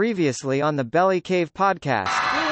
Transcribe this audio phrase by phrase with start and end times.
[0.00, 2.49] previously on the Belly Cave podcast.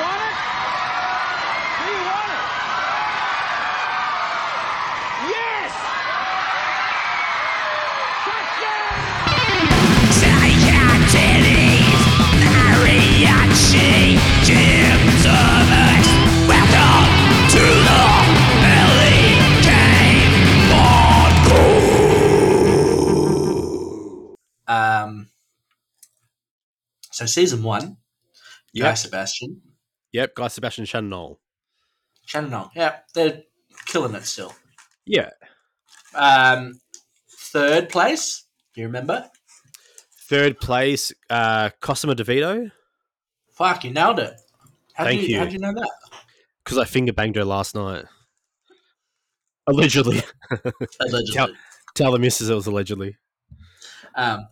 [27.18, 27.96] So season one,
[28.72, 28.84] yep.
[28.90, 29.60] Guy Sebastian,
[30.12, 30.36] Yep.
[30.36, 30.84] Guy Sebastian.
[30.84, 31.40] Shannon, Noll.
[32.76, 33.42] yeah, they're
[33.86, 34.54] killing it still.
[35.04, 35.30] Yeah.
[36.14, 36.78] Um,
[37.28, 39.28] third place, do you remember?
[40.28, 42.70] Third place, uh, Cosima DeVito.
[43.56, 44.34] Fuck, you nailed it.
[44.94, 45.38] How Thank you, you.
[45.40, 45.90] How'd you know that?
[46.62, 48.04] Because I finger banged her last night.
[49.66, 50.22] Allegedly.
[51.00, 51.32] Allegedly.
[51.34, 51.48] Tell,
[51.96, 53.16] tell the missus it was allegedly.
[54.14, 54.46] Um,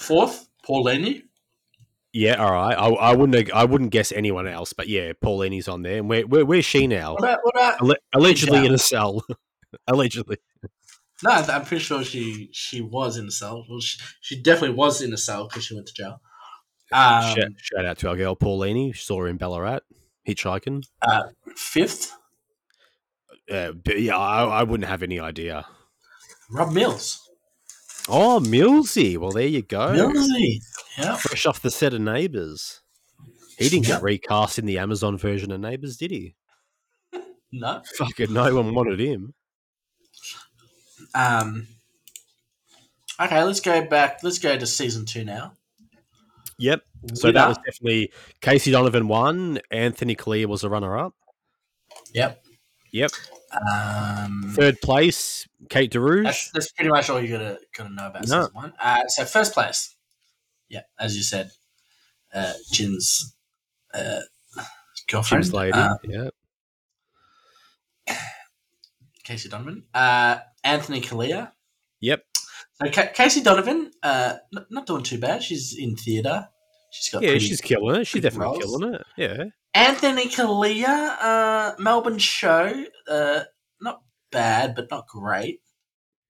[0.00, 1.22] fourth, Paulini.
[2.16, 2.74] Yeah, all right.
[2.78, 5.98] I, I wouldn't I wouldn't guess anyone else, but yeah, Paulini's on there.
[5.98, 7.14] And where, where where's she now?
[7.14, 9.24] What about, what about Alle- allegedly in a cell.
[9.88, 10.36] allegedly.
[11.24, 13.66] No, I'm pretty sure she she was in a cell.
[13.68, 16.20] Well, she, she definitely was in a cell because she went to jail.
[16.92, 18.96] Um, shout, shout out to our girl Paulini.
[18.96, 19.80] Saw her in Ballarat,
[20.28, 20.84] hitchhiking.
[21.02, 21.24] uh,
[21.56, 22.12] fifth,
[23.50, 25.66] Uh, yeah, I, I wouldn't have any idea.
[26.48, 27.23] Rob Mills.
[28.08, 29.16] Oh, Millsy.
[29.16, 29.88] Well, there you go.
[29.92, 30.60] Millsy.
[30.98, 31.16] Yeah.
[31.16, 32.80] Fresh off the set of Neighbours.
[33.58, 33.94] He didn't Yeah.
[33.96, 36.34] get recast in the Amazon version of Neighbours, did he?
[37.56, 37.82] No.
[37.98, 39.32] Fucking no one wanted him.
[41.14, 41.68] Um.
[43.20, 44.24] Okay, let's go back.
[44.24, 45.56] Let's go to season two now.
[46.58, 46.82] Yep.
[47.14, 48.10] So that was definitely
[48.40, 49.60] Casey Donovan won.
[49.70, 51.14] Anthony Callea was a runner up.
[52.12, 52.42] Yep.
[52.92, 53.10] Yep.
[53.72, 56.24] Um, Third place, Kate DeAraugo.
[56.24, 58.40] that's, that's pretty much all you gotta gotta know about No.
[58.42, 58.72] season one.
[58.80, 59.94] Uh, so first place,
[60.68, 61.50] yeah, as you said,
[62.34, 63.34] uh, Jin's
[63.92, 64.20] uh,
[65.08, 65.72] girlfriend, Jim's lady.
[65.72, 66.28] uh, yeah.
[69.22, 71.52] Casey Donovan, uh, Anthony Callea.
[72.00, 72.24] Yep.
[72.82, 74.34] So Ca- Casey Donovan, uh,
[74.70, 75.42] not doing too bad.
[75.42, 76.48] She's in theatre.
[76.94, 78.06] She's got Yeah, she's killing it.
[78.06, 78.78] She's definitely roles.
[78.78, 79.02] killing it.
[79.16, 79.44] Yeah.
[79.74, 80.86] Anthony Callea,
[81.20, 83.40] uh, Melbourne show, uh,
[83.80, 85.60] not bad, but not great.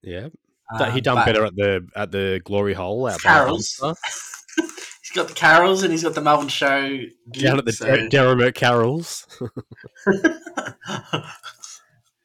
[0.02, 0.28] Yeah.
[0.72, 3.78] Uh, he done but better at the at the glory hole out Carol's.
[4.56, 6.98] He's got the carols and he's got the Melbourne show
[7.32, 8.08] down at the so- so.
[8.08, 9.26] Derrimut Carroll's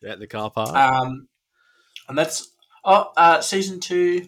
[0.07, 0.73] at the car park.
[0.73, 1.27] um,
[2.07, 2.49] and that's
[2.85, 4.27] oh, uh, season two,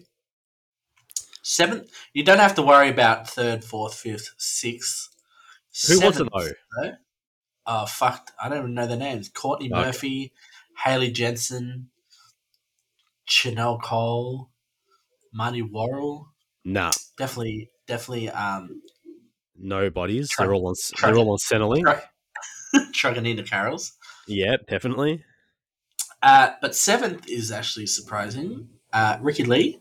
[1.42, 1.90] seventh.
[2.14, 5.08] You don't have to worry about third, fourth, fifth, sixth.
[5.88, 6.48] Who was it seventh, though?
[6.82, 6.92] though.
[7.66, 8.30] Oh fuck!
[8.42, 9.28] I don't even know their names.
[9.28, 9.82] Courtney Okay.
[9.82, 10.32] Murphy,
[10.84, 11.88] Hayley Jensen,
[13.24, 14.50] Chanel Cole,
[15.32, 16.28] Marty Worrell.
[16.64, 18.30] Nah, Definitely, definitely.
[18.30, 18.82] Um,
[19.56, 20.28] nobodies.
[20.30, 20.74] Truck- they're all on.
[20.94, 22.02] truck- They're all on Centrelink.
[22.92, 23.92] trucking carols.
[24.26, 25.24] Yeah, definitely.
[26.22, 28.68] Uh, but seventh is actually surprising.
[28.92, 29.80] Uh, Ricki-Lee.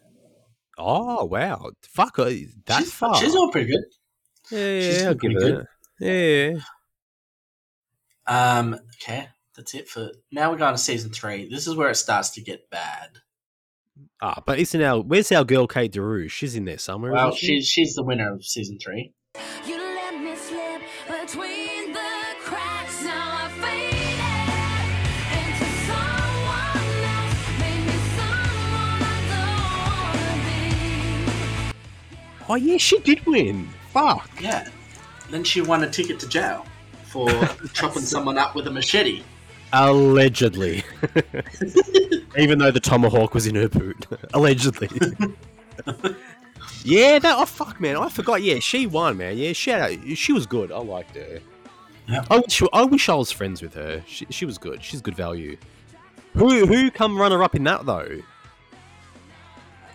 [0.78, 1.72] Oh wow!
[1.84, 2.32] Fuck, uh,
[2.66, 3.16] that she's, far.
[3.16, 3.84] She's all pretty good.
[4.52, 5.38] yeah, she's yeah, I'll give it.
[5.38, 5.68] good.
[6.00, 6.06] that.
[6.06, 6.60] Yeah.
[8.28, 10.52] Um, okay, that's it for now.
[10.52, 11.50] We're going to season three.
[11.50, 13.10] This is where it starts to get bad.
[14.22, 16.30] Ah, but isn't our where's our girl Kate DeAraugo?
[16.30, 17.12] She's in there somewhere.
[17.12, 17.48] Well, isn't she?
[17.48, 19.14] she's she's the winner of season three.
[19.66, 19.78] You
[32.52, 33.70] Oh yeah, she did win.
[33.94, 34.30] Fuck.
[34.42, 34.68] Yeah.
[35.30, 36.66] Then she won a ticket to jail
[37.06, 37.30] for
[37.74, 39.24] chopping someone up with a machete.
[39.72, 40.84] Allegedly.
[42.38, 44.06] Even though the tomahawk was in her boot.
[44.34, 44.90] Allegedly.
[46.84, 48.42] yeah, that oh fuck man, I forgot.
[48.42, 49.38] Yeah, she won, man.
[49.38, 50.18] Yeah, shout out.
[50.18, 50.74] She was good.
[50.74, 51.40] I liked her.
[52.10, 52.26] Yeah.
[52.30, 54.04] I wish I wish I was friends with her.
[54.06, 54.84] She, she was good.
[54.84, 55.56] She's good value.
[56.34, 58.20] Who who come runner up in that though?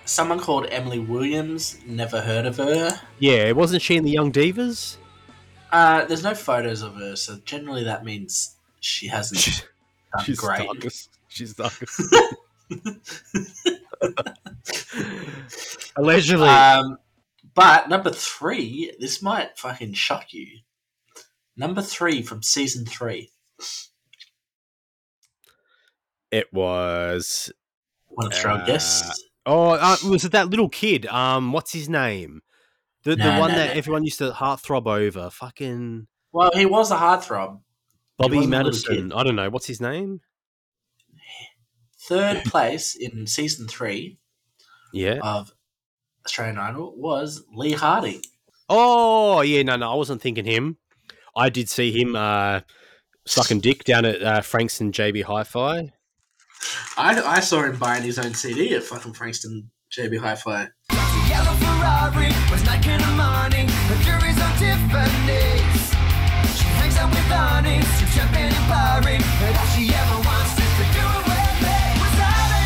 [0.06, 1.76] Someone called Emily Williams.
[1.84, 2.98] Never heard of her.
[3.18, 4.96] Yeah, wasn't she in the Young Divas?
[5.72, 9.66] Uh, there's no photos of her, so generally that means she hasn't
[10.16, 10.64] done She's great.
[10.64, 11.10] darkest.
[11.28, 12.00] She's darkest.
[15.96, 16.48] Allegedly.
[16.48, 16.98] Um,
[17.54, 20.46] but number three, this might fucking shock you.
[21.56, 23.30] Number three from season three.
[26.30, 27.50] it was
[28.10, 29.20] Want to throw a Uh, guess?
[29.46, 31.06] Oh, uh, was it that little kid?
[31.06, 32.42] Um, what's his name?
[33.04, 33.78] The the No, one no, that no.
[33.78, 35.30] everyone used to heartthrob over.
[35.30, 37.60] Fucking Well, he was a heartthrob.
[38.18, 39.12] Bobby wasn't a little Madison.
[39.12, 40.20] I don't know what's his name.
[42.08, 44.18] Third place in season three
[44.92, 45.18] Yeah.
[45.22, 45.52] of
[46.24, 48.22] Australian Idol was Lee Harding.
[48.68, 50.78] Oh yeah, no, no, I wasn't thinking him.
[51.36, 52.60] I did see him uh,
[53.26, 55.92] sucking dick down at uh, Frankston JB Hi-Fi.
[56.96, 60.68] I, I saw him buying his own CD at fucking Frankston JB Hi-Fi.
[61.28, 63.66] Yellow Ferrari was like in the morning.
[63.88, 63.96] The
[64.40, 65.84] on Tiffany's.
[66.56, 69.16] She hangs out with honey, sips champagne and Barry.
[69.16, 71.78] And all she ever wants is to do it with me.
[72.00, 72.64] Wasabi!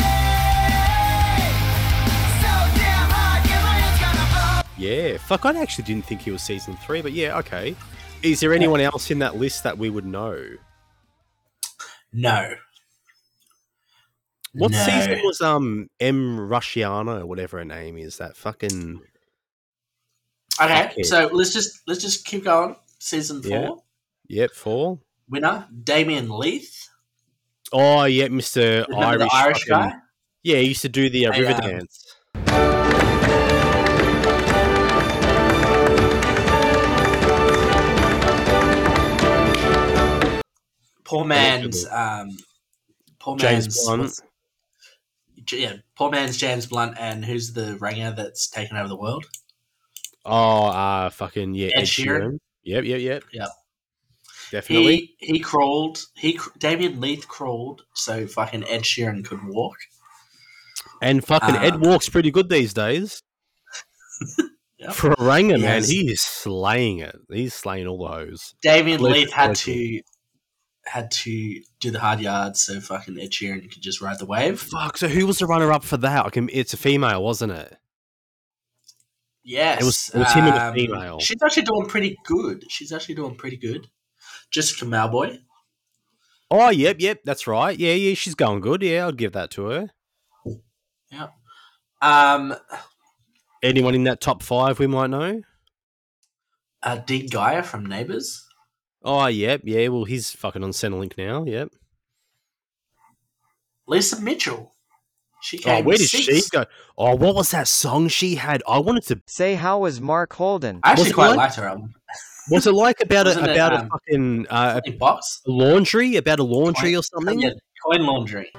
[2.39, 4.73] So damn hot, yeah, gonna blow.
[4.77, 7.75] Yeah, fuck, I actually didn't think he was season three, but yeah, okay.
[8.23, 10.39] Is there anyone else in that list that we would know?
[12.13, 12.53] No.
[14.53, 14.83] What No.
[14.85, 18.17] season was um Em Rusciano or whatever her name is?
[18.17, 19.01] That fucking
[20.61, 22.75] Okay, so let's just let's just keep going.
[22.99, 23.83] Season four.
[24.27, 24.41] Yeah.
[24.41, 24.99] yep four.
[25.29, 26.89] Winner, Damien Leith.
[27.71, 29.95] Oh yeah, Mister Irish, Irish fucking- guy?
[30.43, 32.15] Yeah, he used to do the uh, river um, dance.
[41.03, 42.29] Poor man's um
[43.19, 44.21] poor James man's Blunt.
[45.53, 49.25] Yeah, poor man's James Blunt and who's the ringer that's taken over the world?
[50.25, 52.05] Oh, uh, fucking yeah, Ed Ed, Sheeran.
[52.21, 52.37] Sheeran.
[52.63, 53.23] Yep, yep, yep.
[53.33, 53.49] Yep.
[54.51, 55.15] Definitely.
[55.17, 56.03] He he crawled.
[56.15, 59.77] He Damien Leith crawled so fucking Ed Sheeran could walk.
[61.01, 63.21] and fucking uh, Ed walks pretty good these days.
[64.77, 64.93] Yep.
[64.93, 67.15] For a ranger, He man, has- he is slaying it.
[67.31, 68.55] He's slaying all the hoes.
[68.63, 70.01] Damien Leith had to
[70.91, 74.59] had to do the hard yards so fucking Ed Sheeran could just ride the wave.
[74.59, 74.97] Fuck.
[74.97, 76.31] So who was the runner up for that?
[76.33, 77.77] Can, it's a female, wasn't it?
[79.43, 81.19] Yes, It was- it was him and a um, female.
[81.19, 82.65] She's actually doing pretty good.
[82.69, 83.87] She's actually doing pretty good.
[84.51, 85.39] Jessica Mauboy.
[86.51, 87.19] Oh, yep, yep.
[87.23, 87.77] That's right.
[87.77, 88.13] Yeah, yeah.
[88.13, 88.83] She's going good.
[88.83, 89.89] Yeah, I'd give that to her.
[91.09, 91.27] Yeah.
[92.01, 92.53] Um,
[93.63, 95.41] Anyone in that top five we might know?
[96.83, 98.45] uh, Dean Geyer from Neighbours.
[99.03, 99.87] Oh, yep, yeah.
[99.87, 101.43] Well, he's fucking on Centrelink now.
[101.43, 101.69] Yep.
[103.87, 104.73] Lisa Mitchell.
[105.41, 106.29] She Oh, came where did sixth.
[106.31, 106.65] she go?
[106.97, 108.61] Oh, what was that song she had?
[108.67, 109.21] I wanted to.
[109.25, 110.79] Say how was Mark Holden?
[110.83, 111.93] I actually Was quite like- liked her album.
[112.51, 115.41] Was it like about a Wasn't it, about a um, fucking uh, box.
[115.47, 116.15] a laundry?
[116.17, 117.39] About a laundry or something?
[117.39, 117.51] Yeah,
[117.85, 118.51] coin laundry.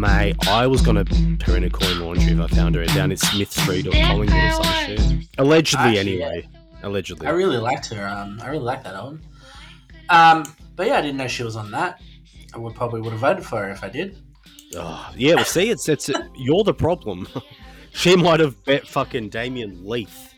[0.00, 3.12] Mate, I was gonna put her in a coin laundry if I found her down
[3.12, 5.28] at Smith Street or Collingwood or some shit.
[5.36, 6.48] Allegedly, Actually, anyway.
[6.82, 7.26] Allegedly.
[7.26, 8.08] I really liked her.
[8.08, 9.20] Um, I really liked that album.
[10.08, 10.44] Um,
[10.74, 12.00] but yeah, I didn't know she was on that.
[12.54, 14.16] I would probably would have voted for her if I did.
[14.74, 17.28] Oh, yeah, well, see, it's it's you're the problem.
[17.92, 20.32] she might have bet fucking Damien Leith.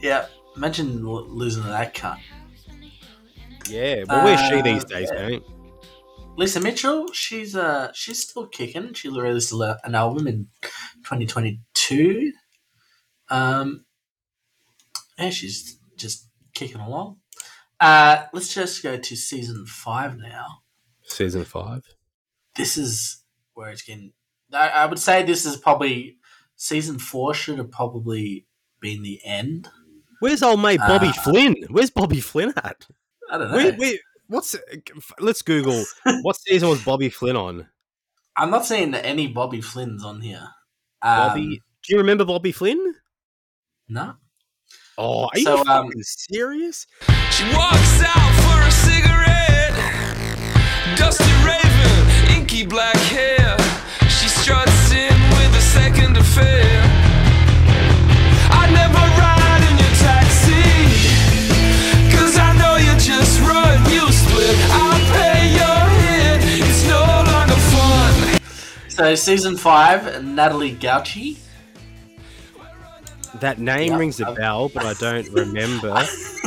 [0.00, 0.26] Yeah,
[0.56, 2.18] imagine losing to that cunt.
[3.70, 5.28] Yeah, well, where's she Uh, these days, yeah.
[5.28, 5.42] mate?
[6.36, 8.92] Lisa Mitchell, she's uh she's still kicking.
[8.94, 10.48] She released an album in
[11.04, 12.32] 2022.
[13.30, 13.84] Um,
[15.18, 17.18] yeah, she's just kicking along.
[17.80, 20.46] Uh, let's just go to season five now.
[21.04, 21.82] Season five.
[22.56, 23.22] This is
[23.54, 24.12] where it's getting.
[24.52, 26.16] I, I would say this is probably
[26.56, 28.46] season four should have probably
[28.80, 29.68] been the end.
[30.20, 31.54] Where's old mate Bobby Uh, Flynn?
[31.70, 32.86] Where's Bobby Flynn at?
[33.30, 33.56] I don't know.
[33.56, 33.94] Where, where,
[34.34, 34.56] what's
[35.20, 35.84] let's Google
[36.22, 37.66] what season was Bobby Flynn on?
[38.36, 40.46] I'm not seeing any Bobby Flynn's on here.
[41.02, 42.94] Um, Bobby, do you remember Bobby Flynn?
[43.88, 44.14] no.
[44.96, 46.86] Oh, are So, you um, serious?
[47.32, 49.74] She walks out for a cigarette.
[50.96, 53.33] Dusty raven, inky black hair.
[68.94, 71.38] So season five, Natalie Gauci.
[73.40, 76.00] That name Yeah, rings a bell, but I don't remember.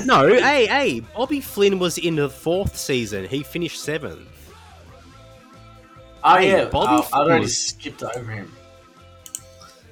[0.06, 3.26] no, hey, hey, Bobby Flynn was in the fourth season.
[3.28, 4.30] He finished seventh.
[6.24, 8.52] Oh Hey, yeah, Bobby I, I already skipped over him.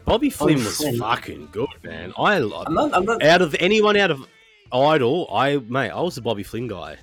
[0.05, 0.97] Bobby Flynn Bobby was Flynn.
[0.99, 2.13] fucking good, man.
[2.17, 2.93] I love I'm not.
[2.93, 3.21] I'm not.
[3.21, 4.25] out of anyone out of
[4.71, 6.95] Idol, I mate, I was a Bobby Flynn guy.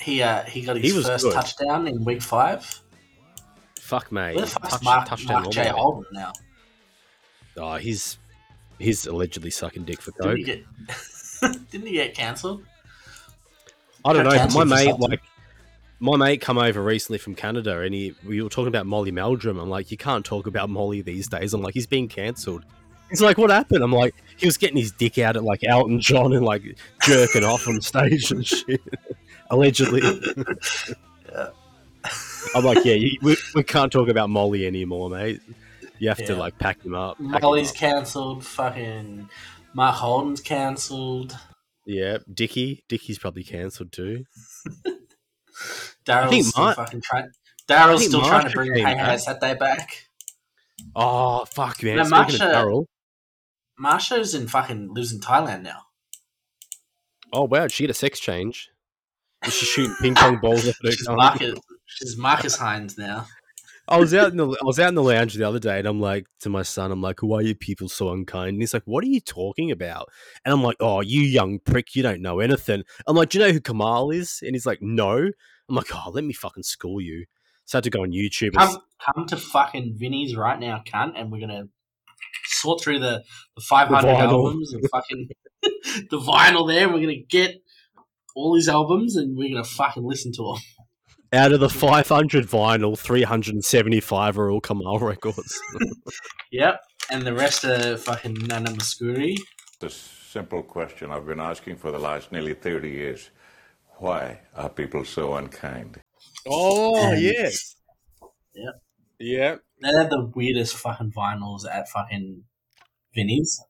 [0.00, 1.32] He uh, he got his was first good.
[1.32, 2.80] touchdown in week five.
[3.86, 5.68] Fuck mate, Where the fuck's Touch- Mark, touchdown Mark J.
[5.68, 6.32] Holden now?
[7.56, 8.18] Oh, he's
[8.80, 10.36] he's allegedly sucking dick for Didn't coke.
[10.38, 10.64] he get?
[11.70, 12.64] didn't he get cancelled?
[14.04, 15.10] I don't know, my mate, something.
[15.10, 15.22] like,
[16.00, 19.56] my mate come over recently from Canada, and he we were talking about Molly Meldrum.
[19.58, 21.54] I'm like, you can't talk about Molly these days.
[21.54, 22.64] I'm like, he's being cancelled.
[23.08, 23.84] He's like, what happened?
[23.84, 26.62] I'm like, he was getting his dick out at like Elton John and like
[27.02, 28.80] jerking off on stage and shit.
[29.50, 30.02] Allegedly.
[32.56, 35.40] I'm like, yeah, you, we, we can't talk about Molly anymore, mate.
[35.98, 37.18] You have to like pack him up.
[37.30, 38.44] pack Molly's cancelled.
[38.46, 39.28] Fucking
[39.74, 41.36] Mark Holden's cancelled.
[41.84, 44.24] yeah, Dicky, Dicky's probably cancelled too.
[46.06, 47.28] Daryl's still Mar- fucking trying.
[47.68, 48.94] Daryl's still trying to bring Hey.
[48.96, 50.06] Hey Saturday back.
[50.94, 51.96] Oh fuck, man!
[51.96, 52.84] No, Speaking Marcia- Daryl,
[53.78, 55.80] Marcia's in fucking lives in Thailand now.
[57.32, 58.70] oh wow, did she get a sex change?
[59.46, 60.90] Is she shooting ping pong balls off her
[61.38, 61.58] She's?
[61.86, 63.26] She's Marcus Hines now.
[63.88, 65.86] I was out in the I was out in the lounge the other day, and
[65.86, 68.74] I'm like to my son, I'm like, "Why are you people so unkind?" And he's
[68.74, 70.08] like, "What are you talking about?"
[70.44, 73.44] And I'm like, "Oh, you young prick, you don't know anything." I'm like, "Do you
[73.44, 75.30] know who Kamahl is?" And he's like, "No."
[75.68, 77.26] I'm like, "Oh, let me fucking school you."
[77.64, 78.54] So I had to go on YouTube.
[78.54, 78.78] And Come,
[79.14, 81.68] come to fucking Vinny's right now, cunt, and we're gonna
[82.44, 83.22] sort through the,
[83.54, 85.28] the 500 The albums and fucking
[85.62, 86.84] the vinyl there.
[86.84, 87.62] And we're gonna get
[88.34, 90.62] all his albums and we're gonna fucking listen to them.
[91.32, 95.60] Out of the 500 vinyl, 375 are all Kamahl records.
[96.52, 96.80] Yep,
[97.10, 99.36] and the rest are fucking Nana Mouskouri.
[99.80, 103.30] The simple question I've been asking for the last nearly 30 years.
[103.98, 106.00] Why are people so unkind?
[106.46, 107.12] oh mm.
[107.12, 107.48] And- yeah,
[108.54, 108.74] Yep.
[109.18, 109.56] yeah.
[109.82, 112.44] They had the weirdest fucking vinyls at fucking
[113.14, 113.60] Vinny's.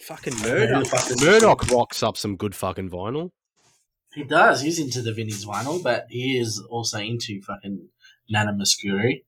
[0.00, 0.86] Fucking Who Murdoch.
[1.20, 3.30] Murdoch rocks up some good fucking vinyl.
[4.14, 4.60] He does.
[4.60, 7.88] He's into the Vinny's vinyl, but he is also into fucking
[8.28, 9.24] Nana Mouskouri.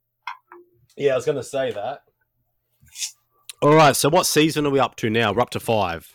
[0.97, 2.03] Yeah, I was going to say that.
[3.62, 5.33] All right, so what season are we up to now?
[5.33, 6.14] We're up to five.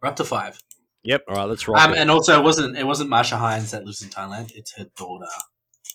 [0.00, 0.58] We're up to five.
[1.02, 1.24] Yep.
[1.28, 1.82] All right, let's rock.
[1.82, 1.98] Um, it.
[1.98, 4.52] and also, it wasn't it wasn't Marcia Hines that lives in Thailand.
[4.54, 5.26] It's her daughter,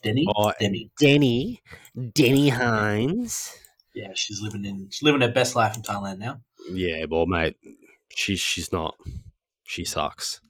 [0.04, 0.26] Deni.
[0.36, 0.92] Oh, Demi.
[1.02, 1.60] Deni,
[1.98, 3.56] Deni Hines.
[3.94, 6.42] Yeah, she's living in she's living her best life in Thailand now.
[6.70, 7.56] Yeah, well, mate,
[8.16, 8.96] she's she's not.
[9.64, 10.42] She sucks.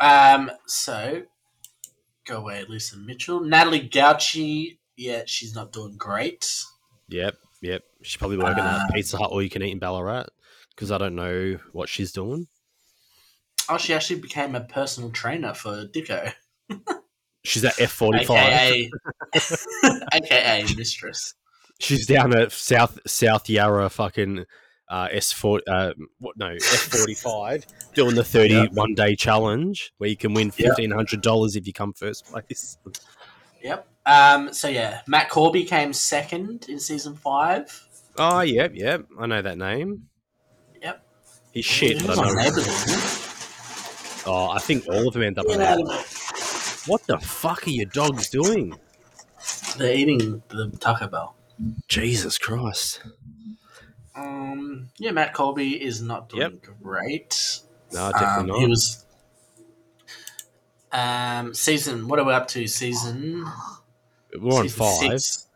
[0.00, 1.22] Um, so
[2.26, 4.78] go away, Lisa Mitchell, Natalie Gauci.
[4.96, 6.48] Yeah, she's not doing great.
[7.08, 7.82] Yep, yep.
[8.02, 10.26] She's probably working Uh, at Pizza Hut or you can eat in Ballarat
[10.70, 12.46] because I don't know what she's doing.
[13.68, 16.32] Oh, she actually became a personal trainer for Dicko,
[17.44, 18.38] She's at F forty five.
[18.52, 18.90] aka
[20.12, 21.34] aka mistress.
[21.80, 24.44] She's down at South South Yarra fucking
[24.92, 29.92] uh, S four uh, what no F forty five doing the thirty one day challenge
[29.96, 32.76] where you can win fifteen hundred dollars if you come first place.
[33.62, 33.88] Yep.
[34.04, 34.52] Um.
[34.52, 37.88] So yeah, Matt Corby came second in season five.
[38.18, 40.08] Oh yep yep I know that name.
[40.82, 41.02] Yep.
[41.52, 42.00] He's shit.
[42.00, 43.18] He But I know.
[44.24, 45.46] Oh, I think all of them end up.
[45.46, 45.52] he?
[45.54, 46.82] on that.
[46.86, 48.78] What the fuck are your dogs doing?
[49.76, 51.34] They're eating the Taco Bell.
[51.88, 53.00] Jesus Christ!
[54.14, 54.88] Um.
[54.98, 57.60] Yeah, Matt Corby is not doing great.
[57.92, 58.58] No, definitely Um, not.
[58.60, 59.06] He was.
[60.92, 62.08] Um, season.
[62.08, 62.66] What are we up to?
[62.66, 63.44] Season.
[64.38, 65.20] We're on season five.
[65.20, 65.48] Six.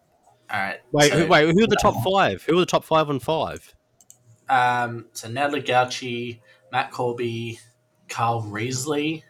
[0.50, 0.80] All right.
[0.92, 2.42] Wait, so, who, wait, who are the top five?
[2.44, 3.75] Who are the top five on five?
[4.48, 5.06] Um.
[5.12, 6.40] So Natalie Gauci,
[6.72, 7.58] Matt Corby,
[8.08, 9.22] Carl Riseley,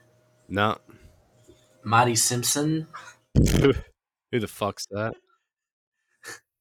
[0.49, 0.79] No.
[1.83, 2.87] Marty Simpson,
[3.35, 3.73] who
[4.33, 5.15] the fuck's that?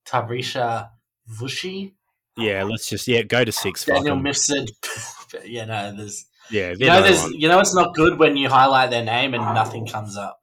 [0.08, 0.90] Tarisha
[1.30, 1.94] Vushi,
[2.38, 3.86] Yeah, let's just yeah go to six.
[3.86, 4.18] Daniel.
[4.18, 4.70] Mifsud.
[5.46, 6.26] yeah, no, there's.
[6.52, 7.24] Yeah, You know, there's.
[7.24, 7.34] one.
[7.34, 10.40] You know, it's not good when you highlight their name and nothing comes up.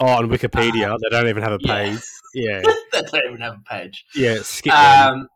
[0.00, 2.00] Oh, on Wikipedia, they don't even have a page.
[2.34, 4.04] Yeah, they don't even have a page.
[4.14, 4.38] yeah.
[4.42, 4.72] Skip.
[4.72, 5.28] Um,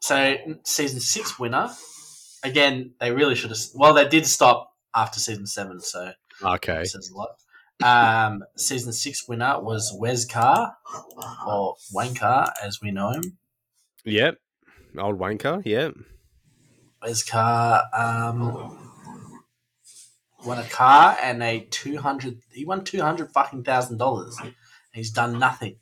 [0.00, 1.70] so season six winner.
[2.44, 3.58] Again, they really should have.
[3.74, 6.84] Well, they did stop after season seven, so okay.
[6.84, 7.30] says a lot.
[7.82, 10.76] Um, season six winner was Wes Carr,
[11.46, 13.38] or Wayne Carr, as we know him.
[14.04, 14.38] Yep.
[14.98, 15.62] Old wanker.
[15.64, 15.94] Yep.
[17.02, 18.78] Wes Carr um,
[20.44, 22.40] won a car and a two hundred.
[22.52, 24.36] He won two hundred fucking thousand dollars.
[24.92, 25.76] He's done nothing.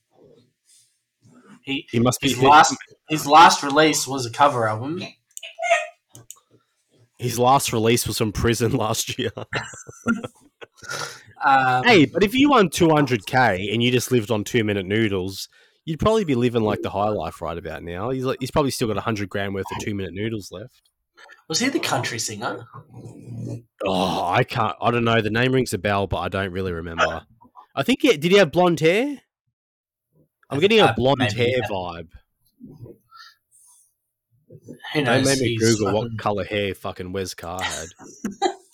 [1.63, 2.29] He He must be.
[2.29, 2.77] his last
[3.09, 5.03] his last release was a cover album.
[7.19, 9.33] His last release was from prison last year.
[11.43, 14.65] Um, hey, but if you won two hundred k and you just lived on two
[14.65, 15.49] minute noodles,
[15.87, 18.11] you'd probably be living like the high life right about now.
[18.11, 20.83] He's like, he's probably still got hundred grand worth of two minute noodles left.
[21.49, 22.67] was he the country singer?
[23.85, 24.77] Oh, I can't.
[24.83, 25.23] I don't know.
[25.23, 27.23] The name rings a bell, but I don't really remember.
[27.75, 28.03] I think.
[28.03, 29.19] He, did he have blonde hair?
[30.51, 31.69] I'm getting a blonde maybe, hair yeah.
[31.71, 32.09] vibe.
[34.95, 35.25] Who knows?
[35.25, 37.87] Don't make me Google fucking- what color hair fucking Wes Carr had.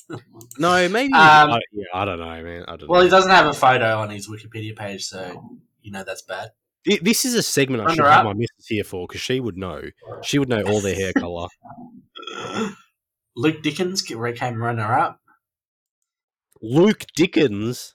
[0.59, 1.12] no, maybe.
[1.12, 2.64] Um, I, yeah, I don't know, man.
[2.69, 3.04] I don't Well, know.
[3.04, 6.50] he doesn't have a photo on his Wikipedia page, so you know that's bad.
[6.85, 9.57] Thi- This is a segment I should have my missus here for because she would
[9.57, 9.83] know.
[10.23, 11.49] She would know all their hair color.
[13.37, 15.19] Luke Dickens came runner up.
[16.61, 17.95] Luke Dickens.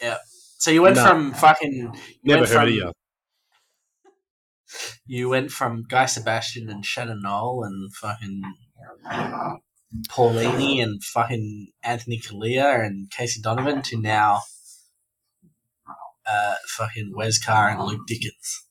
[0.00, 0.18] Yeah.
[0.58, 1.06] So you went No.
[1.06, 1.72] from fucking.
[2.22, 2.92] You Never heard from, of you.
[5.06, 8.42] You went from Guy Sebastian and Shannon Noll and fucking
[10.08, 14.40] Paulini and fucking Anthony Callea and Casey Donovan to now
[16.28, 18.64] uh, fucking Wes Carr and Luke Dickens.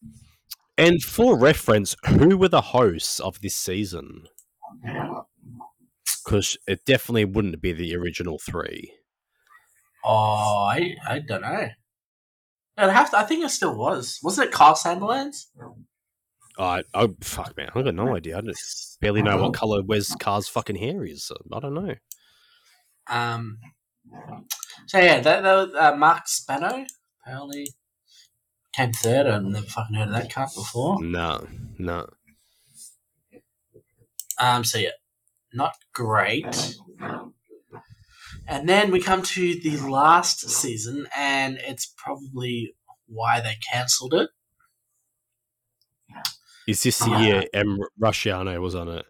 [0.77, 4.24] And for reference, who were the hosts of this season?
[6.25, 8.93] Because it definitely wouldn't be the original three.
[10.03, 11.69] Oh, I, I don't know.
[12.75, 14.19] I'd have to, I think it still was.
[14.24, 15.45] Wasn't it Carl Sandilands?
[16.57, 18.38] I oh fuck man, I got no idea.
[18.38, 21.31] I just barely know what color Wes Carr's fucking hair is.
[21.51, 21.95] I don't know.
[23.07, 23.57] Um,
[24.88, 26.86] so yeah, that, that was, uh, Mark Spano
[27.24, 27.68] apparently
[28.74, 29.27] came third.
[29.27, 31.01] I've never fucking heard of that cunt before.
[31.03, 32.08] No, no.
[34.39, 34.89] Um, so yeah,
[35.53, 36.77] not great.
[38.48, 42.75] And then we come to the last season, and it's probably
[43.08, 44.30] why they cancelled it.
[46.68, 49.06] Is this the year Em Rusciano was on it?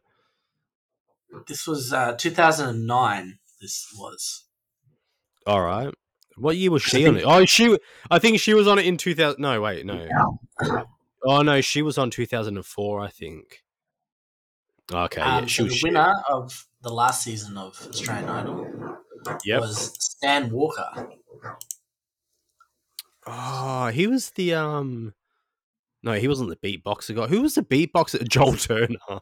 [1.48, 3.40] This was uh, 2009.
[3.62, 4.46] This was.
[5.46, 5.94] All right.
[6.38, 7.24] What year was she on it?
[7.26, 7.78] Oh, she.
[8.10, 9.42] I think she was on it in two thousand.
[9.42, 10.08] No, wait, no.
[11.26, 13.00] Oh no, she was on two thousand and four.
[13.00, 13.64] I think.
[14.92, 15.72] Okay, yeah, Um, she so was.
[15.74, 15.94] the shit.
[15.94, 18.98] winner of the last season of Australian Idol
[19.46, 19.62] Yep.
[19.62, 21.08] was Stan Walker.
[23.26, 25.14] Oh, he was the um.
[26.04, 27.28] No, he wasn't the beatboxer guy.
[27.28, 28.28] Who was the beatboxer?
[28.28, 28.98] Joel Turner.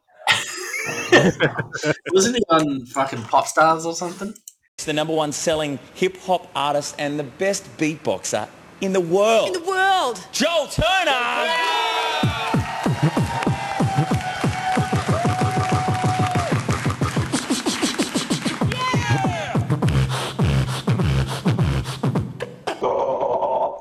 [2.12, 4.34] Wasn't he on fucking Pop Stars or something?
[4.82, 8.48] It's the number one selling hip hop artist and the best beatboxer
[8.82, 9.46] in the world.
[9.46, 10.26] In the world.
[10.32, 11.12] Joel Turner!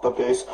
[0.03, 0.45] the bass.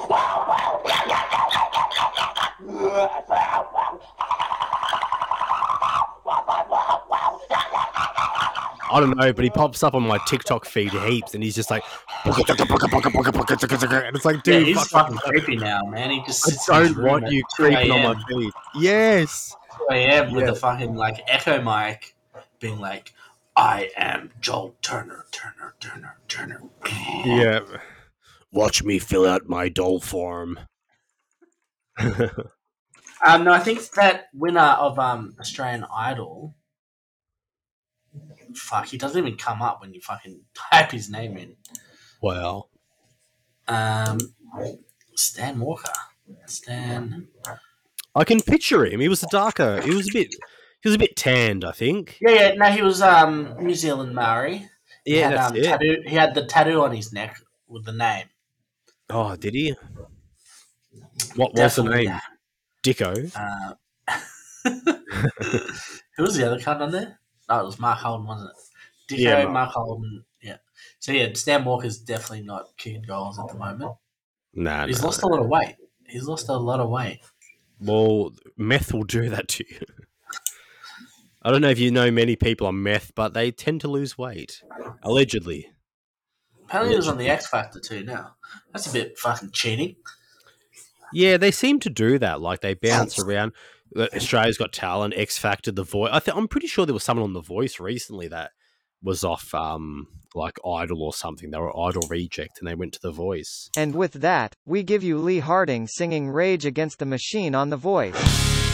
[8.90, 11.70] I don't know, but he pops up on my TikTok feed heaps, and he's just
[11.70, 11.82] like,
[12.24, 16.10] and it's like, Yeah, dude, he's fuck- fucking creepy now, man.
[16.10, 18.52] He just I sits in his don't want you 2 creeping on my feed.
[18.76, 19.54] Yes.
[19.78, 20.32] 2 a.m.
[20.32, 20.52] with Yeah.
[20.52, 22.14] a fucking like echo mic,
[22.60, 23.12] being like,
[23.56, 26.62] "I am Joel Turner, Turner, Turner, Turner."
[27.24, 27.60] Yeah.
[28.52, 30.58] Watch me fill out my doll form.
[33.24, 36.54] Um, no, I think that winner of um Australian Idol.
[38.56, 40.40] Fuck, he doesn't even come up when you fucking
[40.72, 41.56] type his name in.
[42.22, 42.70] Well,
[43.68, 44.18] Um,
[45.14, 45.92] Stan Walker.
[46.46, 47.28] Stan.
[48.14, 49.00] I can picture him.
[49.00, 49.80] He was a darker.
[49.82, 50.28] He was a bit.
[50.82, 52.18] He was a bit tanned, I think.
[52.20, 52.54] Yeah, yeah.
[52.54, 54.68] No, he was um New Zealand Maori.
[55.04, 55.64] He Yeah, had, that's um, it.
[55.64, 57.36] Tattoo, he had the tattoo on his neck
[57.68, 58.26] with the name.
[59.10, 59.74] Oh, did he?
[61.36, 62.18] What was the name?
[62.82, 63.32] Dicko.
[63.36, 63.74] Uh,
[66.16, 67.18] who was the other cunt on there?
[67.48, 69.14] Oh, it was Mark Holden, wasn't it?
[69.14, 69.52] Dicko, Yeah, Mark.
[69.52, 69.70] Mark.
[69.72, 70.24] Holden.
[70.42, 70.56] Yeah.
[70.98, 73.92] So yeah, Stan Walker's definitely not kicking goals at the moment.
[74.54, 75.76] Nah, He's lost a lot of weight.
[76.08, 77.20] He's lost a lot of weight.
[77.80, 79.80] Well, meth will do that to you.
[81.42, 84.18] I don't know if you know many people on meth, but they tend to lose
[84.18, 84.62] weight.
[85.02, 85.68] Allegedly.
[86.64, 88.02] Apparently, he was on the X Factor too.
[88.02, 88.34] Now
[88.72, 89.94] that's a bit fucking cheating.
[91.12, 92.40] Yeah, they seem to do that.
[92.40, 93.52] Like they bounce around.
[93.96, 96.10] Australia's Got Talent, X Factor, The Voice.
[96.12, 98.50] I th- I'm pretty sure there was someone on The Voice recently that
[99.02, 101.50] was off um like Idol or something.
[101.50, 103.70] They were Idol reject and they went to The Voice.
[103.76, 107.76] And with that, we give you Lee Harding singing Rage Against the Machine on The
[107.76, 108.65] Voice.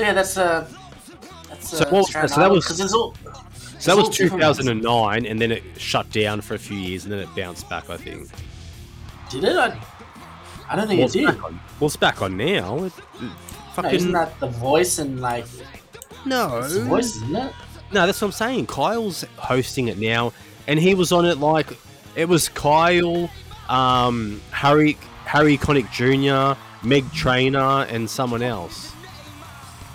[0.00, 0.66] So yeah, that's uh,
[1.50, 3.14] that's uh, So what so that was- there's all.
[3.78, 7.12] So that was different 2009, and then it shut down for a few years, and
[7.12, 7.90] then it bounced back.
[7.90, 8.28] I think.
[9.30, 9.56] Did it?
[9.58, 9.78] I,
[10.70, 11.26] I don't think Well, it it's did.
[11.26, 11.60] back on.
[11.80, 12.84] Well, it's back on now.
[12.84, 15.44] It, it No, isn't that the voice and like
[16.24, 16.60] no.
[16.60, 17.52] it's the voice, isn't it?
[17.92, 18.66] No, that's what I'm saying.
[18.68, 20.32] Kyle's hosting it now,
[20.66, 21.76] and he was on it like
[22.16, 23.28] it was Kyle,
[23.68, 28.89] um, Harry, Harry Connick Jr., Meg Trainor, and someone else.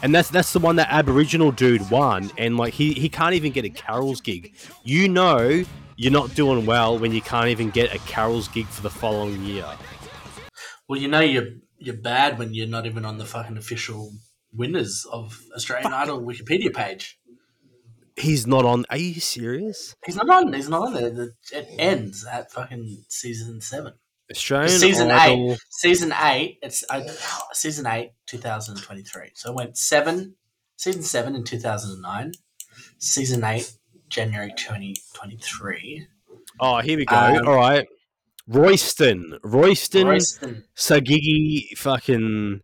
[0.05, 3.51] And that's that's the one that Aboriginal dude won, and like he he can't even
[3.51, 4.53] get a Carol's gig.
[4.83, 5.63] You know,
[5.95, 9.43] you're not doing well when you can't even get a Carol's gig for the following
[9.43, 9.65] year.
[10.87, 11.47] Well, you know you're
[11.79, 14.11] you're bad when you're not even on the fucking official
[14.53, 17.17] winners of Australian Idol Wikipedia page.
[18.15, 18.85] He's not on.
[18.91, 19.95] Are you serious?
[20.05, 20.53] He's not on.
[20.53, 21.29] He's not on there.
[21.51, 23.93] It ends at fucking season seven.
[24.31, 25.53] Australian season Idol.
[25.53, 25.59] eight.
[25.69, 26.59] Season eight.
[26.61, 27.03] It's uh,
[27.53, 29.31] season eight, two thousand twenty-three.
[29.35, 30.35] So it went seven.
[30.77, 32.31] Season seven in two thousand and nine.
[32.97, 33.71] Season eight,
[34.09, 36.07] January twenty twenty-three.
[36.59, 37.15] Oh, here we go.
[37.15, 37.87] Um, All right.
[38.47, 39.39] Royston.
[39.43, 40.63] Royston Royston.
[40.75, 42.61] Sagigi fucking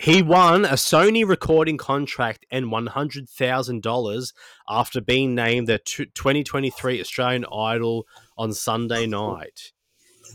[0.00, 4.32] he won a Sony recording contract and $100,000
[4.68, 9.72] after being named the 2023 Australian Idol on Sunday night.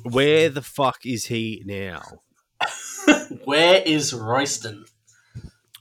[0.03, 2.01] Where the fuck is he now?
[3.45, 4.85] Where is Royston?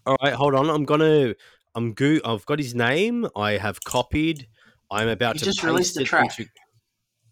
[0.06, 0.68] All right, hold on.
[0.70, 1.34] I'm gonna.
[1.74, 2.18] I'm go.
[2.24, 3.26] I've got his name.
[3.36, 4.46] I have copied.
[4.90, 6.38] I'm about He to just paste released a track.
[6.38, 6.50] into-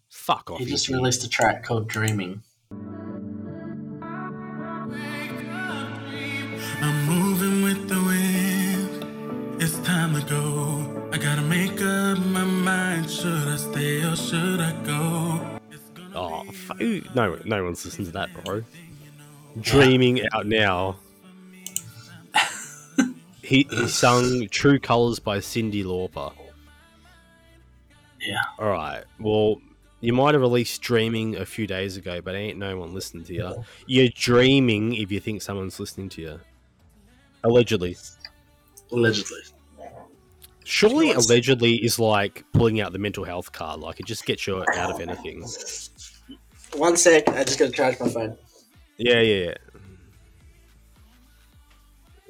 [0.09, 0.59] Fuck off.
[0.59, 0.95] He just you.
[0.95, 2.41] released a track called "Dreaming."
[6.83, 9.61] I'm moving with the wind.
[9.61, 11.09] It's time to go.
[11.13, 13.09] I gotta make up my mind.
[13.09, 15.30] Should I stay or should I go?
[16.21, 16.45] Oh,
[17.15, 18.63] no, no one's listening to that, bro.
[19.59, 20.97] Dreaming out now.
[23.41, 26.31] he he sung "True Colors" by Cyndi Lauper.
[28.21, 28.41] Yeah.
[28.59, 29.03] All right.
[29.19, 29.57] Well,
[29.99, 33.33] you might have released "Dreaming" a few days ago, but ain't no one listening to
[33.33, 33.63] you.
[33.87, 36.39] You're dreaming if you think someone's listening to you.
[37.43, 37.97] Allegedly.
[38.91, 39.39] Allegedly.
[40.63, 43.79] Surely, allegedly is like pulling out the mental health card.
[43.79, 45.43] Like it just gets you out of anything.
[46.75, 47.27] One sec.
[47.29, 48.37] I just gotta charge my phone.
[48.97, 49.55] Yeah, yeah, yeah.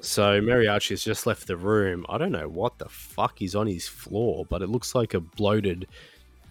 [0.01, 2.05] So Mariachi has just left the room.
[2.09, 5.19] I don't know what the fuck is on his floor, but it looks like a
[5.19, 5.87] bloated,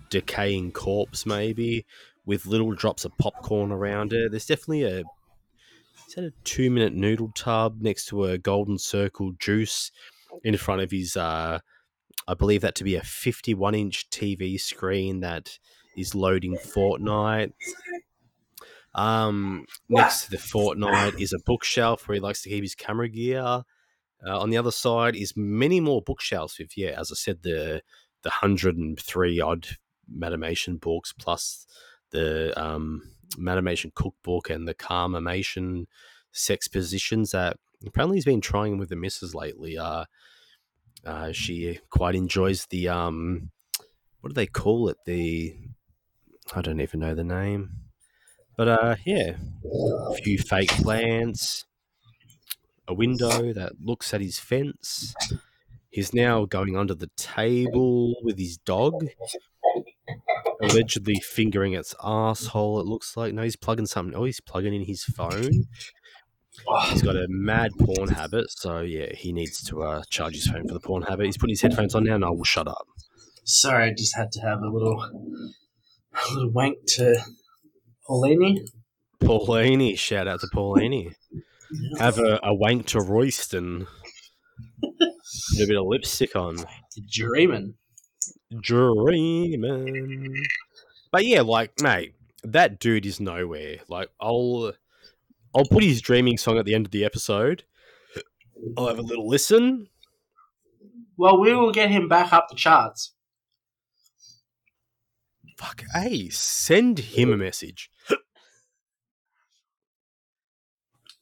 [0.09, 1.85] decaying corpse, maybe,
[2.26, 4.31] with little drops of popcorn around it.
[4.31, 4.98] There's definitely a.
[5.00, 9.90] Is that a two minute noodle tub next to a golden circle juice
[10.44, 11.59] in front of his uh
[12.29, 15.59] I believe that to be a 51 inch TV screen that
[15.96, 17.53] is loading Fortnite.
[18.94, 23.09] Um, next to the Fortnite is a bookshelf where he likes to keep his camera
[23.09, 23.42] gear.
[23.42, 27.83] Uh, on the other side is many more bookshelves with, yeah, as I said, the
[28.22, 29.66] the hundred and three odd
[30.12, 31.66] Matamation books plus
[32.11, 33.03] the um,
[33.38, 35.87] Matamation cookbook and the Calmamation
[36.33, 39.79] sex positions that apparently he's been trying with the missus lately.
[39.79, 40.05] Uh,
[41.07, 43.50] uh, she quite enjoys the um,
[44.20, 44.98] what do they call it?
[45.07, 45.55] The
[46.55, 47.71] I don't even know the name,
[48.57, 49.37] but uh, yeah,
[50.11, 51.65] a few fake plants,
[52.89, 55.15] a window that looks at his fence.
[55.91, 59.07] He's now going under the table with his dog,
[60.61, 62.81] allegedly fingering its asshole.
[62.81, 64.17] It looks like no, he's plugging something.
[64.17, 65.67] Oh, he's plugging in his phone.
[66.91, 70.67] He's got a mad porn habit, so yeah, he needs to uh, charge his phone
[70.67, 71.27] for the porn habit.
[71.27, 72.19] He's putting his headphones on now.
[72.19, 72.87] No, I will shut up.
[73.45, 75.01] Sorry, I just had to have a little,
[76.14, 77.23] a little wank to
[78.09, 78.66] Paulini.
[79.20, 81.14] Paulini, shout out to Paulini.
[81.99, 83.87] Have a, a wank to Royston.
[84.83, 86.57] Put a bit of lipstick on.
[87.09, 87.75] Dreaming.
[88.61, 90.35] Dreaming.
[91.12, 93.79] But yeah, like, mate, that dude is nowhere.
[93.88, 94.73] Like, I'll
[95.55, 97.64] I'll put his dreaming song at the end of the episode.
[98.77, 99.88] I'll have a little listen.
[101.16, 103.12] Well, we will get him back up the charts.
[105.61, 107.90] Fuck, hey, send him a message.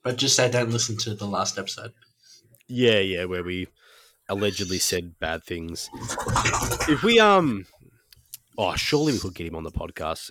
[0.05, 1.93] But just say don't listen to the last episode.
[2.69, 3.67] Yeah, yeah, where we
[4.29, 5.91] allegedly said bad things.
[6.89, 7.67] If we um,
[8.57, 10.31] oh, surely we could get him on the podcast.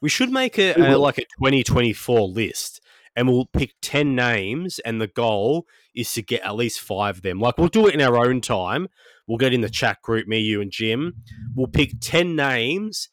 [0.00, 2.80] We should make a, a like a 2024 list,
[3.14, 7.22] and we'll pick 10 names, and the goal is to get at least five of
[7.22, 7.40] them.
[7.40, 8.88] Like we'll do it in our own time.
[9.26, 11.22] We'll get in the chat group, me, you, and Jim.
[11.54, 13.10] We'll pick 10 names,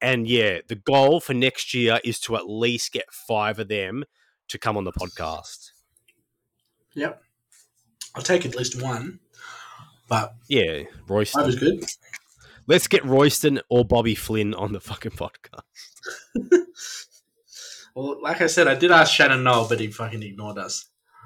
[0.00, 4.04] and yeah, the goal for next year is to at least get five of them
[4.48, 5.70] to come on the podcast.
[6.94, 7.22] Yep.
[8.14, 9.20] I'll take at least one.
[10.08, 11.40] But Yeah, Royston.
[11.42, 11.84] five is good.
[12.68, 15.62] Let's get Royston or Bobby Flynn on the fucking podcast.
[17.94, 20.84] Well, like I said, I did ask Shannon Noll, but he fucking ignored us.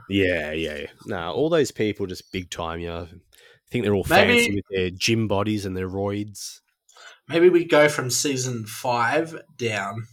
[0.08, 0.86] Yeah, yeah.
[1.04, 3.08] Nah, all those people just big time, you know.
[3.10, 6.60] I think they're all Maybe- fancy with their gym bodies and their roids.
[7.30, 10.06] Maybe we go from season five down.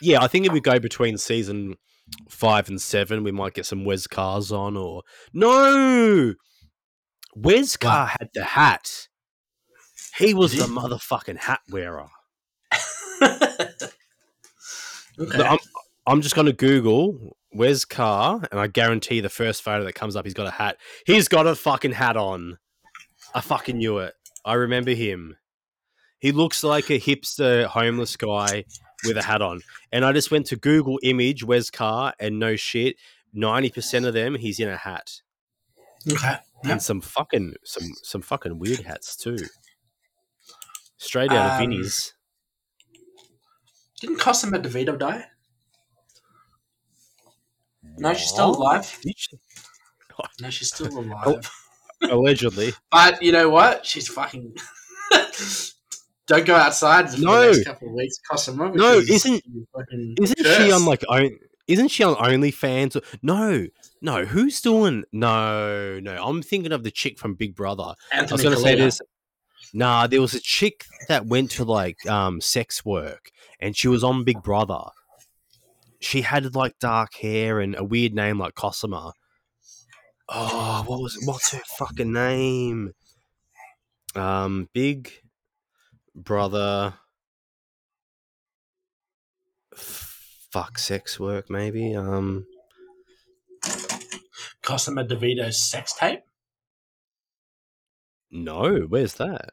[0.00, 1.76] Yeah, I think if we go between season
[2.28, 6.34] five and seven, we might get some Wes Carrs on or no.
[7.36, 9.08] Wes Carr had the hat.
[10.16, 12.08] He was the motherfucking hat wearer.
[15.20, 15.42] Okay.
[15.42, 15.58] I'm,
[16.06, 20.14] I'm just going to Google Wes Carr, and I guarantee the first photo that comes
[20.14, 20.76] up, he's got a hat.
[21.06, 22.58] He's got a fucking hat on.
[23.34, 24.14] I fucking knew it.
[24.48, 25.36] I remember him.
[26.18, 28.64] He looks like a hipster homeless guy
[29.04, 29.60] with a hat on.
[29.92, 32.96] And I just went to Google image Wes Carr and no shit,
[33.36, 35.20] 90% of them he's in a hat.
[36.10, 36.36] Okay.
[36.64, 39.36] And some fucking some some fucking weird hats too.
[40.96, 42.14] Straight out of Um, Vinny's.
[44.00, 45.26] Didn't Cosima DeVito die?
[47.98, 48.98] No, she's still alive.
[50.40, 51.50] No, she's still alive.
[52.02, 52.72] Allegedly.
[52.90, 53.84] But you know what?
[53.84, 54.54] She's fucking.
[56.26, 57.40] Don't go outside for No.
[57.40, 58.70] the next couple of weeks, Cosima.
[58.72, 59.42] No, because isn't
[60.20, 61.30] isn't she on like own
[61.66, 63.02] isn't she on OnlyFans?
[63.22, 63.66] No,
[64.02, 64.24] no.
[64.24, 65.04] Who's doing?
[65.12, 66.22] No, no.
[66.22, 67.94] I'm thinking of the chick from Big Brother.
[68.12, 69.00] I was going to say this.
[69.74, 73.30] Nah, there was a chick that went to like um sex work,
[73.60, 74.82] and she was on Big Brother.
[76.00, 79.12] She had like dark hair and a weird name like Cosima.
[80.28, 82.92] Oh, what was what's her fucking name?
[84.14, 85.10] Um, Big
[86.14, 86.94] Brother.
[89.74, 91.94] Fuck sex work maybe.
[91.94, 92.46] Um,
[94.62, 96.20] Cosima DeVito's sex tape.
[98.30, 99.50] no, where's that?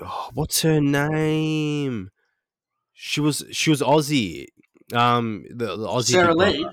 [0.00, 2.10] Oh, what's her name?
[2.92, 4.46] She was she was Aussie.
[4.92, 6.12] Um, the, the Aussie.
[6.12, 6.66] Sarah Lee.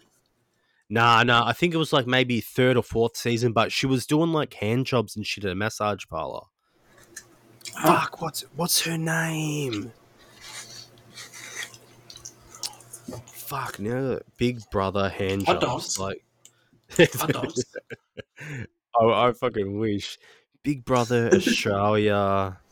[0.89, 1.45] Nah, nah.
[1.45, 4.53] I think it was like maybe third or fourth season, but she was doing like
[4.55, 6.41] hand jobs and shit at a massage parlor.
[7.81, 9.91] Fuck, what's what's her name?
[13.25, 15.95] Fuck, no, Big Brother hand Hot jobs.
[15.95, 15.99] dogs.
[15.99, 16.23] Like,
[17.15, 17.63] Hot dogs.
[18.39, 20.17] I, oh, I fucking wish.
[20.63, 22.57] Big Brother Australia.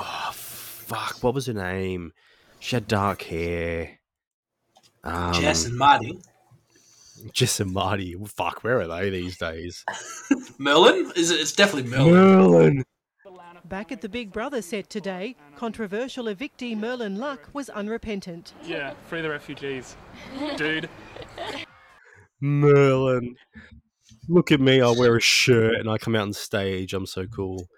[0.00, 1.16] Oh fuck!
[1.24, 2.12] What was her name?
[2.60, 3.97] She had dark hair.
[5.04, 6.18] Um, Jess and Marty.
[7.32, 8.16] Jess and Marty.
[8.26, 9.84] Fuck, where are they these days?
[10.58, 11.12] Merlin?
[11.16, 11.40] Is it?
[11.40, 12.12] It's definitely Merlin.
[12.12, 12.84] Merlin.
[13.64, 18.54] Back at the Big Brother set today, controversial evictee Merlin Luck was unrepentant.
[18.64, 19.94] Yeah, free the refugees.
[20.56, 20.88] Dude.
[22.40, 23.36] Merlin.
[24.26, 24.80] Look at me.
[24.80, 26.94] I wear a shirt and I come out on stage.
[26.94, 27.68] I'm so cool.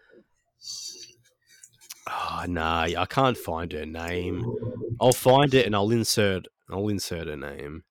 [2.09, 4.45] Oh, nah, I can't find her name.
[5.01, 6.47] I'll find it and I'll insert.
[6.73, 7.85] I'll insert her name.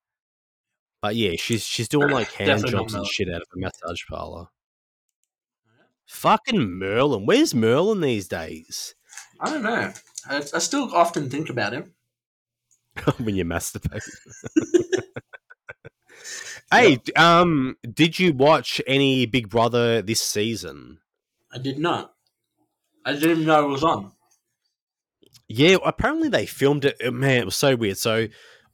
[1.01, 3.11] But yeah, she's she's doing like hand Definitely not jobs and Merlin.
[3.11, 4.47] shit out of a massage parlor.
[6.07, 7.25] Fucking Merlin.
[7.25, 8.95] Where's Merlin these days?
[9.39, 9.93] I don't know.
[10.27, 11.93] I, I still often think about him.
[13.19, 14.01] when you masturbate.
[16.71, 20.99] hey, d- um, did you watch any Big Brother this season?
[21.53, 22.13] I did not.
[23.05, 24.11] I didn't even know it was on.
[25.47, 26.97] Yeah, apparently they filmed it.
[27.05, 27.97] uh, Man, it was so weird.
[27.97, 28.27] So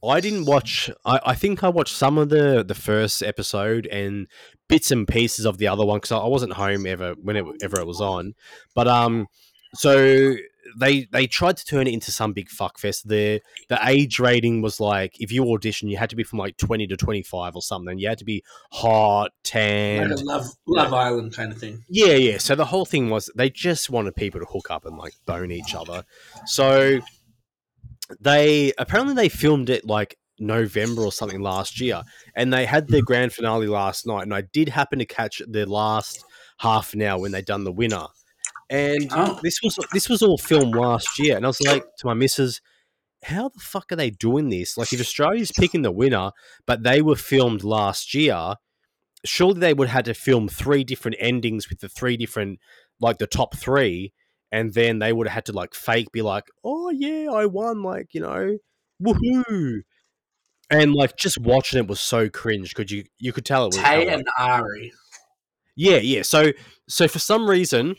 [0.07, 0.89] I didn't watch.
[1.05, 4.27] I, I think I watched some of the the first episode and
[4.67, 7.87] bits and pieces of the other one because I I wasn't home ever whenever it
[7.87, 8.33] was on.
[8.73, 9.27] But um,
[9.73, 10.35] so
[10.79, 13.07] they they tried to turn it into some big fuck fest.
[13.07, 16.57] The the age rating was like if you audition, you had to be from like
[16.57, 17.99] twenty to twenty five or something.
[17.99, 21.83] You had to be hot, tan, Like a Love, Love Island kind of thing.
[21.89, 22.37] yeah, yeah.
[22.37, 25.51] So the whole thing was they just wanted people to hook up and like bone
[25.51, 26.03] each other.
[26.45, 26.99] So
[28.19, 32.03] they apparently they filmed it like November or something last year,
[32.35, 33.05] and they had the hmm.
[33.05, 34.23] grand finale last night.
[34.23, 36.23] And I did happen to catch the last
[36.59, 38.07] half an hour when they done the winner.
[38.69, 39.39] And Oh.
[39.43, 42.61] this was this was all filmed last year, and I was like to my missus,
[43.23, 44.77] "How the fuck are they doing this?
[44.77, 46.31] Like, if Australia's picking the winner,
[46.65, 48.55] but they were filmed last year,
[49.23, 52.59] surely they would have had to film three different endings with the three different
[52.99, 54.13] like the top three
[54.55, 57.83] and then they would have had to like fake be like oh yeah i won
[57.83, 58.57] like you know
[59.03, 59.81] woohoo
[60.69, 63.77] and like just watching it was so cringe because you you could tell it was
[63.77, 64.93] Tay and Ari.
[65.75, 66.51] yeah yeah so
[66.87, 67.95] so for some reason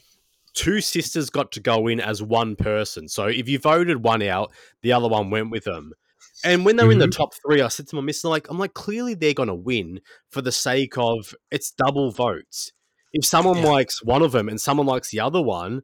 [0.55, 4.51] two sisters got to go in as one person so if you voted one out
[4.81, 5.93] the other one went with them
[6.45, 7.23] and when they're in the mm-hmm.
[7.23, 10.01] top three, I said to my missus, like, I'm like, clearly they're going to win
[10.29, 12.73] for the sake of it's double votes.
[13.15, 15.83] If someone likes one of them and someone likes the other one,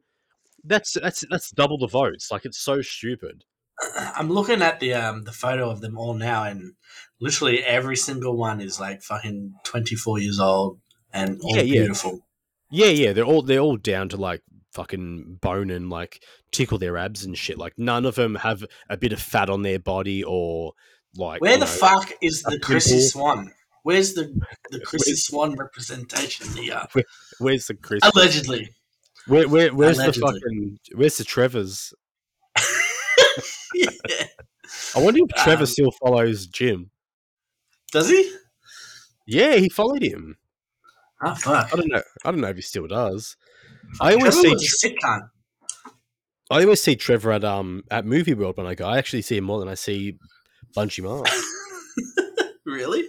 [0.63, 2.31] that's that's that's double the votes.
[2.31, 3.43] Like, it's so stupid.
[3.97, 6.73] I'm looking at the um the photo of them all now, and
[7.19, 10.79] literally every single one is like fucking 24 years old
[11.11, 11.81] and all Yeah, yeah.
[11.81, 12.25] beautiful.
[12.69, 14.41] Yeah, yeah, they're all they're all down to like
[14.73, 17.57] fucking bone and like tickle their abs and shit.
[17.57, 20.73] Like, none of them have a bit of fat on their body or
[21.15, 21.41] like.
[21.41, 23.01] Where the know, fuck is the Chrissy.
[23.01, 23.51] Swan?
[23.83, 24.33] Where's the
[24.71, 26.83] the Chrissy Swan representation here?
[26.93, 27.05] Where,
[27.39, 28.01] where's the Chris?
[28.03, 28.69] Allegedly.
[29.27, 30.33] Where, where, where's Allegedly.
[30.33, 30.79] the fucking?
[30.95, 31.93] Where's the Trevors?
[33.75, 33.89] yeah.
[34.95, 36.89] I wonder if Trevor Um, still follows Jim.
[37.91, 38.31] Does he?
[39.25, 40.37] Yeah, he followed him.
[41.23, 41.71] Oh fuck!
[41.71, 42.01] I don't know.
[42.25, 43.37] I don't know if he still does.
[44.01, 44.97] I always Trevor see.
[46.51, 48.85] I always see Trevor at um at Movie World when I go.
[48.85, 50.17] I actually see him more than I see
[50.75, 51.27] Bunchy Mark.
[52.65, 53.05] Really?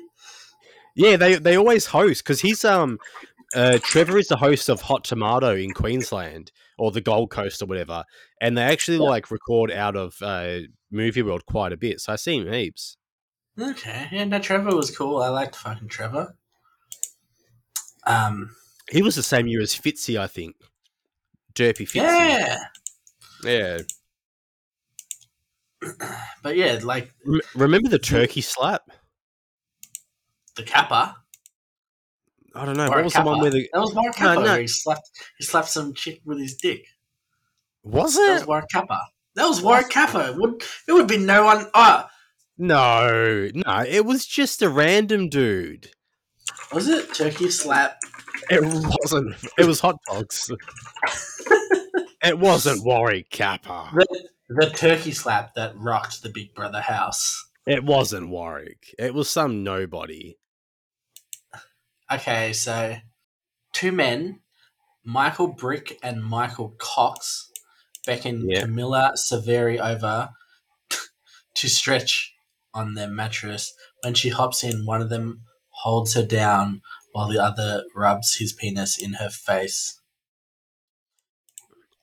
[0.96, 2.98] yeah, they they always host because he's um
[3.54, 7.66] uh Trevor is the host of Hot Tomato in Queensland or the Gold Coast or
[7.66, 8.04] whatever,
[8.40, 12.00] and they actually like record out of uh Movie World quite a bit.
[12.00, 12.96] So I see him heaps.
[13.58, 14.08] Okay.
[14.10, 15.22] Yeah, no, Trevor was cool.
[15.22, 16.36] I liked fucking Trevor.
[18.06, 18.50] Um.
[18.90, 20.56] He was the same year as Fitzy, I think.
[21.54, 21.94] Derpy Fitzy.
[21.94, 22.58] Yeah.
[23.44, 23.78] Yeah.
[26.42, 27.12] But yeah, like
[27.54, 28.82] remember the turkey slap?
[30.56, 31.14] the Capper.
[32.54, 32.88] I don't know.
[32.88, 33.42] Warwick What was the one Capper.
[33.42, 34.40] where the That was Warwick No, Capper.
[34.40, 34.46] no.
[34.52, 35.10] Where he slapped.
[35.38, 36.86] He slapped some chick with his dick.
[37.82, 38.20] was it?
[38.26, 38.46] That was?
[38.46, 38.98] Warwick Capper.
[39.36, 40.28] That was Warwick Capper.
[40.28, 41.66] It would it would be no one?
[41.74, 42.06] Oh,
[42.58, 43.84] No, no.
[43.88, 45.90] It was just a random dude.
[46.72, 47.96] was it turkey slap?
[48.50, 49.34] It wasn't.
[49.58, 50.50] It was hot dogs.
[52.22, 53.88] it wasn't Warwick Capper.
[53.94, 57.42] The, the turkey slap that rocked the Big Brother house.
[57.66, 58.94] It wasn't Warwick.
[58.98, 60.36] It was some nobody.
[62.12, 62.96] Okay, so
[63.72, 64.40] two men,
[65.04, 67.50] Michael Brick and Michael Cox,
[68.06, 68.62] beckon Yeah.
[68.62, 70.30] Camilla Severi over
[71.54, 72.34] to stretch
[72.72, 73.72] on their mattress.
[74.02, 78.52] When she hops in, one of them holds her down while the other rubs his
[78.52, 80.00] penis in her face.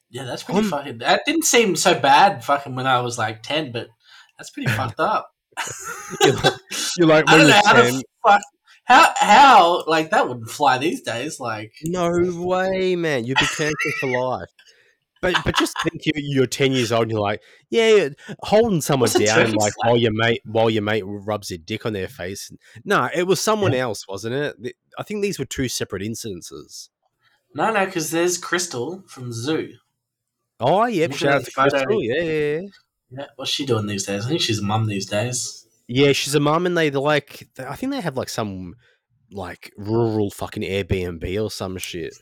[0.10, 0.98] Yeah, that's pretty Um, fucking.
[0.98, 3.88] That didn't seem so bad, fucking, when I was like ten, but
[4.38, 5.30] that's pretty fucked up.
[6.22, 6.54] You're like,
[6.98, 7.94] you're like I when don't know you're how 10.
[7.94, 8.42] the fuck.
[8.92, 11.40] How how like that wouldn't fly these days?
[11.40, 13.24] Like No way, man.
[13.26, 14.50] You'd be cancelled for life.
[15.22, 18.10] But but just think you, you're ten years old and you're like, yeah,
[18.42, 19.88] holding someone What's down turkey like slap?
[19.88, 22.52] while your mate while your mate rubs their dick on their face.
[22.84, 24.76] No, it was someone else, wasn't it?
[24.98, 26.90] I think these were two separate incidences.
[27.54, 29.74] no, no, because there's Krystal from Zoo.
[30.60, 31.52] Oh, at Shout out to.
[31.52, 32.00] Krystal.
[32.04, 32.68] Yeah, yeah, yeah.
[33.12, 34.26] Yeah, what's she doing these days?
[34.26, 35.61] I think she's a mum these days.
[35.94, 38.76] Yeah, she's a mum, and they like, I think they have like some
[39.30, 42.14] like rural fucking Airbnb or some shit.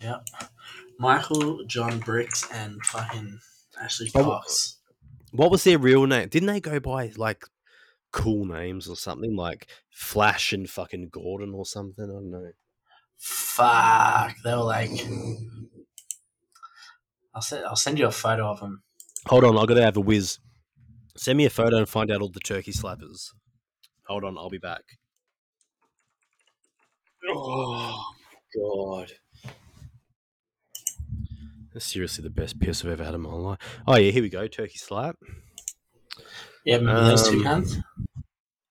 [0.00, 0.16] Yeah,
[0.98, 3.38] Michael, John Bricks, and fucking
[3.80, 4.80] Ashley Cox.
[5.30, 6.28] What was their real name?
[6.28, 7.44] Didn't they go by like
[8.10, 12.04] cool names or something like Flash and fucking Gordon or something?
[12.04, 12.50] I don't know.
[13.16, 14.90] Fuck, they were like.
[17.32, 17.66] I'll send.
[17.66, 18.82] I'll send you a photo of them.
[19.26, 20.40] Hold on, I've got to have a whiz.
[21.16, 23.30] Send me a photo and find out all the turkey slappers.
[24.06, 24.98] Hold on, I'll be back.
[27.28, 28.14] Oh
[28.54, 29.12] god.
[31.72, 33.58] That's seriously the best piss I've ever had in my life.
[33.86, 34.46] Oh yeah, here we go.
[34.46, 35.16] Turkey slap.
[36.64, 37.76] Yeah, remember those two Um, cunts?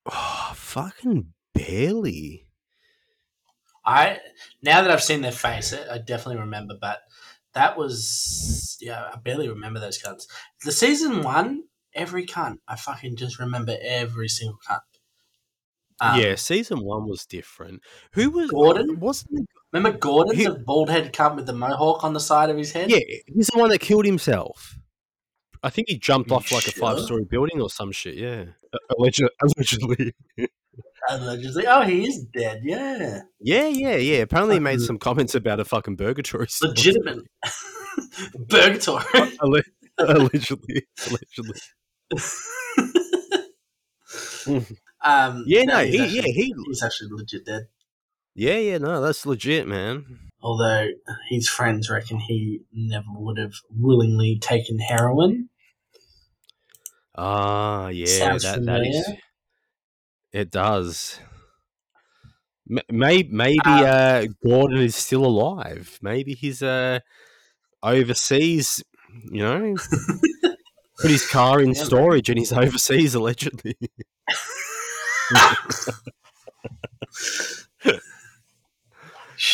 [0.05, 2.47] Oh, fucking barely.
[3.85, 4.19] I
[4.61, 6.75] now that I've seen their face, I I definitely remember.
[6.79, 7.01] But
[7.53, 10.27] that was yeah, I barely remember those cunts.
[10.63, 14.79] The season one, every cunt, I fucking just remember every single cunt.
[15.99, 17.81] Um, yeah, season one was different.
[18.13, 18.99] Who was Gordon?
[18.99, 19.45] Wasn't it?
[19.71, 22.71] Remember Gordon, He- the bald head cunt with the mohawk on the side of his
[22.71, 22.89] head?
[22.89, 24.77] Yeah, he's the one that killed himself.
[25.61, 28.15] I think he jumped off like a five-story building or some shit.
[28.15, 28.45] Yeah,
[28.97, 29.29] allegedly.
[29.55, 30.13] allegedly.
[31.09, 31.67] Allegedly.
[31.67, 32.61] Oh, he is dead.
[32.63, 34.17] Yeah, Yeah, yeah, yeah.
[34.17, 36.49] Apparently, he made some comments about a fucking burgatory.
[36.49, 36.69] store.
[36.69, 37.19] legitimate.
[38.37, 39.37] Burgatory.
[39.41, 39.61] Alle-
[39.99, 41.59] allegedly, allegedly.
[45.03, 47.67] um, Yeah, no, he's he- actually- yeah, he- he's actually legit dead.
[48.35, 48.77] Yeah, yeah.
[48.79, 50.29] No, that's legit, man.
[50.41, 50.87] Although
[51.29, 55.49] his friends reckon he never would have willingly taken heroin.
[57.15, 58.05] Ah, yeah.
[58.07, 59.07] Sounds that that is.
[60.31, 61.19] It does.
[62.89, 65.99] Maybe maybe Um, uh, Gordon is still alive.
[66.01, 66.99] Maybe he's uh
[67.83, 68.83] overseas.
[69.31, 69.75] You know,
[70.99, 73.77] put his car in storage and he's overseas allegedly.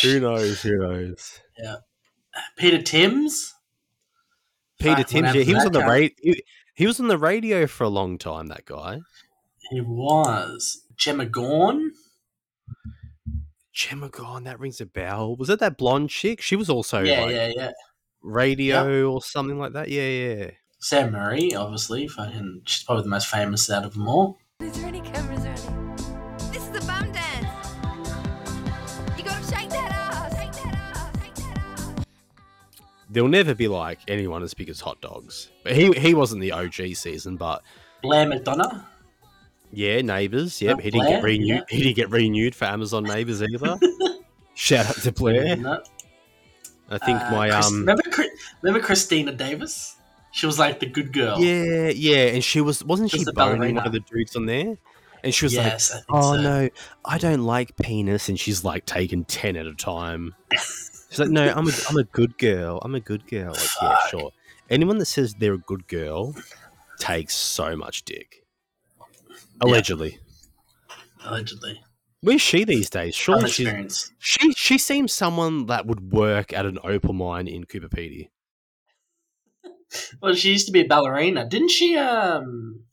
[0.02, 0.62] Who knows?
[0.62, 1.40] Who knows?
[1.58, 1.76] Yeah.
[2.56, 3.54] Peter Timms.
[4.78, 5.34] Peter Fuck, Timms.
[5.34, 6.14] Yeah, he was on the radio.
[6.22, 6.42] He,
[6.74, 8.46] he was on the radio for a long time.
[8.46, 9.00] That guy.
[9.70, 10.84] He was.
[10.96, 11.92] Jemma Gawned.
[13.74, 15.36] Jemma Gawned, that rings a bell.
[15.36, 16.40] Was it that blonde chick?
[16.40, 17.70] She was also yeah, like yeah, yeah.
[18.22, 19.88] radio or something like that.
[19.88, 20.50] Yeah, yeah.
[20.80, 22.08] Sara-Marie, obviously.
[22.08, 24.38] Fucking, she's probably the most famous out of them all.
[24.60, 25.60] Is there any cameras ready?
[26.52, 27.46] This is the bum dance.
[29.18, 30.34] You gotta shake that ass.
[30.36, 31.22] Shake that ass.
[31.22, 32.04] Shake that ass.
[33.10, 35.50] There'll never be like anyone as big as hot dogs.
[35.64, 37.62] But he he wasn't the OG season, but
[38.02, 38.82] Blair McDonough.
[39.72, 40.60] yeah, neighbours.
[40.62, 41.46] Yep, Oh, he didn't get renewed.
[41.46, 41.60] yeah.
[41.68, 43.78] He didn't get renewed for Amazon Neighbours either.
[44.54, 45.56] Shout out to Blair.
[45.56, 45.82] No.
[46.90, 47.78] I think Uh, my Chris- um.
[47.80, 48.02] remember
[48.62, 49.96] remember Christina Davis?
[50.32, 51.40] She was like the good girl.
[51.40, 54.76] Yeah, yeah, and she was wasn't she the boning one of the dudes on there?
[55.22, 56.40] And she was Yes, like, "Oh so.
[56.40, 56.68] no,
[57.04, 60.34] I don't like penis," and she's like taking ten at a time.
[60.52, 62.78] She's like, "No, I'm a I'm a good girl.
[62.82, 64.30] I'm a good girl." Like, yeah, sure.
[64.70, 66.34] Anyone that says they're a good girl
[66.98, 68.44] takes so much dick.
[69.60, 70.20] Allegedly.
[71.24, 71.80] Allegedly.
[72.22, 73.14] Where's she these days?
[73.14, 77.90] Surely she's she she seems someone that would work at an opal mine in Coober
[77.90, 78.28] Pedy.
[80.22, 81.96] Well, she used to be a ballerina, didn't she?
[81.96, 82.84] Um,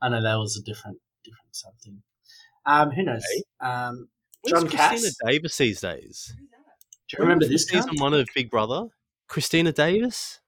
[0.00, 2.02] I know that was a different, different something.
[2.64, 3.24] Um, who knows?
[3.60, 4.08] Um,
[4.42, 5.16] Where's John Christina Cass.
[5.26, 6.34] Davis these days?
[7.08, 7.80] Do you remember this guy?
[7.80, 8.86] season one of Big Brother?
[9.28, 10.40] Christina Davis?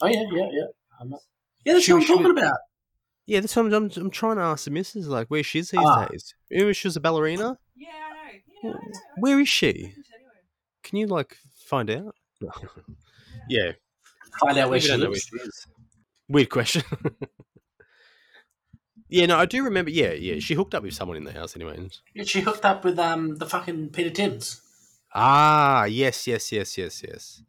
[0.00, 0.64] Oh yeah, yeah, yeah.
[1.00, 1.20] I'm not...
[1.64, 2.58] Yeah, that's She- what I'm she- talking about.
[3.26, 5.80] Yeah, that's what I'm, I'm, I'm trying to ask the missus, like, where she's these
[5.84, 6.06] Ah.
[6.06, 6.34] days.
[6.50, 7.58] Remember she was a ballerina?
[7.76, 8.78] Yeah, I know.
[9.18, 9.94] Where is she?
[10.82, 12.16] Can you, like, find out?
[13.48, 13.72] yeah.
[14.38, 15.28] Find out where she lives.
[15.32, 15.66] where she is.
[16.28, 16.82] Weird question.
[19.08, 19.90] yeah, no, I do remember.
[19.90, 21.88] Yeah, yeah, she hooked up with someone in the house anyway.
[22.14, 24.60] Yeah, she hooked up with um the fucking Peter Timms,
[25.14, 27.42] Ah, yes, yes, yes, yes, yes.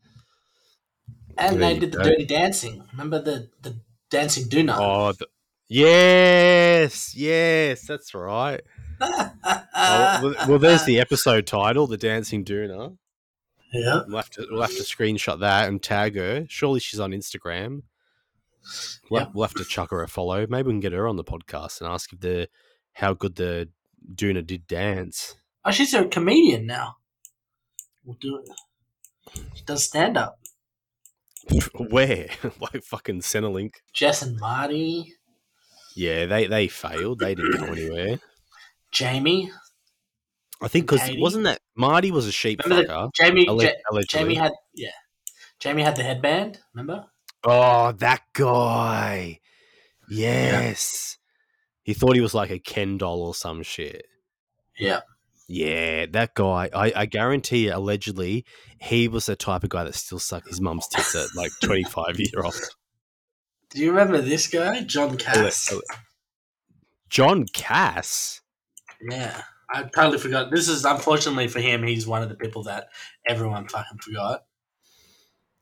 [1.37, 2.03] and There they did the go.
[2.05, 2.83] Dirty Dancing.
[2.91, 3.79] Remember the the
[4.09, 4.75] dancing doona?
[4.79, 5.27] Oh, the,
[5.69, 8.61] yes, yes, that's right.
[9.73, 12.97] Well, well, there's the episode title, "The Dancing Doona."
[13.73, 14.01] Yeah.
[14.07, 16.45] We'll have to we'll have to screenshot that and tag her.
[16.49, 17.83] Surely she's on Instagram.
[19.09, 20.45] We'll, we'll have to chuck her a follow.
[20.47, 22.47] Maybe we can get her on the podcast and ask if the
[22.93, 23.69] how good the
[24.13, 25.35] Doona did dance.
[25.63, 26.97] Oh, she's a comedian now.
[28.03, 29.41] We'll do it.
[29.53, 30.39] She does stand up.
[31.89, 32.27] Where?
[32.59, 33.75] like fucking Centrelink.
[33.93, 35.13] Jess and Marty,
[35.95, 37.19] Yeah, they they failed.
[37.19, 38.19] They didn't go anywhere.
[38.91, 39.51] Jamie.
[40.61, 43.11] I think because wasn't that Marty was a sheep Remember fucker?
[43.17, 43.47] the Jamie?
[43.47, 44.19] alle- Ja- allegedly.
[44.19, 44.89] Jamie had yeah.
[45.59, 46.59] Jamie had the headband.
[46.73, 47.05] Remember?
[47.43, 49.39] Oh, that guy.
[50.09, 51.17] Yes.
[51.83, 54.05] He thought he was like a Ken doll or some shit.
[54.77, 55.01] Yeah.
[55.47, 56.69] Yeah, that guy.
[56.73, 58.45] I, I guarantee you, allegedly,
[58.79, 62.19] he was the type of guy that still sucked his mum's tits at like 25
[62.19, 62.55] year old.
[63.71, 65.73] Do you remember this guy, John Cass?
[67.09, 68.41] John Cass?
[69.09, 69.41] Yeah,
[69.73, 70.51] I totally forgot.
[70.51, 71.83] This is unfortunately for him.
[71.83, 72.89] He's one of the people that
[73.25, 74.43] everyone fucking forgot.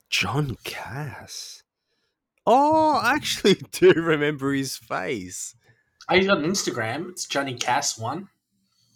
[0.10, 1.64] John Cass?
[2.46, 5.56] Oh, I actually do remember his face.
[6.10, 7.10] Oh, he's got an Instagram.
[7.12, 8.30] It's Johnny Cass one.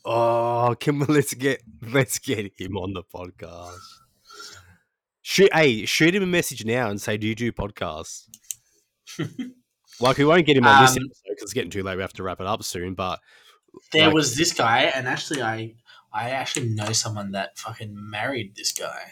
[0.05, 1.61] Oh, can we let's get
[1.93, 3.77] let's get him on the podcast.
[5.21, 8.27] Shoot, hey, shoot him a message now and say, "Do you do podcasts?"
[10.01, 11.95] like, we won't get him on this Um, episode because it's getting too late.
[11.95, 12.95] We have to wrap it up soon.
[12.95, 13.19] But
[13.91, 15.75] There like, was this guy, and actually, I
[16.11, 19.03] I actually know someone that fucking married this guy.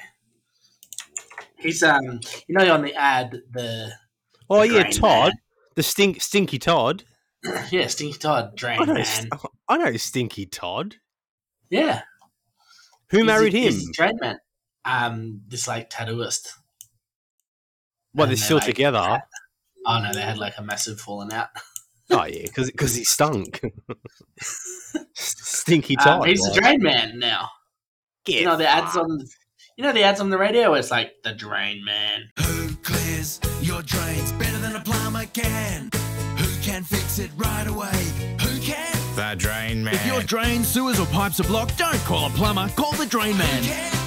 [1.58, 3.92] He's um, you know, on the ad, the
[4.50, 5.34] oh the yeah, Todd,
[5.76, 7.04] the stink stinky Todd.
[7.72, 9.30] Yeah, Stinky Todd, I Drain know, Man.
[9.68, 10.98] I know Stinky Todd.
[11.72, 12.02] Yeah,
[13.10, 13.74] Who He's a- married him?
[13.74, 14.38] he's a Drain Man.
[14.86, 16.50] Um, this like tattooist.
[18.14, 18.26] What?
[18.26, 19.24] They're they, still like, together.
[19.88, 21.48] Oh no, they had like a massive falling out.
[22.12, 23.62] Oh yeah, because he stunk.
[25.14, 26.54] Stinky Um, he's like.
[26.54, 27.50] the Drain Man now.
[28.28, 29.20] you know the ads on,
[29.78, 30.74] you know the ads on the radio.
[30.74, 32.30] It's like the Drain Man.
[32.40, 35.90] Who clears your drains better than a plumber can?
[36.38, 38.04] Who can fix it right away?
[38.42, 38.88] Who can?
[39.16, 39.94] The Drain man.
[39.94, 40.26] If your Man.
[40.26, 42.68] drain, sewers, or pipes are blocked, don't call a plumber.
[42.76, 43.64] Call the drain man.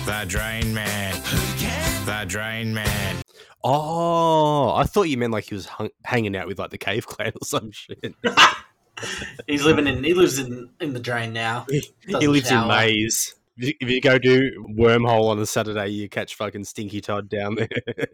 [0.07, 1.15] The Drain Man.
[2.07, 3.24] The Drain Man.
[3.67, 7.07] Oh, I thought you meant like he was hung- hanging out with like the Cave
[7.07, 8.15] Clan or some shit.
[9.47, 10.05] He's living in.
[10.05, 11.67] He lives in in the drain now.
[12.07, 12.69] he lives in.
[12.69, 13.35] Maze.
[13.57, 17.29] If you- if you go do wormhole on a Saturday, you catch fucking Stinky Todd
[17.29, 17.69] down there.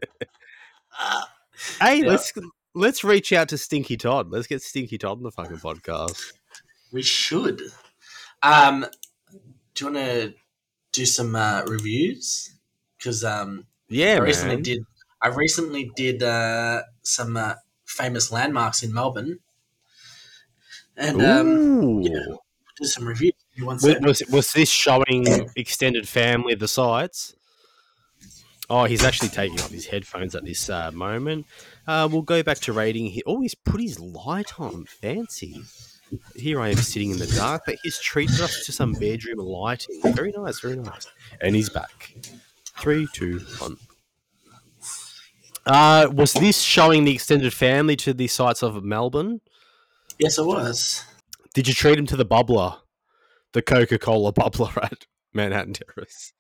[1.80, 2.06] hey, Yeah.
[2.08, 2.32] let's
[2.74, 4.30] let's reach out to Stinky Todd.
[4.30, 6.32] Let's get Stinky Todd on the fucking podcast.
[6.92, 7.60] We should.
[8.42, 8.86] Um,
[9.74, 10.34] do you want to
[10.92, 12.54] do some uh, reviews?
[12.98, 14.62] Because um, Yeah, I recently man.
[14.62, 14.84] did.
[15.22, 17.54] I recently did uh, some uh,
[17.84, 19.40] famous landmarks in Melbourne,
[20.96, 22.18] and um, yeah,
[22.78, 23.34] did some reviews.
[23.58, 27.34] Was, was, was this showing extended family the sites?
[28.70, 31.44] Oh, he's actually taking off his headphones at this uh, moment.
[31.86, 33.06] Uh, we'll go back to rating.
[33.06, 34.84] He always put his light on.
[34.86, 35.62] Fancy.
[36.36, 40.00] Here I am sitting in the dark, but he's treated us to some bedroom lighting.
[40.02, 41.06] Very nice, very nice.
[41.40, 42.14] And he's back.
[42.78, 43.76] Three, two, one.
[45.66, 49.40] Uh, was this showing the extended family to the sites of Melbourne?
[50.18, 51.04] Yes, it was.
[51.54, 52.78] Did you treat him to the bubbler?
[53.52, 55.06] The Coca Cola bubbler, right?
[55.32, 56.32] Manhattan Terrace.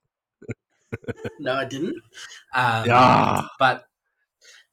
[1.38, 1.94] No, I didn't.
[2.54, 3.48] Um, Ah.
[3.58, 3.84] But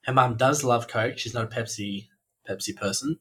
[0.06, 1.18] her mum does love Coke.
[1.18, 2.08] She's not a Pepsi
[2.50, 3.20] Pepsi person.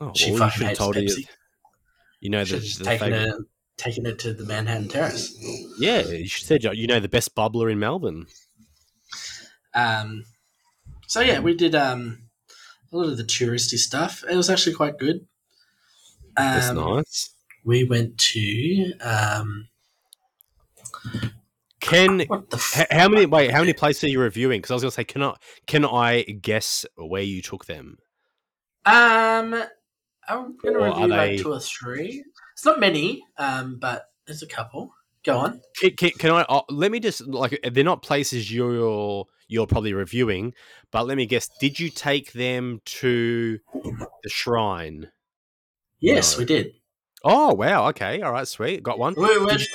[0.00, 0.96] Oh, she well, fucking hates told.
[0.96, 1.18] Pepsi.
[1.18, 1.24] You,
[2.20, 3.38] you know the, the taken favourite- her,
[3.78, 5.34] taken her to the Manhattan Terrace.
[5.78, 8.26] Yeah, you should said you know the best bubbler in Melbourne.
[9.76, 10.24] Um,
[11.06, 12.22] so yeah, we did um,
[12.92, 14.24] a lot of the touristy stuff.
[14.28, 15.26] It was actually quite good.
[16.36, 17.30] That's Um, nice.
[17.64, 19.68] We went to um,
[21.80, 23.50] Can h- how many wait?
[23.50, 24.58] How many places are you reviewing?
[24.60, 25.34] Because I was going to say, can I
[25.66, 27.98] can I guess where you took them?
[28.84, 29.62] um,
[30.28, 32.24] I'm gonna Or review they- like two or three.
[32.54, 34.92] It's not many, um, but there's a couple.
[35.26, 35.60] Go on.
[35.80, 36.42] Can, can, can I?
[36.42, 40.54] Uh, let me just like they're not places you're you're probably reviewing,
[40.92, 41.48] but let me guess.
[41.60, 45.10] Did you take them to the shrine?
[45.98, 46.38] Yes, No.
[46.40, 46.72] we did.
[47.24, 47.88] Oh wow!
[47.88, 48.82] Okay, all right, sweet.
[48.84, 49.14] Got one.
[49.16, 49.66] We weren't, you-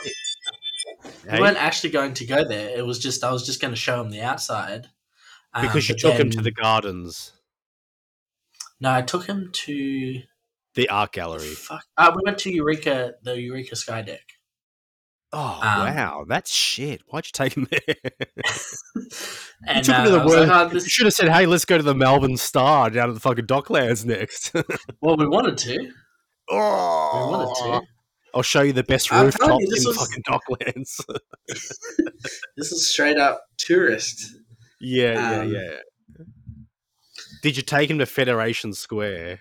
[1.26, 1.40] we Hey?
[1.42, 2.70] weren't actually going to go there.
[2.78, 4.88] It was just I was just going to show them the outside.
[5.54, 7.34] Um, because you took him to the gardens,
[8.80, 10.22] No, I took him to.
[10.76, 11.54] the art gallery.
[11.56, 11.84] Fuck.
[11.98, 14.22] Uh, we went to Eureka, the Eureka Sky Deck.
[15.34, 17.02] Oh Um, wow, that's shit.
[17.08, 17.80] Why'd you take him there?
[17.96, 19.08] you
[19.66, 21.64] And, took him to the was like, "Oh, this- You should have said, "Hey, let's
[21.66, 24.54] go to the Melbourne Star down at the fucking Docklands next."
[25.02, 25.92] Well, we wanted to.
[26.50, 27.88] Oh, we wanted to.
[28.34, 31.00] I'll show you the best telling you, in was- fucking Docklands.
[32.58, 34.36] This is straight up tourist.
[34.80, 35.78] yeah, Um, yeah, yeah.
[37.42, 39.40] Did you take him to Federation Square?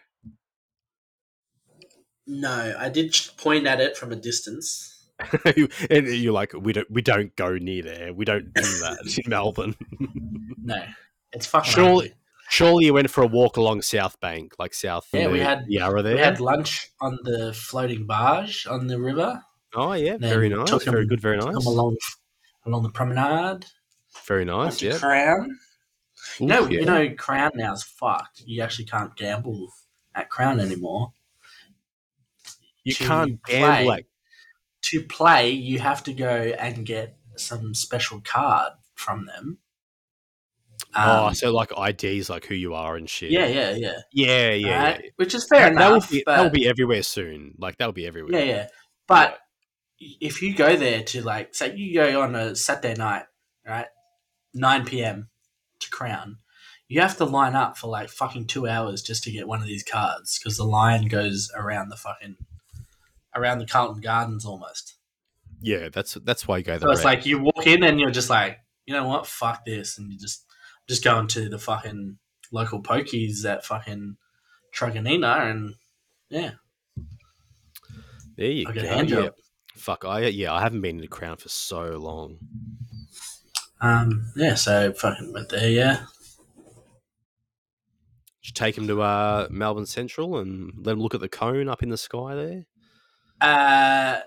[2.27, 5.00] No, I did point at it from a distance.
[5.91, 8.13] and you're like, we don't, we don't go near there.
[8.13, 9.75] We don't do that in Melbourne.
[10.63, 10.85] No,
[11.33, 11.73] it's fucking.
[11.73, 12.13] surely,
[12.51, 15.09] surely you went for a walk along South Bank, like South.
[15.11, 16.17] Yeah, we had Yarra there.
[16.17, 19.43] We had lunch on the floating barge on the river.
[19.75, 21.97] oh yeah, very nice, very good, very nice, along
[22.67, 23.65] along the promenade.
[24.27, 24.83] very nice.
[24.83, 24.99] Yeah.
[24.99, 25.59] Crown.
[26.43, 26.67] Oof, yeah.
[26.69, 28.43] you know, Crown now is fucked.
[28.45, 29.73] You actually can't gamble
[30.15, 31.13] at Crown anymore.
[32.85, 34.05] You can't gamble at
[34.83, 36.29] To play, you have to go
[36.59, 39.59] and get some special card from them.
[40.97, 43.31] oh, Um, so like IDs, like who you are and shit.
[43.31, 43.93] yeah, yeah, yeah.
[44.13, 44.99] yeah, yeah, yeah.
[45.17, 46.11] Which is fair that, that will enough.
[46.11, 47.55] be but, that will be everywhere soon.
[47.59, 48.33] Like that will be everywhere.
[48.39, 48.67] Yeah, yeah.
[49.07, 49.39] But
[49.99, 53.25] if you go there to like, say you go on a Saturday night,
[53.67, 53.87] right,
[54.55, 55.29] nine p.m.
[55.81, 56.39] to Crown,
[56.89, 59.67] you have to line up for like fucking two hours just to get one of
[59.67, 62.37] these cards because the line goes around the fucking
[63.35, 64.95] around the Carlton Gardens almost.
[65.61, 66.93] Yeah, that's that's why you go So there.
[66.93, 70.11] it's like you walk in and you're just like, you know what, fuck this, and
[70.13, 70.45] you just
[70.89, 72.17] just go into the fucking
[72.53, 74.17] local pokies at fucking
[74.75, 75.75] Truganina and
[76.31, 76.53] yeah,
[78.37, 78.81] there you I go.
[78.83, 79.03] yeah.
[79.05, 79.35] job.
[79.77, 82.39] Fuck, I yeah, I haven't been in the crown for so long.
[83.81, 84.55] um, yeah.
[84.55, 86.05] So fucking went there, yeah.
[88.43, 91.83] You take him to uh, Melbourne Central and let him look at the cone up
[91.83, 92.65] in the sky there?
[93.41, 94.21] Uh,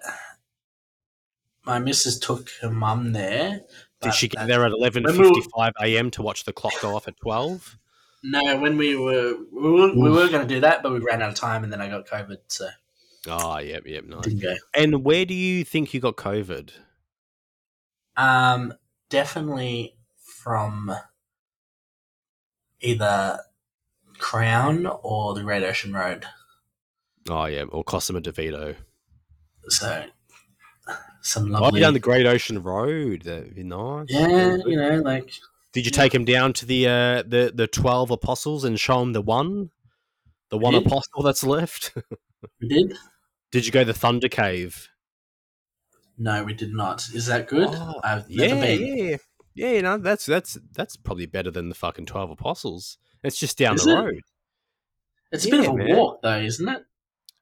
[1.66, 3.62] my missus took her mum there.
[4.02, 6.12] Did she get that- there at eleven when we were- fifty five a.m.
[6.12, 7.78] to watch the clock go off at twelve?
[8.24, 11.22] No, when we were we were, we were going to do that, but we ran
[11.22, 12.70] out of time, and then I got COVID, so
[13.28, 14.22] Oh, yep, yep, nice.
[14.24, 14.56] didn't go.
[14.76, 16.72] And where do you think you got COVID?
[18.18, 18.74] Um,
[19.10, 20.94] definitely from
[22.82, 23.40] either
[24.20, 26.26] Crown or the Great Ocean Road.
[27.30, 28.76] Oh, yeah, or Cosima DeVito.
[29.70, 30.06] So
[31.22, 33.22] some I've be down the Great Ocean Road.
[33.24, 34.08] That'd be nice.
[34.10, 35.32] yeah, you know, like
[35.72, 36.02] Did you yeah.
[36.02, 39.72] take him down to the uh, the the twelve apostles and show him the one,
[40.50, 40.86] the one did.
[40.86, 41.94] apostle that's left?
[42.62, 42.94] we did.
[43.52, 44.90] Did you go to the Thunder Cave?
[46.18, 47.08] No, we did not.
[47.14, 47.70] Is that good?
[47.72, 48.98] Oh, I've Yeah, been.
[48.98, 49.18] yeah,
[49.56, 49.72] yeah.
[49.72, 52.98] You know, that's that's that's probably better than the fucking twelve apostles.
[53.24, 53.96] It's just down Is the it?
[53.96, 54.22] road.
[55.32, 55.96] It's a bit of a man.
[55.96, 56.86] walk, though, isn't it?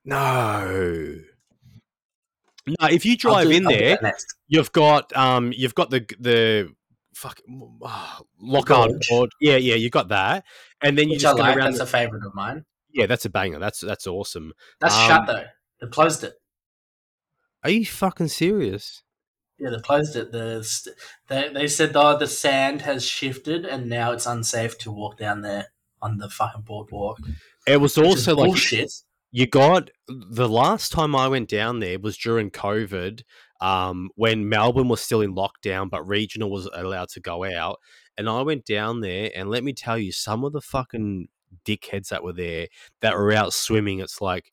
[0.06, 1.18] No.
[2.68, 4.14] No, if you drive do- in I'll there,
[4.48, 6.74] you've got um, you've got the the
[7.16, 7.40] fuck
[7.82, 9.04] oh, Loch Ard.
[9.10, 9.32] Gorge.
[9.40, 10.44] Yeah, yeah, you got that,
[10.82, 11.58] and then you Which just go like.
[11.58, 11.66] around.
[11.66, 12.66] That's the- a favourite of mine.
[12.94, 13.60] yeah, that's a banger.
[13.60, 14.54] That's that's awesome.
[14.80, 15.46] That's Um, shut though.
[15.82, 16.34] They closed it.
[17.64, 19.04] Are you fucking serious?
[19.60, 20.32] Yeah, they closed it.
[20.32, 20.68] The
[21.28, 25.42] they they said oh the sand has shifted and now it's unsafe to walk down
[25.42, 25.68] there
[26.02, 27.20] on the fucking boardwalk.
[27.68, 28.92] It was also like bullshit.
[29.32, 33.24] You got the last time I went down there was during COVID,
[33.62, 37.80] um, when Melbourne was still in lockdown, but regional was allowed to go out.
[38.18, 41.30] And I went down there, and let me tell you, some of the fucking
[41.66, 42.68] dickheads that were there
[43.02, 44.52] that were out swimming, it's like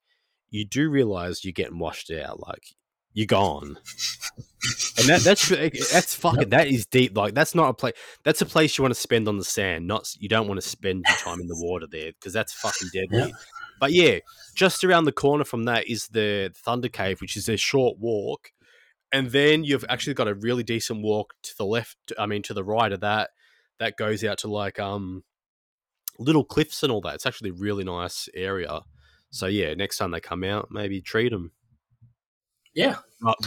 [0.51, 2.41] you do realize you're getting washed out.
[2.41, 2.77] Like
[3.15, 3.79] you're gone.
[4.99, 7.17] And that, that's that's fucking that is deep.
[7.17, 7.95] Like that's not a place.
[8.25, 9.87] That's a place you want to spend on the sand.
[9.87, 12.89] Not you don't want to spend your time in the water there because that's fucking
[12.93, 13.33] deadly.
[13.81, 14.19] But yeah,
[14.55, 18.51] just around the corner from that is the Thunder Cave, which is a short walk,
[19.13, 21.97] and then you've actually got a really decent walk to the left.
[22.19, 23.31] I mean, to the right of that,
[23.79, 25.25] that goes out to like um
[26.19, 27.15] little cliffs and all that.
[27.15, 28.81] It's actually a really nice area.
[29.31, 31.53] So yeah, next time they come out, maybe treat them
[32.75, 32.97] Yeah,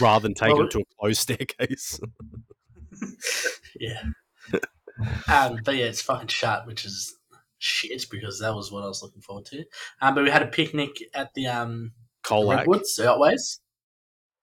[0.00, 2.00] rather than take Well, them to a closed staircase.
[3.80, 4.02] yeah.
[5.28, 7.16] um, but yeah, it's fucking shut, which is
[7.62, 9.64] shit because that was what I was looking forward to.
[10.00, 11.92] Um, but we had a picnic at the um
[12.24, 12.58] Colac.
[12.58, 13.58] Redwoods Otways.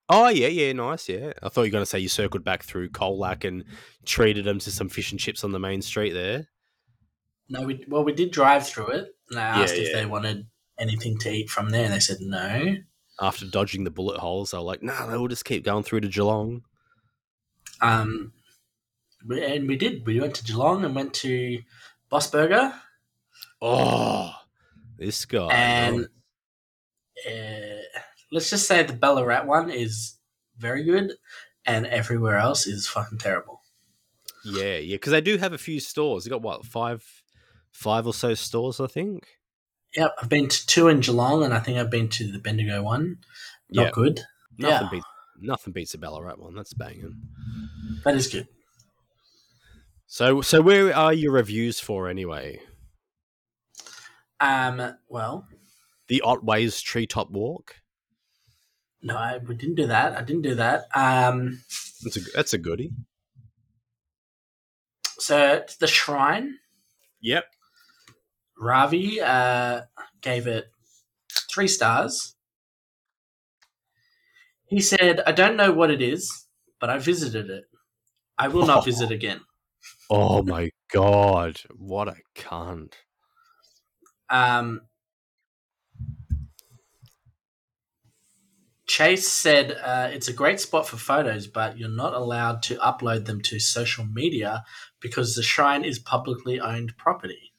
[0.08, 1.08] Oh yeah, yeah, nice.
[1.08, 3.64] Yeah, I thought you were going to say you circled back through Colac and
[4.06, 6.48] treated them to some fish and chips on the main street there.
[7.50, 10.00] No, we well we did drive through it, and I Yeah, asked if yeah.
[10.00, 10.48] they wanted
[10.80, 12.78] anything to eat from there, and they said no.
[13.22, 16.08] After dodging the bullet holes, they were like, "Nah, we'll just keep going through to
[16.08, 16.64] Geelong."
[17.82, 18.34] Um,
[19.30, 20.06] and we did.
[20.08, 21.60] We went to Geelong and went to
[22.10, 22.74] Boss Burger,
[23.62, 24.34] Oh,
[24.98, 25.50] this guy.
[25.54, 26.08] and
[27.28, 27.82] uh,
[28.32, 30.16] let's just say the Ballarat one is
[30.58, 31.14] very good,
[31.66, 33.62] and everywhere else is fucking terrible.
[34.46, 36.24] yeah, yeah, because they do have a few stores.
[36.24, 37.04] They got what five,
[37.72, 39.28] five or so stores, I think.
[39.96, 42.82] Yep, I've been to two in Geelong, and I think I've been to the Bendigo
[42.84, 43.18] one.
[43.70, 43.92] Not Yeah.
[43.94, 44.20] good.
[44.58, 45.06] Nothing yeah, beats
[45.42, 46.54] nothing beats the Ballarat one.
[46.56, 47.22] That's banging.
[48.04, 48.48] that is good.
[50.08, 52.62] So, so where are your reviews for anyway?
[54.42, 55.48] Um, well,
[56.08, 57.76] The Otways Treetop Walk.
[59.02, 60.16] no, I, we didn't do that.
[60.16, 60.86] I didn't do that.
[60.96, 61.62] Um,
[62.04, 62.92] That's a that's a goodie.
[65.20, 66.56] so the shrine.
[67.22, 67.46] Yep.
[68.58, 69.82] Ravi uh,
[70.22, 70.72] gave it
[71.54, 72.36] three stars.
[74.68, 76.46] He said, I don't know what it is,
[76.80, 77.66] but I visited it.
[78.38, 79.42] I will not visit again.
[80.10, 82.94] Oh my god, what a cunt!
[84.30, 84.82] Um,
[88.88, 93.26] Chase said uh, it's a great spot for photos, but you're not allowed to upload
[93.26, 94.64] them to social media
[95.00, 97.54] because the shrine is publicly owned property.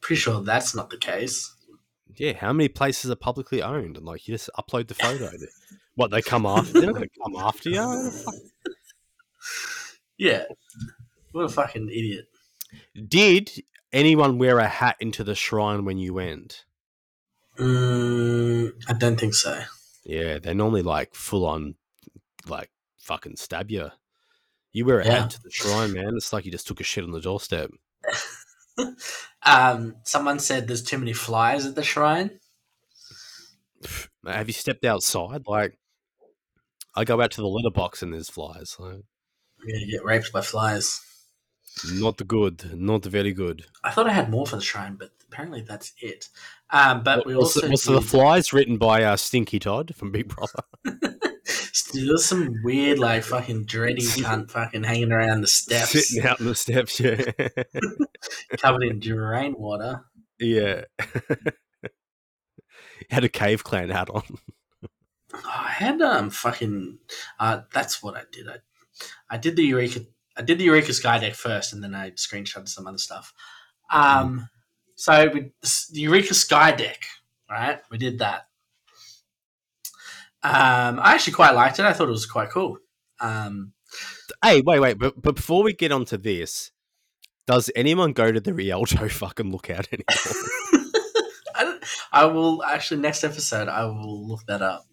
[0.00, 1.54] Pretty sure that's not the case.
[2.16, 3.96] Yeah, how many places are publicly owned?
[3.96, 5.30] And like, you just upload the photo.
[5.94, 6.72] what they come after?
[6.72, 8.10] They're not gonna come after you.
[10.18, 10.44] Yeah.
[11.32, 12.26] What a fucking idiot.
[13.08, 13.50] Did
[13.94, 16.64] anyone wear a hat into the shrine when you went?
[17.58, 19.62] Mm, I don't think so.
[20.04, 21.76] Yeah, they normally like full on,
[22.46, 23.90] like fucking stab you.
[24.72, 25.20] You wear a Yeah.
[25.20, 26.14] hat to the shrine, man.
[26.16, 27.70] It's like you just took a shit on the doorstep.
[29.46, 32.40] Um, someone said there's too many flies at the shrine.
[34.26, 35.42] Have you stepped outside?
[35.46, 35.76] Like,
[36.96, 38.74] I go out to the letterbox and there's flies.
[38.78, 39.02] Like,
[39.64, 41.02] You're gonna get raped by flies.
[41.92, 42.78] Not good.
[42.78, 43.66] Not very good.
[43.82, 46.28] I thought I had more for the shrine, but apparently that's it.
[46.70, 50.12] Um, but we also also the, what's the flies written by uh, Stinky Todd from
[50.12, 50.62] Big Brother?
[51.92, 56.46] There's some weird, like, fucking dreading cunt fucking hanging around the steps, Sitting out in
[56.46, 57.20] the steps, yeah.
[58.58, 60.04] covered in drain water.
[60.38, 60.84] yeah.
[63.10, 64.22] Had a cave clan hat on.
[65.34, 66.98] I had um fucking
[67.38, 68.48] uh that's what I did.
[68.48, 68.56] I
[69.28, 70.00] I did the Eureka
[70.36, 73.32] I did the Eureka Sky Deck first and then I screenshotted some other stuff.
[73.90, 74.48] Um
[74.96, 75.52] so we,
[75.92, 77.04] the Eureka Sky Deck,
[77.50, 77.80] right?
[77.90, 78.48] We did that.
[80.42, 81.84] Um I actually quite liked it.
[81.84, 82.78] I thought it was quite cool.
[83.20, 83.72] Um
[84.42, 86.72] Hey, wait, wait, but, but before we get onto this,
[87.46, 90.84] does anyone go to the Rialto fucking lookout anymore?
[91.54, 91.78] I,
[92.12, 94.86] I will actually next episode I will look that up.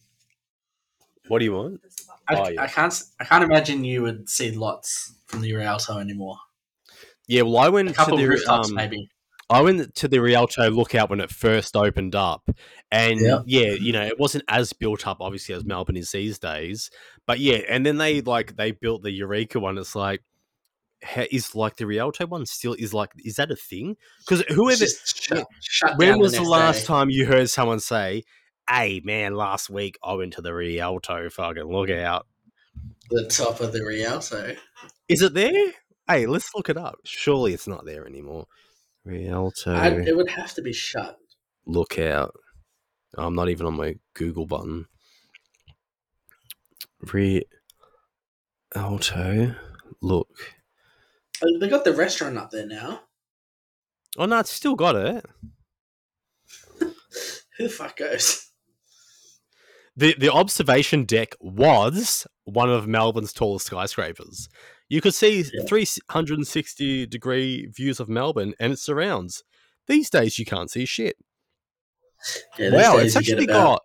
[1.27, 1.81] What do you want?
[2.27, 2.61] I, Oh, yeah.
[2.63, 6.37] I can't I can't imagine you would see lots from the Rialto anymore.
[7.27, 9.09] Yeah, well, I went A couple to of the rooftops um, maybe.
[9.49, 12.49] I went to the Rialto lookout when it first opened up,
[12.89, 13.41] and Yeah.
[13.45, 16.89] yeah, you know, it wasn't as built up, obviously, as Melbourne is these days.
[17.27, 19.77] But yeah, and then they like they built the Eureka one.
[19.77, 20.21] It's like,
[21.31, 23.97] is like the Rialto one still is like is that a thing?
[24.19, 26.85] Because whoever, Just shut, shut when was the next last day.
[26.87, 28.23] time you heard someone say,
[28.69, 32.27] "Hey, man, last week I went to the Rialto fucking lookout"?
[33.09, 34.55] the top of the Rialto?
[35.09, 35.73] Is it there?
[36.07, 36.95] Hey, let's look it up.
[37.03, 38.47] Surely it's not there anymore.
[39.05, 41.17] Rialto I, it would have to be shut.
[41.65, 42.33] lookout.
[43.17, 44.85] I'm not even on my Google button.
[48.73, 49.55] Rialto
[50.01, 50.53] look.
[51.43, 53.01] Oh, They got the restaurant up there now.
[54.17, 55.25] Oh no, it's still got it.
[56.79, 56.93] Who
[57.59, 58.50] the fuck goes?
[59.95, 64.49] The the observation deck was one of Melbourne's tallest skyscrapers.
[64.89, 69.43] You could see 360 degree views of Melbourne and its surrounds.
[69.87, 71.15] These days, you can't see shit.
[72.57, 73.83] Yeah, wow, it's actually got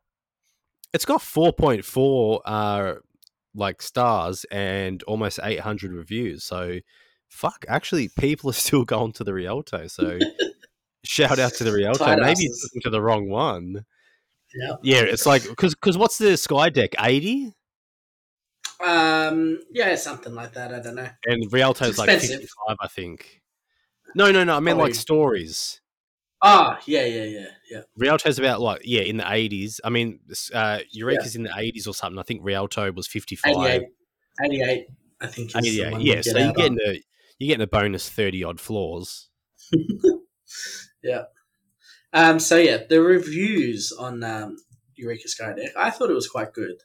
[0.93, 2.95] it's got 4.4 uh
[3.55, 6.45] like stars and almost 800 reviews.
[6.45, 6.79] So,
[7.29, 9.87] fuck, actually, people are still going to the Rialto.
[9.87, 10.19] So,
[11.05, 12.17] shout out to the Rialto.
[12.17, 13.87] Maybe it's to the wrong one.
[14.59, 14.77] Yeah.
[14.83, 17.53] Yeah, it's like because because what's the sky deck 80
[18.85, 20.73] Um, yeah, something like that.
[20.75, 21.09] I don't know.
[21.27, 23.43] and Rialto's It's like 55, I think.
[24.15, 24.57] No, no, no.
[24.57, 25.81] I mean Oh, like you- stories.
[26.43, 27.81] Ah, yeah, yeah, yeah, yeah.
[27.97, 29.81] Rialto's about like yeah in the 80s.
[29.83, 30.21] I mean,
[30.53, 32.19] uh, Eureka's in the 80s or something.
[32.19, 33.51] I think Rialto was 55.
[33.57, 33.83] 88,
[34.45, 34.87] 88
[35.23, 35.57] I think.
[35.57, 36.01] 88.
[36.01, 36.95] Yeah, so get you're getting on.
[36.95, 37.03] a
[37.39, 39.29] you're getting a bonus 30 odd floors.
[41.03, 41.25] Yeah.
[42.17, 42.41] Um.
[42.41, 44.57] So yeah, the reviews on um,
[44.95, 46.77] Eureka Skydeck, I thought it was quite good.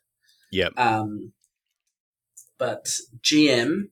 [0.51, 0.73] Yep.
[0.77, 1.31] Um,
[2.59, 2.89] but
[3.21, 3.89] GM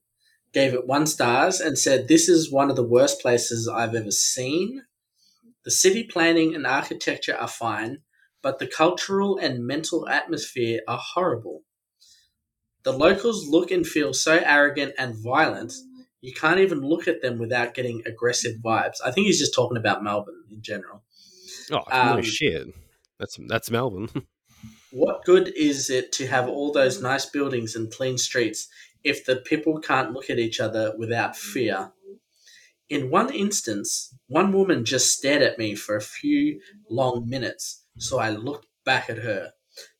[0.53, 4.11] gave it one stars and said this is one of the worst places I've ever
[4.11, 4.83] seen.
[5.63, 7.99] The city planning and architecture are fine,
[8.41, 11.61] but the cultural and mental atmosphere are horrible.
[12.83, 15.73] The locals look and feel so arrogant and violent,
[16.21, 18.97] you can't even look at them without getting aggressive vibes.
[19.05, 21.03] I think he's just talking about Melbourne in general.
[21.71, 22.67] Oh Um, shit.
[23.19, 24.09] That's that's Melbourne.
[24.91, 28.67] What good is it to have all those nice buildings and clean streets
[29.03, 31.91] if the people can't look at each other without fear?
[32.89, 36.59] In one instance, one woman just stared at me for a few
[36.89, 39.53] long minutes, so I looked back at her,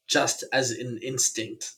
[0.08, 1.74] just as an instinct.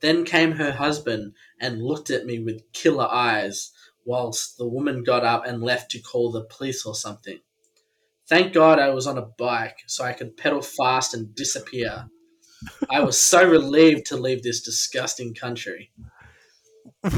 [0.00, 3.70] Then came her husband and looked at me with killer eyes,
[4.06, 7.40] whilst the woman got up and left to call the police or something.
[8.28, 12.06] Thank God I was on a bike so I could pedal fast and disappear.
[12.90, 15.92] I was so relieved to leave this disgusting country.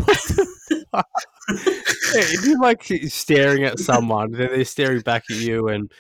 [2.14, 5.90] Yeah, you're like staring at someone, then they're staring back at you, and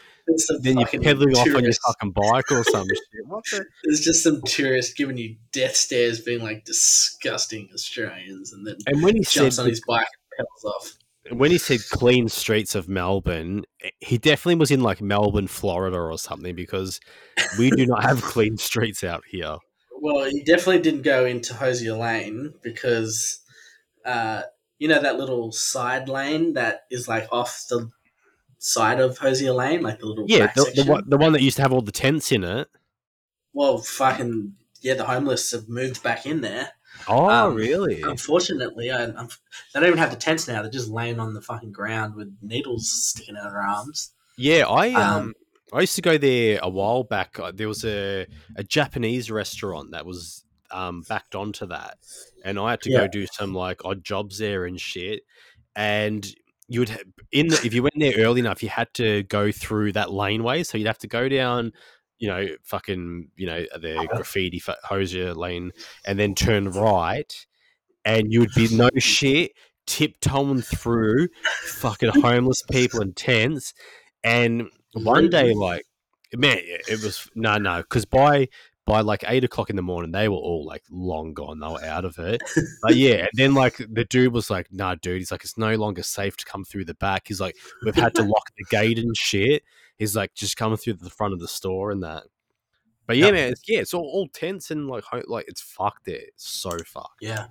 [0.60, 3.26] then you're pedaling off on your fucking bike or some shit.
[3.26, 3.64] What the?
[3.84, 9.02] There's just some tourists giving you death stares, being like disgusting Australians, and then And
[9.02, 10.06] when he jumps said on his bike
[10.38, 10.92] and pedals off.
[11.30, 13.64] When he said clean streets of Melbourne,
[14.00, 17.00] he definitely was in like Melbourne, Florida, or something because
[17.58, 19.56] we do not have clean streets out here.
[20.00, 23.40] Well, he definitely didn't go into Hosier Lane because,
[24.04, 24.42] uh,
[24.78, 27.90] you know, that little side lane that is like off the
[28.58, 31.56] side of Hosier Lane, like the little Yeah, the, the one the one that used
[31.56, 32.68] to have all the tents in it.
[33.52, 36.72] Well, fucking yeah, the homeless have moved back in there.
[37.08, 38.02] Oh, Um, really?
[38.02, 39.28] Unfortunately, I, I'm,
[39.72, 40.62] they don't even have the tents now.
[40.62, 44.12] They're just laying on the fucking ground with needles sticking out of their arms.
[44.38, 45.34] Yeah, I um, Um,
[45.72, 47.38] I used to go there a while back.
[47.38, 48.26] Uh, There was a
[48.56, 51.98] a Japanese restaurant that was um backed onto that,
[52.44, 53.00] and I had to Yeah.
[53.02, 55.22] go do some like odd jobs there and shit.
[55.74, 56.26] And
[56.68, 56.98] you would ha-
[57.32, 60.62] in the, if you went there early enough, you had to go through that laneway.
[60.64, 61.72] So you'd have to go down,
[62.18, 64.16] you know, fucking, you know, the uh-huh.
[64.16, 65.72] graffiti fa- hosier lane,
[66.06, 67.46] and then turn right,
[68.04, 69.52] and you would be no shit
[69.86, 71.28] tiptoeing through
[71.64, 73.72] fucking homeless people in tents.
[74.24, 75.84] And one day, like,
[76.34, 78.48] man, it was no, no, because by
[78.86, 81.58] by like eight o'clock in the morning, they were all like long gone.
[81.58, 82.40] They were out of it.
[82.82, 85.74] But yeah, and then like the dude was like, "Nah, dude," he's like, "It's no
[85.74, 88.98] longer safe to come through the back." He's like, "We've had to lock the gate
[88.98, 89.64] and shit."
[89.96, 92.24] He's like, "Just coming through the front of the store and that."
[93.06, 93.34] But yeah, Yep.
[93.34, 96.16] man, it's, yeah, it's all, all tents and like ho- like it's fucked there.
[96.16, 97.18] It's so fucked.
[97.20, 97.46] Yeah,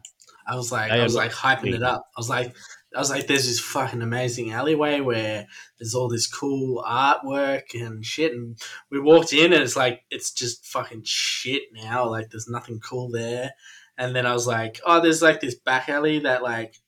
[0.45, 2.07] I was like, They I was like hyping it up.
[2.15, 2.53] I was like,
[2.93, 5.47] I was like, there's this fucking amazing alleyway where
[5.79, 8.57] there's all this cool artwork and shit, and
[8.89, 12.09] we walked in and it's like it's just fucking shit now.
[12.09, 13.51] Like there's nothing cool there.
[13.97, 16.81] And then I was like, oh, there's like this back alley that like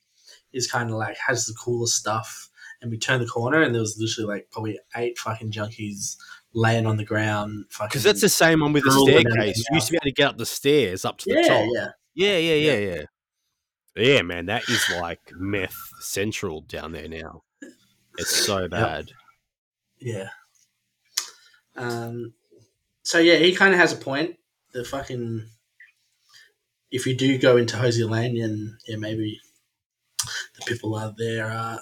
[0.52, 2.47] is kind of like has the coolest stuff.
[2.82, 6.16] And we turned the corner and there was literally like probably eight fucking junkies
[6.54, 7.66] laying on the ground.
[7.70, 9.58] Fucking Because that's the same one with the out staircase.
[9.58, 11.68] You used to be able to get up the stairs up to the top.
[11.74, 11.90] yeah.
[12.14, 13.02] yeah, yeah, yeah, yeah.
[13.96, 17.42] Yeah, man, that is like meth central down there now.
[18.20, 19.10] It's so bad.
[20.00, 20.30] Yeah.
[21.76, 22.34] Um.
[23.02, 24.36] So yeah, he kind of has a point.
[24.74, 25.48] The fucking
[26.92, 29.40] if you do go into Hosier Lane, and yeah, maybe
[30.58, 31.80] the people are there are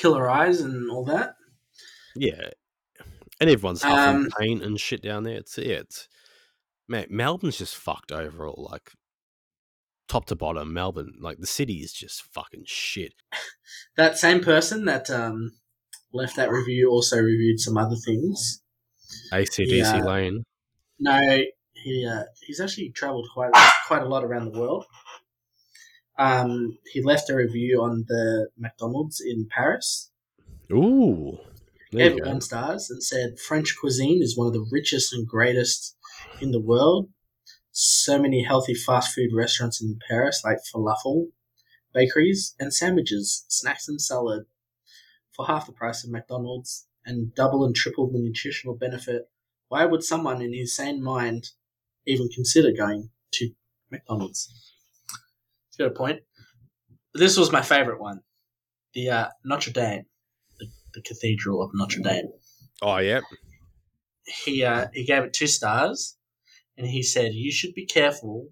[0.00, 1.34] killer eyes and all that.
[2.16, 2.50] Yeah,
[3.40, 5.36] and everyone's huffing Um, paint and shit down there.
[5.36, 6.08] It's yeah, it's
[6.88, 8.68] man, Melbourne's just fucked overall.
[8.70, 8.90] Like
[10.08, 13.14] top to bottom, Melbourne, like the city is just fucking shit.
[13.96, 15.52] That same person that um
[16.12, 18.62] left that review also reviewed some other things.
[19.32, 20.02] ACDC Yeah.
[20.04, 20.42] Lane.
[20.98, 21.20] No,
[21.72, 23.52] he uh, he's actually travelled quite
[23.86, 24.86] quite a lot around the world.
[26.20, 30.10] Um, he left a review on the McDonald's in Paris.
[30.70, 31.38] Ooh.
[31.92, 35.96] Gave it one stars and said French cuisine is one of the richest and greatest
[36.38, 37.08] in the world.
[37.72, 41.28] So many healthy fast food restaurants in Paris, like falafel,
[41.94, 44.44] bakeries, and sandwiches, snacks and salad,
[45.34, 49.30] for half the price of McDonald's and double and triple the nutritional benefit.
[49.68, 51.52] Why would someone in his sane mind
[52.06, 53.52] even consider going to
[53.90, 54.69] McDonald's?
[55.80, 56.20] Got a point.
[57.14, 58.20] This was my favorite one.
[58.92, 60.02] The uh, Notre Dame,
[60.58, 62.26] the, the Cathedral of Notre Dame.
[62.82, 63.20] Oh yeah.
[64.44, 66.18] He uh, he gave it two stars,
[66.76, 68.48] and he said you should be careful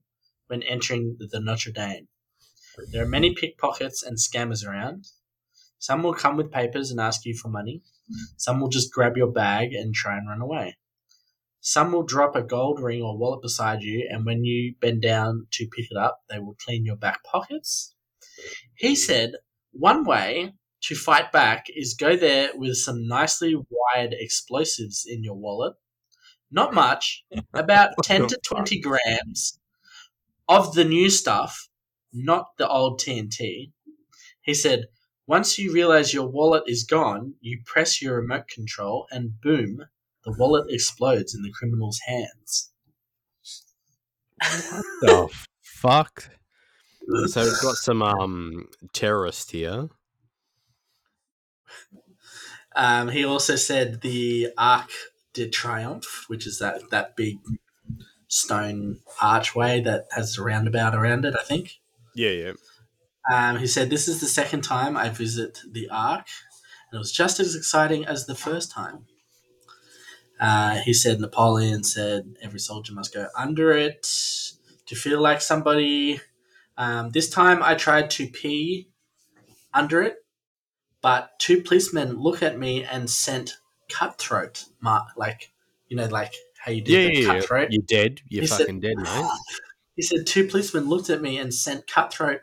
[0.47, 2.09] when entering the Notre Dame.
[2.93, 5.05] There are many pickpockets and scammers around.
[5.79, 7.83] Some will come with papers and ask you for money.
[8.39, 10.78] Some will just grab your bag and try and run away.
[11.61, 15.47] Some will drop a gold ring or wallet beside you, and when you bend down
[15.53, 17.95] to pick it up, they will clean your back pockets.
[18.75, 18.97] He mm.
[18.97, 19.33] said
[19.73, 25.35] one way to fight back is go there with some nicely wired explosives in your
[25.35, 25.75] wallet.
[26.51, 29.59] Not much, about 10 to 20 grams
[30.49, 31.69] of the new stuff,
[32.13, 33.73] not the old TNT.
[34.41, 34.87] He said,
[35.27, 39.85] once you realize your wallet is gone, you press your remote control and boom,
[40.29, 42.71] the wallet explodes in the criminal's hands.
[45.01, 45.29] the
[45.63, 46.31] fuck?
[47.29, 49.89] So we've got some um terrorists here.
[52.77, 54.91] Um, he also said the Arc
[55.33, 57.39] de Triomphe, which is that, that big
[58.29, 61.81] stone archway that has a roundabout around it, I think.
[62.15, 62.53] Yeah, yeah.
[63.33, 66.27] Um, he said, This is the second time I visit the Ark,
[66.91, 69.07] and it was just as exciting as the first time.
[70.41, 74.07] Uh, he said, Napoleon said, Every soldier must go under it
[74.87, 76.21] to feel like somebody.
[76.77, 78.89] Um, this time I tried to pee
[79.75, 80.17] under it,
[81.03, 83.59] but two policemen looked at me and sent
[83.91, 85.51] cutthroat mark, like,
[85.89, 87.41] you know, like how you do Yeah, the yeah, yeah.
[87.41, 87.69] cutthroat.
[87.73, 88.21] You're dead.
[88.29, 89.31] You're He said- fucking dead, mate.
[89.97, 92.43] He said two policemen looked at me and sent cutthroat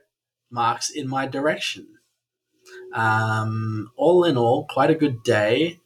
[0.51, 1.87] marks in my direction.
[2.93, 5.79] Um, all in all, quite a good day,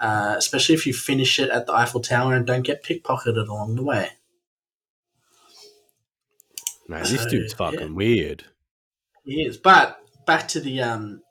[0.00, 3.76] uh, especially if you finish it at the Eiffel Tower and don't get pickpocketed along
[3.76, 4.10] the way.
[6.88, 7.94] Mate, this dude's fucking yeah.
[7.94, 8.44] weird.
[9.24, 9.56] He is.
[9.56, 11.22] But back to the um,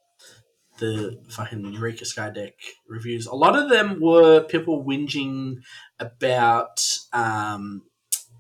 [0.80, 2.54] the fucking Eureka Skydeck
[2.88, 3.28] reviews.
[3.28, 5.58] A lot of them were people whinging
[6.00, 7.84] about um,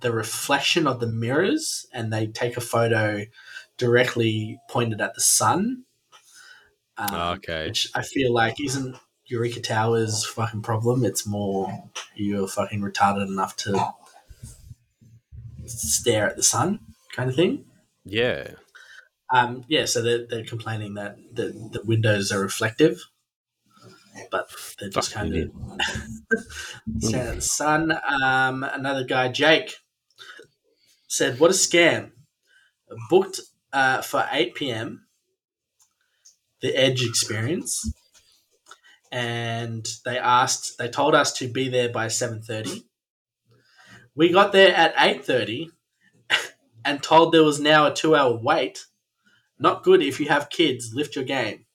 [0.01, 3.25] the reflection of the mirrors, and they take a photo
[3.77, 5.83] directly pointed at the sun.
[6.97, 7.67] Um, Ah, okay.
[7.67, 8.95] Which I feel like isn't
[9.25, 11.05] Eureka Tower's fucking problem.
[11.05, 13.93] It's more you're fucking retarded enough to
[15.65, 16.79] stare at the sun,
[17.13, 17.65] kind of thing.
[18.03, 18.51] Yeah.
[19.33, 23.01] Um, yeah, so they're, they're complaining that the, the windows are reflective,
[24.29, 24.49] but
[24.79, 25.51] they're just kind of
[26.99, 27.91] staring at the sun.
[27.91, 29.77] Um, another guy, Jake,
[31.07, 32.11] said, "What a scam!
[33.09, 33.39] Booked
[33.71, 35.07] uh, for eight p.m.
[36.61, 37.91] The Edge experience,
[39.13, 42.87] and they asked, they told us to be there by seven thirty.
[44.15, 45.69] We got there at eight thirty,
[46.85, 48.85] and told there was now a two-hour wait."
[49.59, 50.91] Not good if you have kids.
[50.93, 51.65] Lift your game.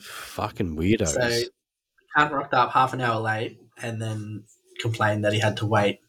[0.00, 1.08] Fucking weirdos.
[1.08, 1.48] So
[2.16, 4.42] Hunt rocked up half an hour late and then
[4.80, 6.00] complained that he had to wait.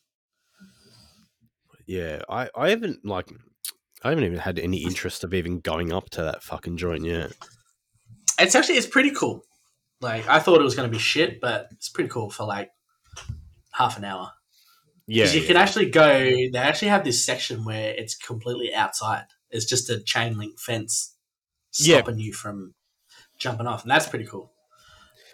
[1.85, 3.31] yeah, I, I haven't like
[4.03, 7.33] I haven't even had any interest of even going up to that fucking joint yet.
[8.39, 9.43] It's actually it's pretty cool.
[10.01, 12.71] Like I thought it was going to be shit, but it's pretty cool for like
[13.71, 14.31] half an hour.
[15.07, 15.47] Yeah, Because you yeah.
[15.47, 16.19] can actually go.
[16.19, 19.25] They actually have this section where it's completely outside.
[19.49, 21.15] It's just a chain link fence
[21.77, 21.97] Yeah.
[21.97, 22.75] stopping you from
[23.37, 24.51] jumping off, and that's pretty cool.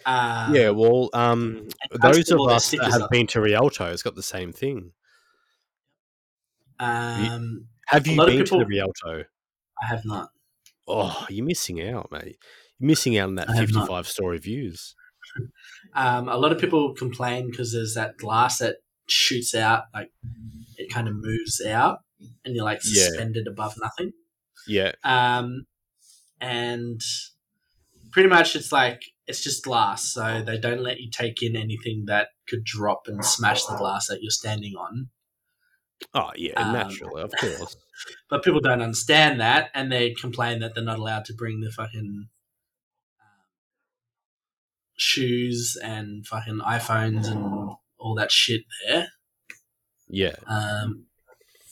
[0.06, 1.68] Uh, yeah, well, um,
[2.00, 3.10] those of us that have up.
[3.10, 4.92] been to Rialto has got the same thing.
[6.80, 9.24] Um, Have you been to the Rialto?
[9.82, 10.30] I have not.
[10.88, 12.38] Oh, you're missing out, mate.
[12.80, 13.82] You're missing out on that I have not.
[13.88, 14.96] 55 story views.
[15.94, 20.12] Um, a lot of people complain because there's that glass that shoots out, like
[20.78, 22.00] it kind of moves out,
[22.44, 23.06] and you're like Yeah.
[23.06, 24.12] suspended above nothing.
[24.68, 25.66] Yeah, Um,
[26.42, 27.00] and
[28.12, 32.04] pretty much it's like it's just glass, so they don't let you take in anything
[32.08, 35.10] that could drop and smash the glass that you're standing on.
[36.14, 37.76] Oh yeah, Um, naturally, of course.
[38.30, 41.72] But people don't understand that, and they complain that they're not allowed to bring the
[41.72, 42.28] fucking
[44.96, 49.08] shoes and fucking iPhones and all that shit there.
[50.08, 50.36] Yeah.
[50.48, 51.06] Um,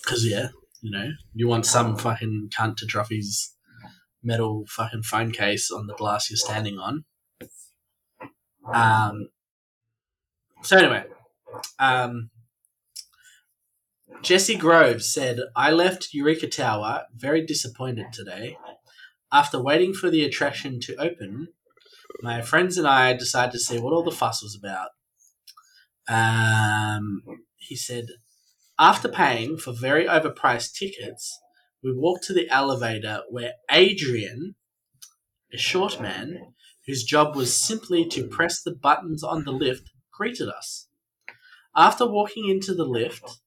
[0.02, 0.50] because yeah,
[0.82, 3.54] you know, you want some fucking cunt to drop his
[4.22, 7.06] metal fucking phone case on the glass you're standing on.
[8.72, 9.28] Um.
[10.62, 11.04] So anyway,
[11.80, 12.30] um,
[14.22, 18.58] Jesse Groves said, "I left Eureka Tower very disappointed today.
[19.32, 21.50] After waiting for the attraction to open,
[22.22, 24.90] my friends and I decided to see what all the fuss was about."
[26.08, 27.22] Um,
[27.58, 28.06] he said,
[28.80, 31.40] after paying for very overpriced tickets,
[31.84, 34.56] we walked to the elevator where Adrian,
[35.54, 36.54] a short man,
[36.88, 40.88] whose job was simply to press the buttons on the lift, greeted us.
[41.76, 43.40] After walking into the lift,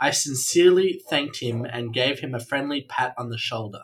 [0.00, 3.82] I sincerely thanked him and gave him a friendly pat on the shoulder.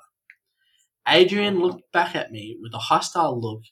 [1.07, 3.63] Adrian looked back at me with a hostile look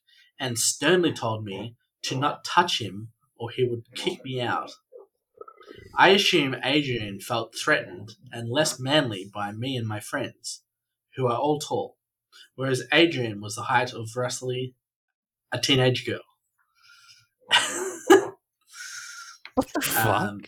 [0.43, 4.73] and sternly told me to not touch him or he would kick me out.
[5.97, 10.65] I assume Adrian felt threatened and less manly by me and my friends,
[11.15, 11.97] who are all tall,
[12.57, 14.75] whereas Adrian was the height of roughly
[15.53, 16.19] a teenage girl.
[19.55, 20.41] what the fuck?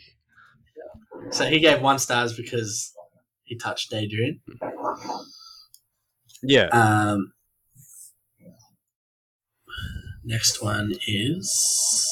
[1.31, 2.93] so he gave one stars because
[3.45, 4.41] he touched Adrian.
[6.43, 6.67] Yeah.
[6.73, 7.33] Um,
[10.25, 12.11] next one is.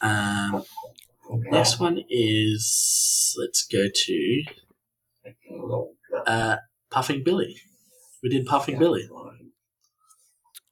[0.00, 0.64] Um,
[1.50, 3.36] next one is.
[3.38, 4.42] Let's go to.
[6.26, 6.56] Uh,
[6.90, 7.56] Puffing Billy.
[8.22, 9.08] We did Puffing Billy.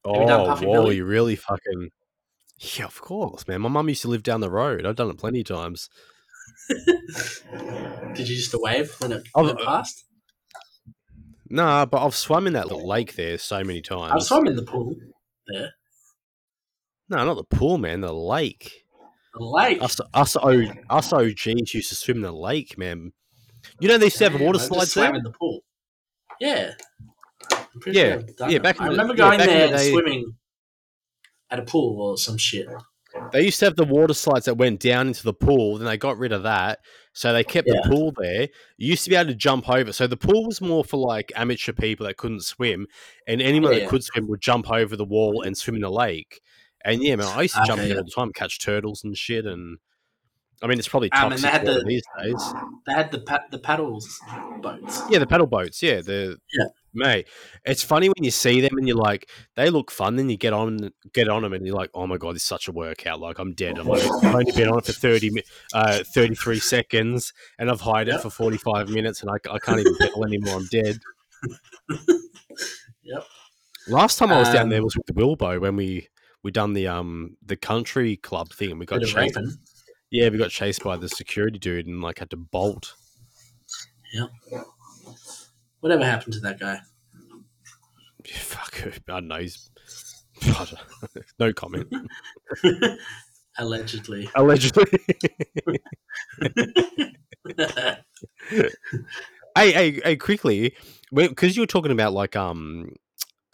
[0.04, 0.96] Oh, whoa, Billy?
[0.96, 1.90] you really fucking.
[2.58, 3.60] Yeah, of course, man.
[3.60, 4.84] My mum used to live down the road.
[4.84, 5.88] I've done it plenty of times.
[6.68, 10.04] Did you just wave when it Oh, went uh, past?
[11.48, 14.12] Nah, but I've swum in that little lake there so many times.
[14.12, 14.96] I've swum in the pool
[15.52, 15.72] there.
[17.08, 18.00] No, not the pool, man.
[18.00, 18.84] The lake.
[19.34, 19.82] The lake.
[19.82, 23.12] Us, us, us OGs used to swim in the lake, man.
[23.80, 25.14] You know they used to have water slides there.
[25.14, 25.60] in the pool.
[26.40, 26.72] Yeah.
[27.86, 30.34] Yeah, sure yeah, back in I remember yeah, going in there the and day- swimming
[31.50, 32.66] at a pool or some shit.
[33.32, 35.78] They used to have the water slides that went down into the pool.
[35.78, 36.80] Then they got rid of that,
[37.12, 37.80] so they kept Yeah.
[37.82, 38.48] the pool there.
[38.76, 39.92] You used to be able to jump over.
[39.92, 42.86] So the pool was more for like amateur people that couldn't swim,
[43.26, 45.90] and anyone Yeah, that could swim would jump over the wall and swim in the
[45.90, 46.40] lake.
[46.84, 48.00] And yeah, man, I used to jump Okay, in there yeah.
[48.00, 49.46] all the time, catch turtles and shit.
[49.46, 49.78] And
[50.62, 52.52] I mean, it's probably Um, and toxic they had the- these days.
[52.86, 54.20] They had the pa- the paddles
[54.62, 55.02] boats.
[55.10, 55.82] Yeah, the paddle boats.
[55.82, 56.66] Yeah, the Yeah.
[56.98, 57.26] Mate.
[57.64, 60.16] It's funny when you see them and you're like, they look fun.
[60.16, 62.68] Then you get on, get on them, and you're like, oh my god, it's such
[62.68, 63.20] a workout.
[63.20, 63.78] Like I'm dead.
[63.78, 65.30] I'm like, I've only been on it for thirty,
[65.72, 69.58] uh, thirty three seconds, and I've hired it for forty five minutes, and I, I
[69.58, 70.56] can't even pedal anymore.
[70.56, 70.98] I'm dead.
[73.08, 73.24] Yep.
[73.88, 76.08] Last time I was down Um, there was with the Wilbo when we
[76.42, 79.38] we done the um the country club thing, and we got chased.
[80.10, 82.94] Yeah, we got chased by the security dude, and like had to bolt.
[84.12, 84.28] Yep.
[85.80, 86.80] Whatever happened to that guy?
[88.26, 89.38] Fuck, I don't know.
[89.38, 89.70] He's,
[90.40, 90.74] don't-
[91.38, 91.92] no comment.
[93.58, 94.28] Allegedly.
[94.36, 94.84] Allegedly.
[99.56, 100.16] hey, hey, hey!
[100.16, 100.74] Quickly,
[101.12, 102.92] because you were talking about like um,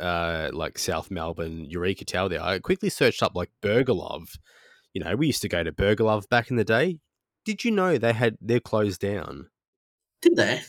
[0.01, 2.29] uh, like South Melbourne Eureka Tower.
[2.29, 4.35] There, I quickly searched up like Burger Love.
[4.93, 6.99] You know, we used to go to Burger Love back in the day.
[7.45, 9.49] Did you know they had they're closed down?
[10.22, 10.62] Did they?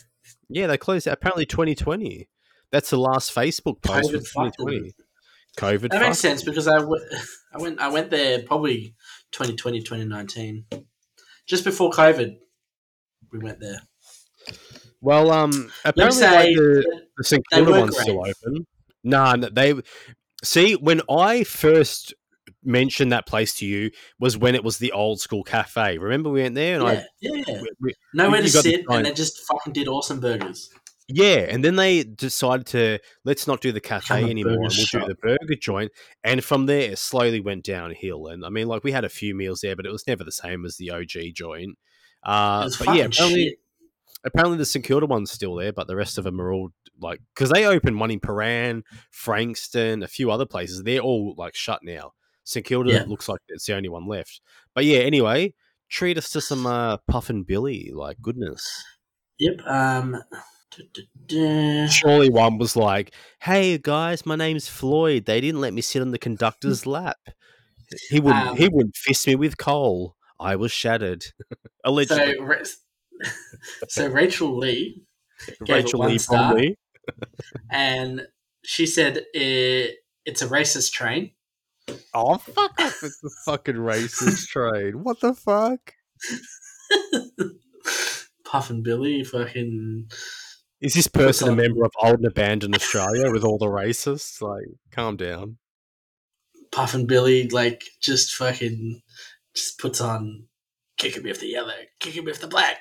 [0.48, 1.06] Yeah, they closed.
[1.06, 2.28] Apparently, twenty twenty.
[2.72, 4.66] That's the last Facebook post COVID was twenty fucked them.
[4.66, 4.94] twenty.
[5.56, 5.90] COVID.
[5.90, 7.02] That makes sense because I, w-
[7.52, 8.94] I went I went there probably
[9.32, 10.66] 2020 2019
[11.46, 12.36] just before COVID.
[13.32, 13.80] We went there.
[15.00, 18.66] Well, um, apparently like, the, the St Kilda one's still open.
[19.04, 19.74] Nah, they
[20.42, 22.14] see when I first
[22.66, 25.98] mentioned that place to you was when it was the old school cafe.
[25.98, 26.82] Remember we went there and
[27.20, 27.60] Yeah, I yeah.
[27.62, 30.70] we- we- Nowhere to sit, and they just fucking did awesome burgers.
[31.08, 34.54] Yeah, and then they decided to let's not do the cafe anymore.
[34.54, 35.02] And we'll shop.
[35.02, 35.92] do the burger joint,
[36.24, 38.26] and from there it slowly went downhill.
[38.26, 40.32] And I mean, like we had a few meals there, but it was never the
[40.32, 41.78] same as the OG joint.
[42.24, 43.58] Uh, but yeah, apparently, shit.
[44.24, 47.20] apparently the St Kilda one's still there, but the rest of them are all like
[47.34, 50.82] because they opened one in Prahran, Frankston, a few other places.
[50.82, 52.14] They're all like shut now.
[52.46, 53.04] St Kilda Yeah.
[53.06, 54.40] looks like it's the only one left.
[54.74, 55.52] But yeah, anyway,
[55.90, 57.90] treat us to some uh, Puffing Billy.
[57.92, 58.82] Like goodness.
[59.38, 59.60] Yep.
[59.66, 60.16] Um.
[61.28, 65.24] Surely one was like, "Hey guys, my name's Floyd.
[65.24, 67.16] They didn't let me sit on the conductor's lap.
[68.10, 68.48] He wouldn't.
[68.48, 70.16] Um, he wouldn't fist me with coal.
[70.38, 71.24] I was shattered.
[71.84, 73.30] Allegedly, So, Ra-
[73.88, 75.02] so Rachel Lee
[75.64, 76.56] gave Rachel Lee star,
[77.70, 78.26] and
[78.64, 79.88] she said eh,
[80.26, 81.30] it's a racist train.
[82.14, 83.02] Oh fuck off!
[83.02, 85.02] It's a fucking racist train.
[85.04, 85.94] What the fuck?
[88.44, 90.08] Puffing Billy fucking
[90.80, 94.40] Is this person a member of Old and Abandoned Australia with all the racists?
[94.40, 95.58] Like, calm down.
[96.72, 99.02] Puffing Billy like just fucking
[99.54, 100.46] just puts on
[100.96, 102.78] kicking me with the yellow, kicking me with the black.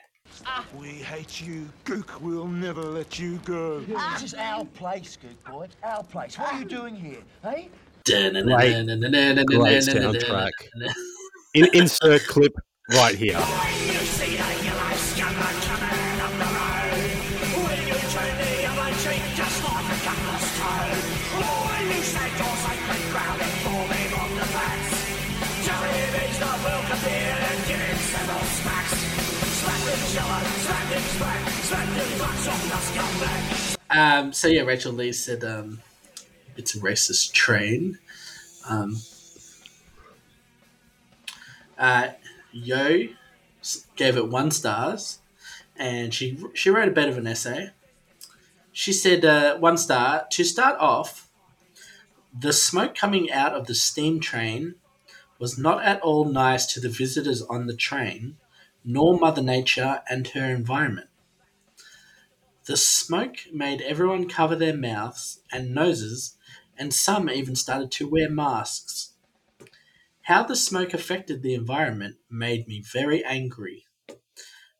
[0.77, 2.19] We hate you, Gook.
[2.19, 3.79] We'll never let you go.
[3.81, 5.63] This is our place, Gook boy.
[5.63, 6.37] It's our place.
[6.37, 7.69] What are you doing here, hey?
[9.45, 10.51] Great, soundtrack.
[11.55, 12.53] In, insert clip
[12.91, 13.41] right here.
[33.89, 35.81] Um, so yeah, Rachel Lee said um,
[36.55, 37.99] it's a racist train.
[38.67, 38.97] Um,
[41.77, 42.09] uh,
[42.51, 43.07] Yo
[43.95, 45.19] gave it one stars,
[45.75, 47.71] and she she wrote a bit of an essay.
[48.71, 51.29] She said uh, one star to start off.
[52.37, 54.75] The smoke coming out of the steam train
[55.39, 58.37] was not at all nice to the visitors on the train,
[58.83, 61.07] nor Mother Nature and her environment.
[62.65, 66.35] The smoke made everyone cover their mouths and noses,
[66.77, 69.13] and some even started to wear masks.
[70.23, 73.85] How the smoke affected the environment made me very angry.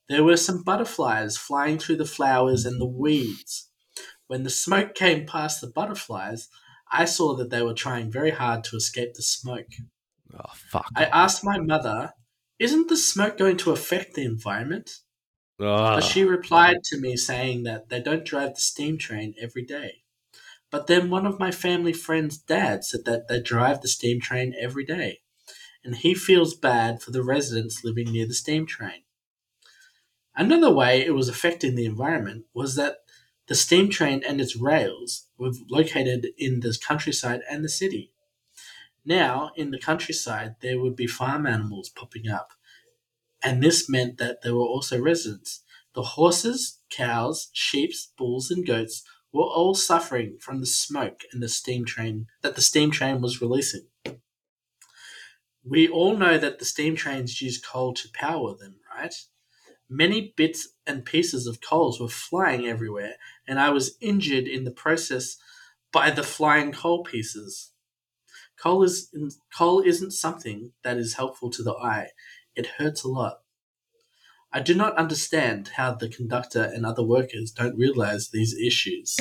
[0.10, 3.70] There were some butterflies flying through the flowers and the weeds.
[4.28, 6.50] When the smoke came past the butterflies,
[6.92, 9.68] I saw that they were trying very hard to escape the smoke.
[10.34, 10.90] Oh, fuck.
[10.96, 12.14] I asked my mother,
[12.60, 15.00] Isn't the smoke going to affect the environment?
[15.60, 15.96] Ah.
[15.96, 20.05] But she replied to me saying that they don't drive the steam train every day.
[20.72, 24.54] But then one of my family friends' dad said that they drive the steam train
[24.60, 25.20] every day,
[25.84, 29.04] and he feels bad for the residents living near the steam train.
[30.36, 32.98] Another way it was affecting the environment was that
[33.48, 38.12] the steam train and its rails were located in the countryside and the city.
[39.06, 42.54] Now, in the countryside, there would be farm animals popping up,
[43.44, 45.62] and this meant that there were also residents.
[45.94, 49.04] The horses, cows, sheep, bulls, and goats
[49.36, 53.42] were all suffering from the smoke and the steam train that the steam train was
[53.42, 53.86] releasing.
[55.62, 59.14] We all know that the steam trains use coal to power them, right?
[59.90, 63.16] Many bits and pieces of coals were flying everywhere,
[63.46, 65.36] and I was injured in the process
[65.92, 67.74] by the flying coal pieces.
[68.58, 69.12] Coal is
[69.54, 72.12] coal isn't something that is helpful to the eye.
[72.56, 73.42] It hurts a lot.
[74.56, 79.18] I do not understand how the conductor and other workers don't realize these issues.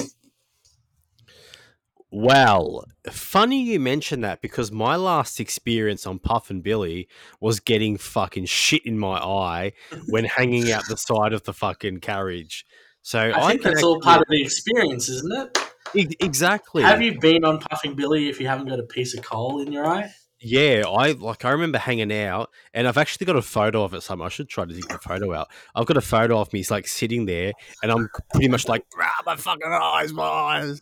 [2.12, 7.09] Well, funny you mention that because my last experience on Puffing Billy
[7.41, 9.72] was getting fucking shit in my eye
[10.07, 12.64] when hanging out the side of the fucking carriage.
[13.03, 15.59] So I, I think that's all part of the experience, isn't it?
[15.97, 16.85] E- exactly.
[16.85, 19.72] Have you been on Puffing Billy if you haven't got a piece of coal in
[19.72, 20.14] your eye?
[20.45, 21.45] Yeah, I like.
[21.45, 24.03] I remember hanging out, and I've actually got a photo of it.
[24.03, 25.49] Somewhere I should try to dig the photo out.
[25.74, 26.62] I've got a photo of me.
[26.68, 30.80] Like sitting there, and I'm pretty much like, "Ah, my fucking eyes, my eyes.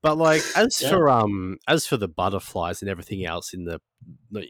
[0.00, 0.90] But like, as Yeah.
[0.90, 3.80] for um, as for the butterflies and everything else in the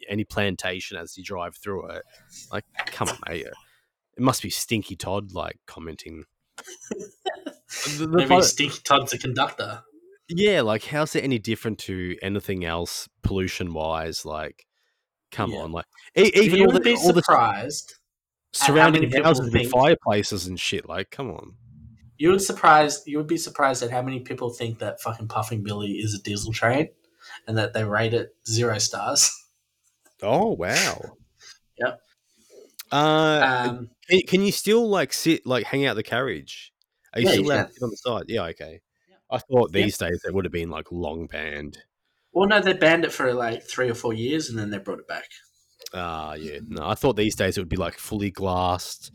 [0.08, 2.02] any plantation as you drive through it,
[2.52, 3.46] like, come on, mate.
[3.46, 6.24] It must be Stinky Todd like commenting.
[6.58, 9.82] The- the Maybe Stinky Todd's a conductor.
[10.28, 14.24] Yeah, like how's it any different to anything else pollution wise?
[14.24, 14.66] Like,
[15.30, 15.58] come Yeah.
[15.60, 15.86] on, like
[16.16, 17.94] e- even all the all the surprised
[18.52, 20.88] surrounding houses with fireplaces and shit.
[20.88, 21.56] Like, come on.
[22.16, 23.02] You would surprise.
[23.06, 26.22] You would be surprised at how many people think that fucking Puffing Billy is a
[26.22, 26.88] diesel train,
[27.46, 29.30] and that they rate it zero stars.
[30.22, 31.00] Oh wow.
[31.78, 32.00] Yep.
[32.90, 36.72] Uh, Um, can, can you still like sit like hang out the carriage?
[37.14, 38.24] Are you Yeah, still you allowed to sit on the side?
[38.26, 38.80] Yeah, okay.
[39.30, 41.78] I thought these days they would have been like long banned.
[42.32, 45.00] Well, no, they banned it for like three or four years, and then they brought
[45.00, 45.28] it back.
[45.94, 46.58] Ah, yeah.
[46.66, 49.10] No, I thought these days it would be like fully glassed.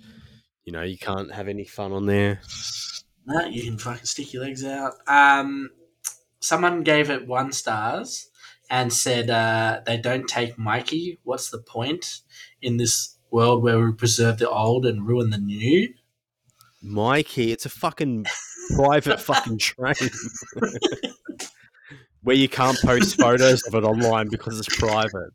[0.65, 2.41] You know, you can't have any fun on there.
[3.25, 4.93] No, you can fucking stick your legs out.
[5.07, 5.69] Um,
[6.39, 8.29] someone gave it one stars
[8.69, 11.19] and said uh, they don't take Mikey.
[11.23, 12.21] What's the point
[12.61, 15.93] in this world where we preserve the old and ruin the new?
[16.83, 18.25] Mikey, it's a fucking
[18.75, 19.95] private fucking train
[22.23, 25.31] where you can't post photos of it online because it's private.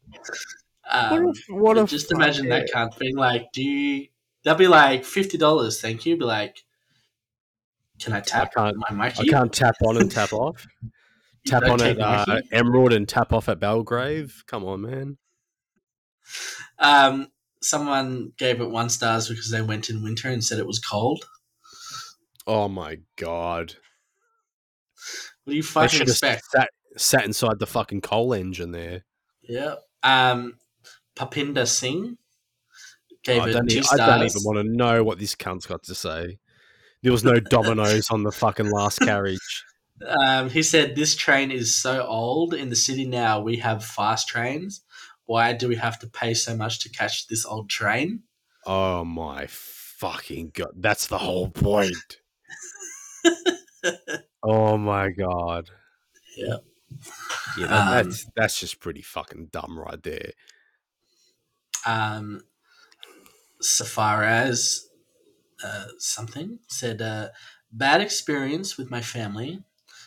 [0.90, 4.08] Um, What a- what a just imagine that fuck- cunt being like, "Do you?"
[4.44, 6.16] They'll be like fifty dollars, thank you.
[6.16, 6.64] Be like,
[8.00, 10.66] "Can I tap can't- my I can't tap on and tap off.
[11.46, 14.44] Tap on at uh, Emerald and tap off at Belgrave.
[14.46, 15.16] Come on, man.
[16.78, 17.28] Um,
[17.62, 21.24] someone gave it one stars because they went in winter and said it was cold.
[22.48, 23.74] Oh my god!
[25.44, 26.44] What do you fucking expect?
[26.50, 29.04] sat, sat inside the fucking coal engine there.
[29.42, 29.74] Yeah.
[30.02, 30.58] Um,
[31.14, 32.16] Papinda Singh
[33.22, 33.98] gave I it don't, two e- I stars.
[33.98, 36.38] don't even want to know what this cunt's got to say.
[37.02, 39.64] There was no dominoes on the fucking last carriage.
[40.06, 42.54] Um, he said, This train is so old.
[42.54, 44.82] In the city now, we have fast trains.
[45.26, 48.22] Why do we have to pay so much to catch this old train?
[48.64, 50.70] Oh my fucking god!
[50.76, 52.18] That's the whole point.
[54.42, 55.70] oh my god!
[56.36, 56.56] Yeah.
[57.58, 60.32] Yeah, that, Um, that's that's just pretty fucking dumb right there.
[61.86, 62.42] Um,
[63.62, 64.88] Safaraz
[65.62, 67.28] uh, something said, uh,
[67.70, 69.62] Bad experience with my family,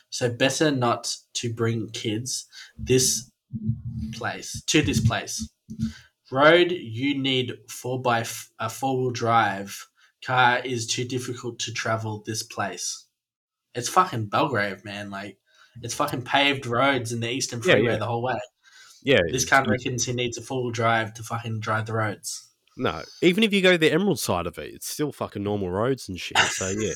[0.09, 3.29] so better not to bring kids this
[4.13, 5.47] place to this place.
[6.31, 9.87] Road, you need four by f- a four wheel drive.
[10.25, 13.05] Car is too difficult to travel this place.
[13.73, 15.09] It's fucking Belgrave, man.
[15.09, 15.37] Like
[15.81, 17.97] it's fucking paved roads in the Eastern Freeway yeah.
[17.97, 18.39] the whole way.
[19.03, 22.49] Yeah, This cunt reckons he needs a wheel drive to fucking drive the roads.
[22.77, 26.07] No, even if you go the Emerald side of it, it's still fucking normal roads
[26.07, 26.37] and shit.
[26.37, 26.93] So yeah,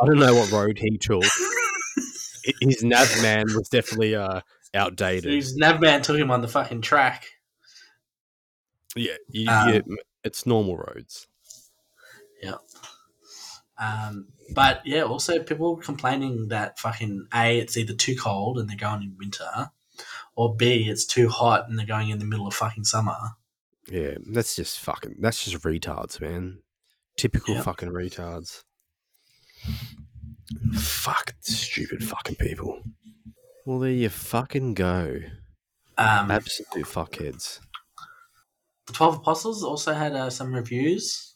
[0.00, 1.24] I don't know what road he took.
[2.60, 4.42] His nav man was definitely uh
[4.74, 5.32] outdated.
[5.32, 7.26] His nav man took him on the fucking track.
[8.94, 9.80] Yeah, you, Um, yeah,
[10.24, 11.26] it's normal roads.
[13.78, 18.76] Um, but yeah, also people complaining that fucking A, it's either too cold and they're
[18.76, 19.70] going in winter,
[20.34, 23.16] or B, it's too hot and they're going in the middle of fucking summer.
[23.88, 25.16] Yeah, that's just fucking.
[25.20, 26.58] That's just retards, man.
[27.16, 27.62] Typical Yeah.
[27.62, 28.62] fucking retards.
[30.74, 32.82] Fuck stupid fucking people.
[33.64, 35.20] Well, there you fucking go.
[35.98, 37.60] Um, Absolute fuckheads.
[38.86, 41.34] The Twelve Apostles also had uh, some reviews.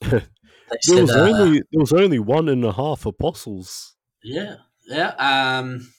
[0.70, 3.94] There said, was uh, only there was only one and a half apostles.
[4.22, 4.56] Yeah,
[4.86, 5.14] yeah.
[5.18, 5.92] Um,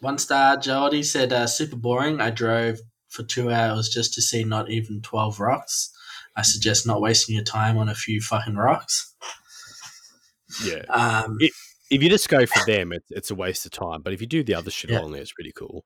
[0.00, 0.56] one star.
[0.56, 2.20] Jody said, uh, "Super boring.
[2.20, 2.78] I drove
[3.08, 5.90] for two hours just to see not even twelve rocks.
[6.36, 9.14] I suggest not wasting your time on a few fucking rocks."
[10.64, 10.82] Yeah.
[10.88, 11.52] Um, if,
[11.90, 14.02] if you just go for them, it's it's a waste of time.
[14.02, 15.00] But if you do the other shit Yeah.
[15.00, 15.84] on there, it's pretty cool.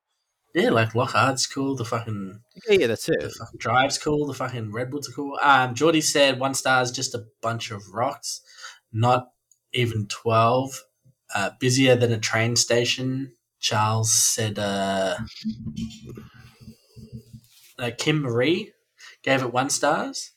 [0.54, 1.76] Yeah, like Loch Ard's cool.
[1.76, 3.20] The fucking Yeah, yeah, that's it.
[3.20, 4.26] the fucking drive's cool.
[4.26, 5.38] The fucking redwoods are cool.
[5.42, 8.42] Um, Geordie said one star is just a bunch of rocks,
[8.92, 9.28] not
[9.72, 10.82] even twelve.
[11.34, 13.32] Uh, busier than a train station.
[13.60, 14.58] Charles said.
[14.58, 15.16] Uh,
[17.78, 18.72] uh, Kim Marie
[19.22, 20.32] gave it one stars.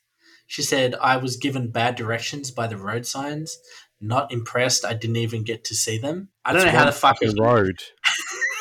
[0.47, 3.57] She said I was given bad directions by the road signs.
[3.99, 4.85] Not impressed.
[4.85, 6.29] I didn't even get to see them.
[6.45, 7.83] I don't It's know how the fuck road.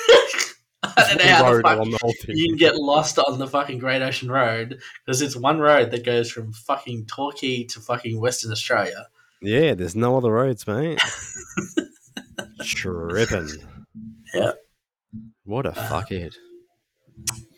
[0.97, 4.31] I don't know how the fuck you can get lost on the fucking Great Ocean
[4.31, 9.09] Road because it's one road that goes from fucking Torquay to fucking Western Australia.
[9.43, 10.99] Yeah, there's no other roads, mate.
[12.65, 13.49] Tripping.
[14.33, 14.53] Yeah.
[15.45, 16.35] What a fuckhead.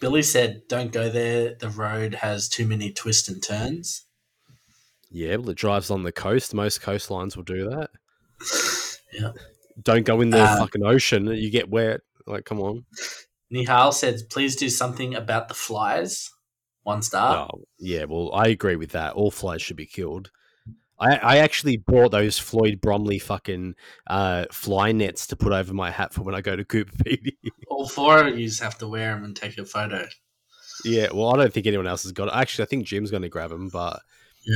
[0.01, 1.55] Billy said, "Don't go there.
[1.59, 4.05] The road has too many twists and turns."
[5.11, 6.53] Yeah, well, it drives on the coast.
[6.53, 7.91] Most coastlines will do that.
[9.13, 9.31] Yeah.
[9.83, 11.27] Don't go in the Uh, fucking ocean.
[11.29, 12.03] You get wet.
[12.27, 12.85] Like, come on.
[13.53, 16.31] Nihal said, "Please do something about the flies."
[16.83, 17.49] One star.
[17.53, 19.15] Oh, yeah, well, I agree with that.
[19.15, 20.31] All flies should be killed.
[20.99, 23.75] I, I actually bought those Floyd Bromley fucking
[24.07, 27.37] uh, fly nets to put over my hat for when I go to Coober Pedy.
[27.69, 30.07] All four of you have to wear them and take a photo.
[30.85, 32.35] yeah, well, I don't think anyone else has got it.
[32.35, 34.01] Actually, I think Jim's going to grab them, but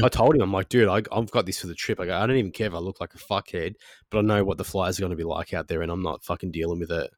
[0.05, 2.01] I told him, I'm like, dude, I, I've got this for the trip.
[2.01, 3.75] I go, I don't even care if I look like a fuckhead,
[4.09, 6.03] but I know what the flies are going to be like out there, and I'm
[6.03, 7.11] not fucking dealing with it.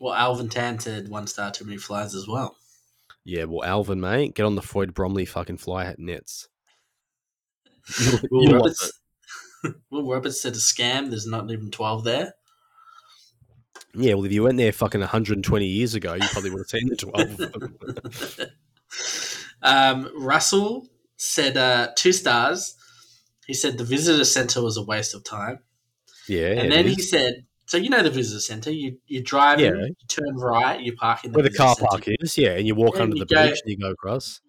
[0.00, 2.56] Well, Alvin Tan said one star too many flies as well.
[3.24, 6.48] Yeah, well, Alvin, mate, get on the Floyd Bromley fucking fly hat nets.
[8.00, 8.92] You'll- Will you'll Roberts,
[9.90, 11.10] Will Roberts said a scam.
[11.10, 12.34] There's not even twelve there.
[13.94, 16.88] Yeah, well, if you went there fucking 120 years ago, you probably would have seen
[16.88, 18.50] the 12.
[19.60, 22.76] Um, Russell said uh, two stars.
[23.46, 25.58] He said the visitor center was a waste of time.
[26.28, 26.50] yeah.
[26.52, 28.70] and then he said, "So you know the visitor center.
[28.72, 29.72] You you drive Yeah.
[29.74, 31.88] you turn right, you park in the Where the car centre.
[31.90, 33.90] park is, yeah, and you walk And under you the go- bridge and you go
[33.90, 34.40] across.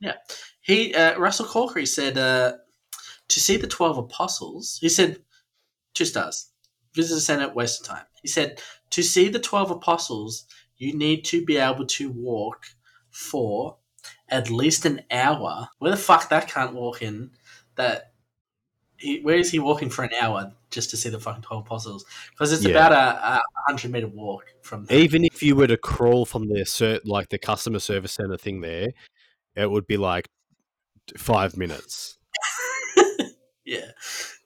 [0.00, 0.16] Yeah.
[0.60, 2.52] He uh, Russell Corkery said uh,
[3.28, 4.78] to see the twelve apostles.
[4.80, 5.22] He said
[5.94, 6.50] two stars.
[6.94, 8.04] Visitor center waste of time.
[8.22, 8.60] He said
[8.90, 10.44] to see the twelve apostles,
[10.76, 12.66] you need to be able to walk
[13.10, 13.76] for
[14.28, 15.68] at least an hour.
[15.78, 17.30] Where the fuck that can't walk in?
[17.76, 18.12] That
[18.98, 22.04] he, where is he walking for an hour just to see the fucking twelve apostles?
[22.30, 22.70] Because it's Yeah.
[22.70, 24.84] about a, a hundred meter walk from.
[24.86, 24.98] There.
[24.98, 28.88] Even if you were to crawl from the like the customer service center thing there,
[29.54, 30.28] it would be like
[31.16, 32.18] five minutes.
[33.64, 33.90] Yeah.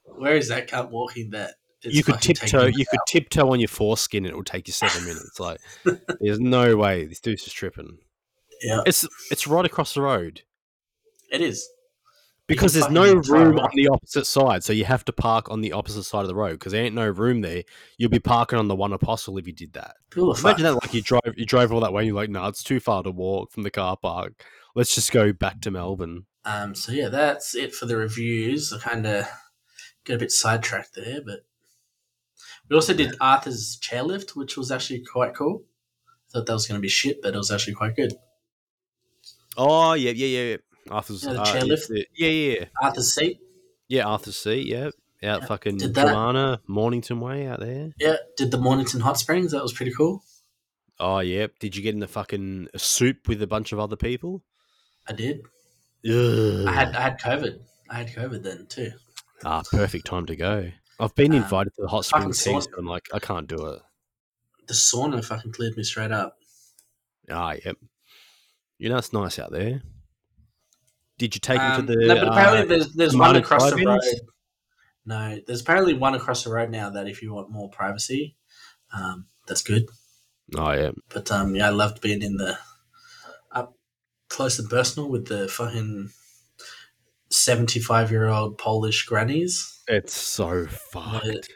[0.06, 1.54] Where is that cunt walking that?
[1.82, 2.66] it's you could tiptoe.
[2.66, 5.38] You could tiptoe on your foreskin, and it will take you seven minutes.
[5.40, 5.60] Like,
[6.20, 7.98] there's no way this dude's just tripping.
[8.62, 8.80] Yeah.
[8.86, 10.42] It's it's right across the road
[11.30, 11.68] It is.
[12.50, 15.72] Because there's no room on the opposite side, so you have to park on the
[15.72, 17.62] opposite side of the road because there ain't no room there.
[17.96, 19.94] You'll be parking on the one apostle if you did that.
[20.10, 22.46] The Imagine that, like you drive you drove all that way, and you're like, no,
[22.46, 24.44] it's too far to walk from the car park.
[24.74, 26.26] Let's just go back to Melbourne.
[26.44, 28.72] Um, so yeah, that's it for the reviews.
[28.72, 29.28] I kind of
[30.04, 31.40] got a bit sidetracked there, but
[32.68, 35.64] we also did Arthur's chairlift, which was actually quite cool.
[36.32, 38.14] Thought that was going to be shit, but it was actually quite good.
[39.56, 40.50] Oh yeah, yeah, yeah.
[40.50, 40.56] yeah.
[40.88, 42.04] Arthur's Yeah, the uh, chairlift.
[42.16, 42.64] Yeah, yeah, yeah.
[42.80, 43.40] Arthur's seat.
[43.88, 44.66] Yeah, Arthur's seat.
[44.66, 44.90] Yeah,
[45.22, 46.60] out fucking Did that.
[46.66, 47.90] Mornington way out there.
[47.98, 49.52] Yeah, did the Mornington Hot Springs.
[49.52, 50.22] That was pretty cool.
[50.98, 51.48] Oh yeah.
[51.58, 54.42] Did you get in the fucking soup with a bunch of other people?
[55.08, 55.40] I did.
[56.08, 56.66] Ugh.
[56.66, 57.58] I had I had COVID.
[57.90, 58.92] I had COVID then too.
[59.44, 60.70] ah perfect time to go.
[60.98, 62.46] I've been Um, invited to the hot springs.
[62.76, 63.80] I'm like, I can't do it.
[64.68, 66.36] The sauna fucking cleared me straight up.
[67.30, 67.76] Ah, yep.
[68.78, 69.82] You know it's nice out there.
[71.20, 72.06] Did you take Um, to the?
[72.06, 74.00] no, but apparently uh, there's there's one across the road.
[75.04, 78.36] No, there's apparently one across the road now that if you want more privacy,
[78.94, 79.86] um, that's good.
[80.56, 80.92] Oh yeah.
[81.10, 82.56] But um, yeah, I loved being in the
[83.52, 83.74] up
[84.30, 86.08] close and personal with the fucking
[87.30, 91.48] seventy-five-year-old Polish grannies, It's so the fucked.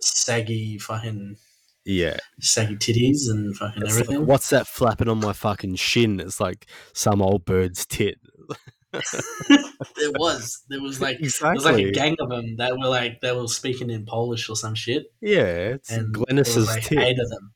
[0.00, 1.36] saggy fucking
[1.84, 2.16] Yeah.
[2.40, 4.26] saggy titties and fucking It's like, everything.
[4.26, 6.20] what's that flapping on my fucking shin?
[6.20, 8.18] It's like some old bird's tit.
[8.92, 13.20] there was there was like there was like a gang of them that were like
[13.20, 15.12] they were speaking in Polish or some shit.
[15.20, 17.52] Yeah, it's and Glennis's like eight of them.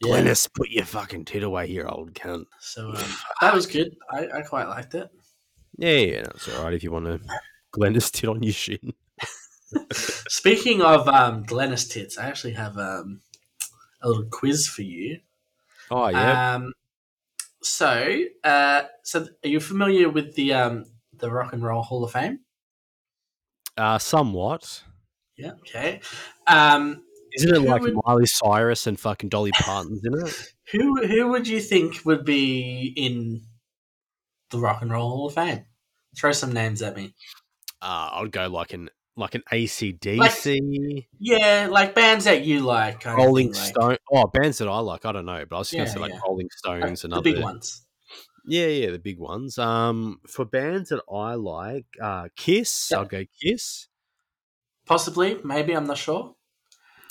[0.00, 0.12] Yeah.
[0.12, 2.44] Glennis, put your fucking tit away here, old cunt.
[2.60, 3.96] So um, that was good.
[4.10, 5.10] I, I quite liked it.
[5.76, 7.20] Yeah, yeah, that's all right if you want to
[7.72, 8.92] Glennis tit on your shin.
[9.92, 13.20] Speaking of um, Glennis tits, I actually have um,
[14.00, 15.18] a little quiz for you.
[15.90, 16.54] Oh yeah.
[16.54, 16.72] Um,
[17.62, 20.84] so, uh, so are you familiar with the um,
[21.18, 22.40] the Rock and Roll Hall of Fame?
[23.76, 24.82] Uh, somewhat.
[25.36, 25.52] Yeah.
[25.60, 26.00] Okay.
[26.46, 27.04] Um,
[27.34, 30.52] Isn't it like would- Miley Cyrus and fucking Dolly Parton's in it?
[30.72, 33.42] who who would you think would be in
[34.50, 35.64] the Rock and Roll Hall of Fame?
[36.16, 37.14] Throw some names at me.
[37.80, 43.04] Uh, I'd go like an like an ACDC, Yeah, like bands that you like.
[43.04, 43.96] Rolling like, Stone.
[44.12, 45.04] Oh, bands that I like.
[45.04, 46.20] I don't know, but I was just gonna say like yeah.
[46.26, 47.82] Rolling Stones and the other big ones.
[48.46, 49.58] Yeah, yeah, the big ones.
[49.58, 52.92] Um, for bands that I like, uh, Kiss.
[52.92, 53.88] I'll go Kiss.
[54.86, 55.74] Possibly, maybe.
[55.74, 56.34] I'm not sure.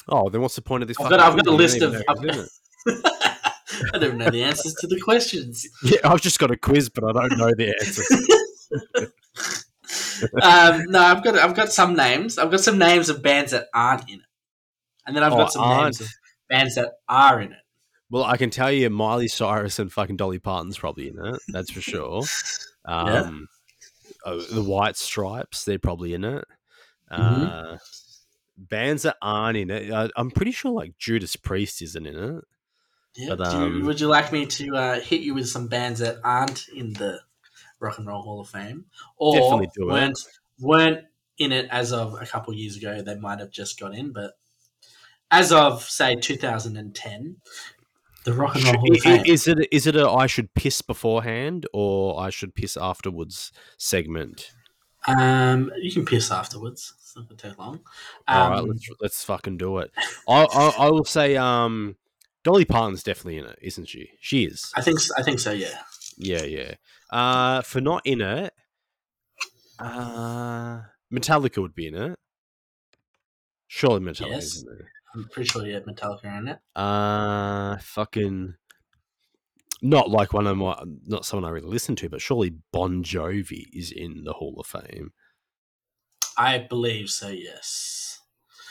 [0.10, 1.00] Oh, then what's the point of this?
[1.00, 1.94] I've got, I've got a list of.
[1.94, 2.50] even I've know who's
[2.86, 3.28] in got,
[3.94, 5.68] I don't know the answers to the questions.
[5.84, 7.76] Yeah, I've just got a quiz, but I don't know the
[9.36, 9.66] answers.
[10.42, 12.38] Um, no, I've got I've got some names.
[12.38, 14.26] I've got some names of bands that aren't in it,
[15.06, 15.84] and then I've Oh, got some aren't.
[15.84, 16.08] names of
[16.50, 17.60] bands that are in it.
[18.10, 21.40] well, I can tell you, Miley Cyrus and fucking Dolly Parton's probably in it.
[21.50, 22.24] That's for sure.
[22.88, 23.20] Yeah.
[23.24, 23.50] Um,
[24.24, 26.46] oh, the White Stripes, they're probably in it.
[27.12, 27.74] Mhm.
[27.74, 27.78] Uh,
[28.58, 32.44] bands that aren't in it, uh, I'm pretty sure like Judas Priest isn't in it.
[33.18, 33.36] Yeah.
[33.36, 36.00] But, Do you- um, would you like me to uh, hit you with some bands
[36.00, 37.20] that aren't in the
[37.80, 38.86] Rock and Roll Hall of Fame,
[39.18, 39.94] or Definitely do it.
[39.94, 40.20] weren't
[40.60, 41.06] weren't
[41.38, 43.02] in it as of a couple years ago?
[43.02, 44.34] They might have just got in, but
[45.32, 47.38] as of say 2010,
[48.24, 49.24] the Rock and Roll Hall of Fame.
[49.26, 54.52] Is it is it a I should piss beforehand or I should piss afterwards segment?
[55.08, 56.94] Um, you can piss afterwards.
[57.00, 57.80] It's not gonna take long.
[58.28, 59.92] All right, Um, let's let's fucking do it.
[60.28, 61.96] I, I I will say um
[62.44, 64.10] Dolly Parton's definitely in it, isn't she?
[64.20, 64.72] She is.
[64.76, 65.52] I think I think so.
[65.52, 65.80] Yeah.
[66.18, 66.74] Yeah, yeah.
[67.10, 68.54] Uh for not in it,
[69.80, 70.82] uh
[71.14, 72.20] Metallica would be in it.
[73.68, 74.64] Surely Metallica Yes.
[75.16, 76.60] I'm pretty sure you had Metallica in it.
[76.76, 78.56] Uh fucking
[79.82, 80.76] not like one of my
[81.06, 84.66] not someone I really listen to, but surely Bon Jovi is in the Hall of
[84.68, 85.14] Fame.
[86.38, 87.30] I believe so.
[87.30, 88.20] Yes.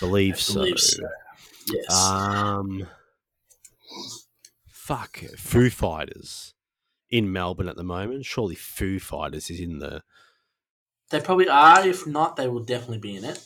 [0.01, 0.55] Believe, I so.
[0.55, 1.03] believe so.
[1.73, 1.95] Yes.
[1.95, 2.87] Um,
[4.69, 6.55] fuck, Foo Fighters
[7.11, 8.25] in Melbourne at the moment.
[8.25, 10.03] Surely Foo Fighters is in the.
[11.11, 11.87] They probably are.
[11.87, 13.41] If not, they will definitely be in it.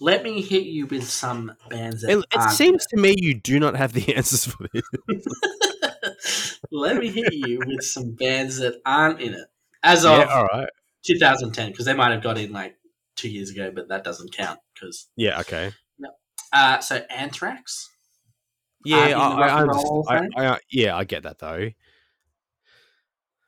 [0.00, 3.60] Let me hit you with some bands that It, it seems to me you do
[3.60, 6.58] not have the answers for this.
[6.72, 9.46] Let me hit you with some bands that aren't in it
[9.82, 10.68] as of yeah, all right.
[11.06, 12.76] 2010, because they might have got in like
[13.16, 14.58] two years ago, but that doesn't count.
[14.74, 15.72] Because Yeah, okay.
[16.52, 17.90] uh, so Anthrax.
[18.84, 19.86] Yeah, I, I, and Roll understand.
[19.86, 21.70] Hall of I, I, yeah, I get that though.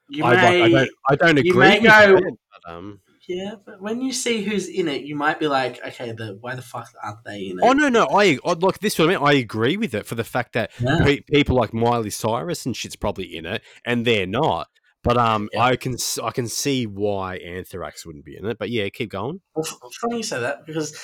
[0.09, 0.91] You I, like, I don't.
[1.11, 1.69] I don't you agree.
[1.69, 2.35] may with go- it,
[2.65, 6.13] but, um, Yeah, but when you see who's in it, you might be like, okay,
[6.13, 7.63] the why the fuck aren't they in it?
[7.65, 8.99] Oh no, no, I I- like this.
[8.99, 11.01] What I mean, I agree with it for the fact that Yeah.
[11.03, 14.69] pe- people like Miley Cyrus and shit's probably in it, and they're not.
[15.03, 18.59] But um, I can s- I can see why Anthrax wouldn't be in it.
[18.59, 19.41] But yeah, keep going.
[19.55, 20.97] Well, f- funny you say that because,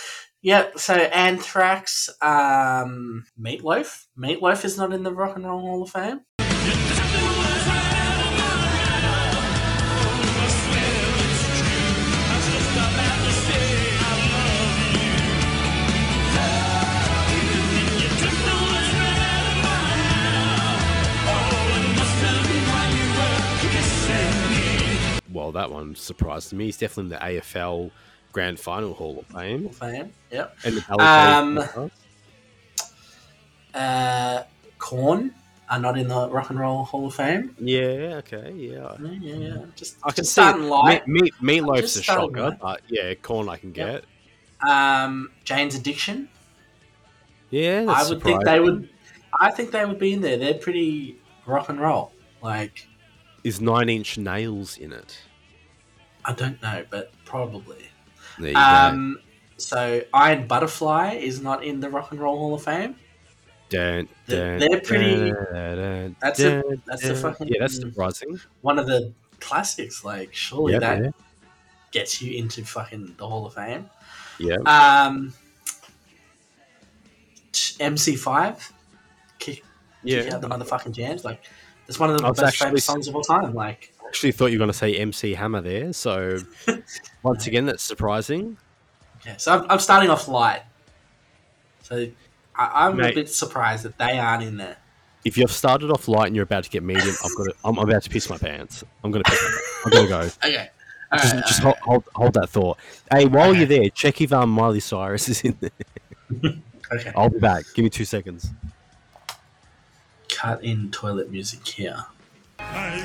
[0.43, 4.07] yeah, so Anthrax, um, Meatloaf.
[4.19, 6.21] Meatloaf is not in the Rock and Roll Hall of Fame.
[25.53, 26.67] Well, that one surprised me.
[26.67, 27.91] He's definitely in the AFL
[28.33, 29.69] Grand Final Hall of Fame.
[29.71, 30.57] Fame, yep.
[30.65, 31.91] And the Um,
[33.75, 34.43] Uh,
[34.79, 35.35] Korn
[35.71, 37.55] are not in the Rock and Roll Hall of Fame.
[37.59, 38.97] yeah, okay, yeah.
[39.03, 39.57] Yeah, yeah, yeah.
[39.75, 41.07] Just, I can just see light.
[41.09, 42.59] Meat, meat, meatloaf's a shocker, light.
[42.61, 44.05] but yeah, Korn I can get.
[44.69, 46.29] Um, Jane's Addiction.
[47.51, 48.89] Yeah, I would think they would.
[49.39, 50.37] I think they would be in there.
[50.39, 52.13] They're pretty rock and roll.
[52.43, 52.87] Like
[53.45, 55.19] Is Nine Inch Nails in it?
[56.25, 57.89] I don't know, but probably.
[58.39, 58.61] There you go.
[58.61, 59.19] Um,
[59.57, 62.97] so Iron Butterfly is not in the Rock and Roll Hall of Fame.
[63.69, 67.57] Dun, They're- dun, they're pretty- dun, that's a- that's a fucking- yeah.
[67.61, 68.39] That's surprising.
[68.61, 70.05] One of the classics.
[70.05, 71.11] Like surely Yeah, that yeah.
[71.91, 73.89] gets you into fucking the Hall of Fame.
[74.39, 74.57] Yeah.
[74.67, 75.33] Um,
[77.81, 78.73] MC5,
[79.39, 79.65] kick,
[80.03, 80.23] Yeah.
[80.23, 81.25] kick out the motherfucking jams.
[81.25, 81.43] Like
[81.87, 83.55] that's one of the most actually famous songs of all time.
[83.55, 85.91] Like Actually, thought you were going to say MC Hammer there.
[85.95, 86.37] So
[87.23, 88.59] once again, that's surprising.
[89.25, 90.65] yeah, so I'm, I'm starting off light.
[91.81, 92.09] So
[92.55, 94.77] I, I'm a bit surprised that they aren't in there.
[95.25, 97.45] If you've started off light and you're about to get medium, I've got.
[97.45, 98.85] To, I'm, I'm about to piss my pants.
[99.03, 99.31] I'm going to.
[99.31, 99.87] Piss my pants.
[99.87, 100.31] I'm going to go.
[100.49, 100.69] Okay.
[101.11, 102.79] All just right, just hold, hold, hold that thought.
[103.11, 106.53] Hey, while you're there, check if um, Miley Cyrus is in there.
[106.93, 107.11] Okay.
[107.17, 107.65] I'll be back.
[107.73, 108.51] Give me two seconds.
[110.29, 112.05] Cut in toilet music here.
[112.75, 113.05] This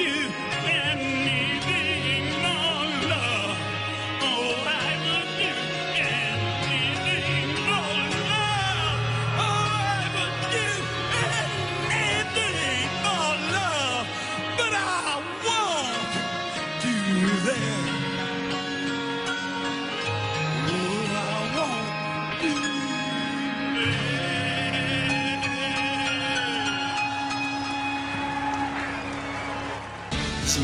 [0.00, 0.47] is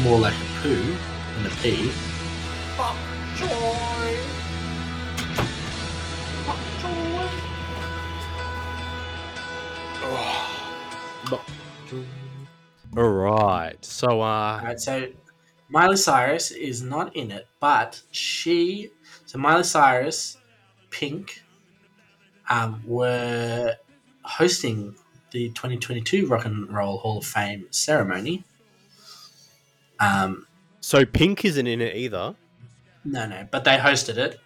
[0.05, 0.97] more like a poo
[1.35, 1.91] than a pee.
[12.95, 13.83] All right.
[13.83, 15.09] So, uh, Alright, so
[15.71, 18.91] Miley Cyrus is not in it, but she,
[19.25, 20.37] so Miley Cyrus,
[20.91, 21.43] Pink,
[22.51, 23.75] um, were
[24.23, 24.97] hosting
[25.31, 28.45] the 2022 Rock and Roll Hall of Fame ceremony.
[30.01, 30.47] Um,
[30.81, 32.35] so Pink isn't in it either.
[33.05, 34.39] no, no, but they hosted it.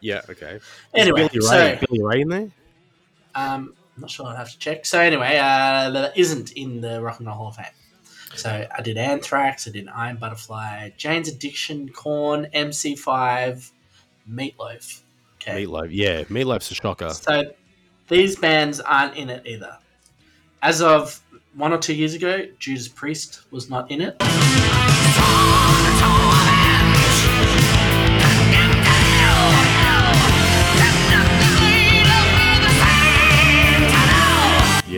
[0.00, 0.22] Yeah.
[0.28, 0.58] Okay.
[0.94, 2.50] Anyway, Billy Ray, so- Billy Ray in there?
[3.34, 4.26] Um, I'm not sure.
[4.26, 4.86] I'd have to check.
[4.86, 7.66] So anyway, uh, that isn't in the Rock and Roll Hall of Fame.
[8.34, 13.70] So I did Anthrax, I did Iron Butterfly, Jane's Addiction, Korn, MC5,
[14.30, 15.00] Meatloaf.
[15.36, 15.64] Okay.
[15.66, 15.88] Meatloaf.
[15.90, 17.10] Yeah, Meatloaf's a shocker.
[17.10, 17.42] So
[18.08, 19.76] these bands aren't in it either.
[20.62, 21.20] As of
[21.54, 24.16] one or two years ago, Judas Priest was not in it.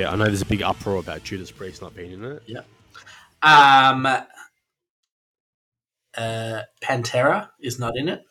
[0.03, 2.43] Yeah, I know there's a big uproar about Judas Priest not being in it.
[2.45, 2.63] Yeah.
[3.41, 4.23] Um, uh,
[6.83, 8.25] Pantera is not in it.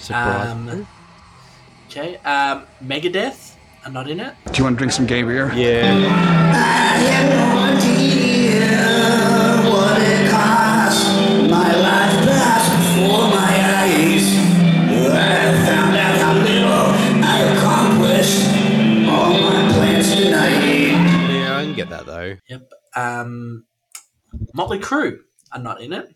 [0.00, 0.46] Surprise.
[0.46, 0.86] Um,
[1.90, 2.16] okay.
[2.24, 3.55] Um, Megadeth
[3.86, 4.34] are not in it.
[4.46, 5.52] Do you want to drink some gay beer?
[5.54, 5.94] Yeah.
[21.28, 22.36] Yeah, I can get that though.
[22.48, 22.72] Yep.
[22.96, 23.66] Um,
[24.52, 25.18] Motley Crue
[25.52, 26.15] are not in it.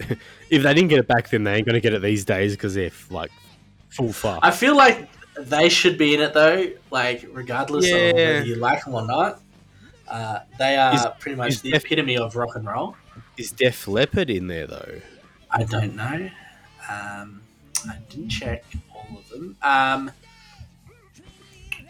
[0.50, 2.74] if they didn't get it back then, they ain't gonna get it these days because
[2.74, 3.30] they're like
[3.88, 4.40] full fuck.
[4.42, 5.08] I feel like
[5.38, 9.40] they should be in it though, like regardless of whether you like them or not.
[10.08, 12.96] Uh, they are Is- pretty much the Def- epitome of rock and roll.
[13.36, 15.00] Is Def Leppard in there though?
[15.50, 16.28] I don't know.
[16.90, 17.42] Um,
[17.88, 18.64] I didn't check
[18.94, 19.56] all of them.
[19.62, 20.10] Um,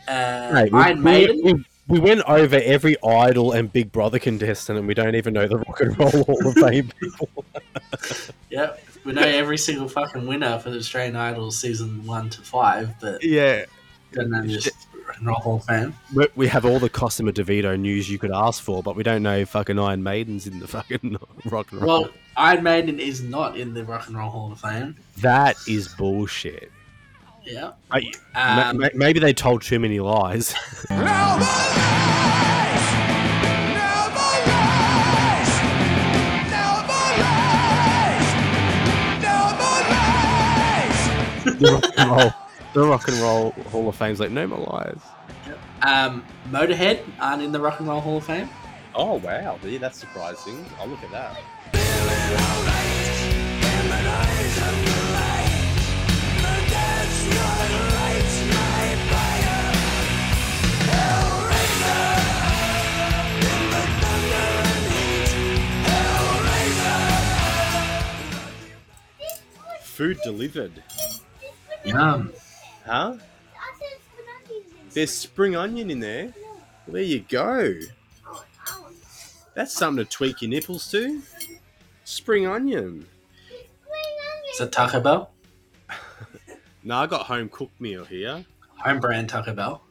[0.09, 1.41] uh, Mate, Iron we- Maiden.
[1.43, 5.49] we, we went over every Idol and Big Brother contestant, and we don't even know
[5.49, 7.29] the Rock and Roll Hall of Fame people.
[8.51, 12.93] Yep, we know every single fucking winner for the Australian Idol season one to five,
[13.01, 13.65] but yeah,
[14.13, 14.69] don't know this
[15.07, 15.95] rock and roll Hall of Fame.
[16.15, 19.05] we, we have all the Cosima De Vito news you could ask for, but we
[19.05, 22.03] don't know fucking Iron Maiden's in the fucking Rock and Roll.
[22.03, 24.97] Well, Iron Maiden is not in the Rock and Roll Hall of Fame.
[25.19, 26.73] that is bullshit.
[27.45, 27.73] Yeah.
[27.91, 30.55] I- Um, ma- maybe they told too many lies.
[41.45, 42.31] the rock and roll,
[42.75, 45.01] the rock and roll Hall of Fame's like no more lies.
[45.83, 48.49] Um, Motorhead aren't in the Rock and Roll Hall of Fame.
[48.95, 50.65] Oh wow, yeah, that's surprising.
[50.79, 52.51] I'll look at that.
[70.01, 70.83] Food delivered.
[71.85, 72.33] Yum.
[72.87, 73.19] Huh?
[74.95, 76.33] There's spring onion in there.
[76.87, 77.75] Well, there you go.
[79.53, 81.21] That's something to tweak your nipples to.
[82.05, 83.09] Spring onion.
[84.55, 85.33] Is it Taco Bell?
[86.83, 88.43] No, I got home cooked meal here.
[88.79, 89.83] Home brand Taco Bell.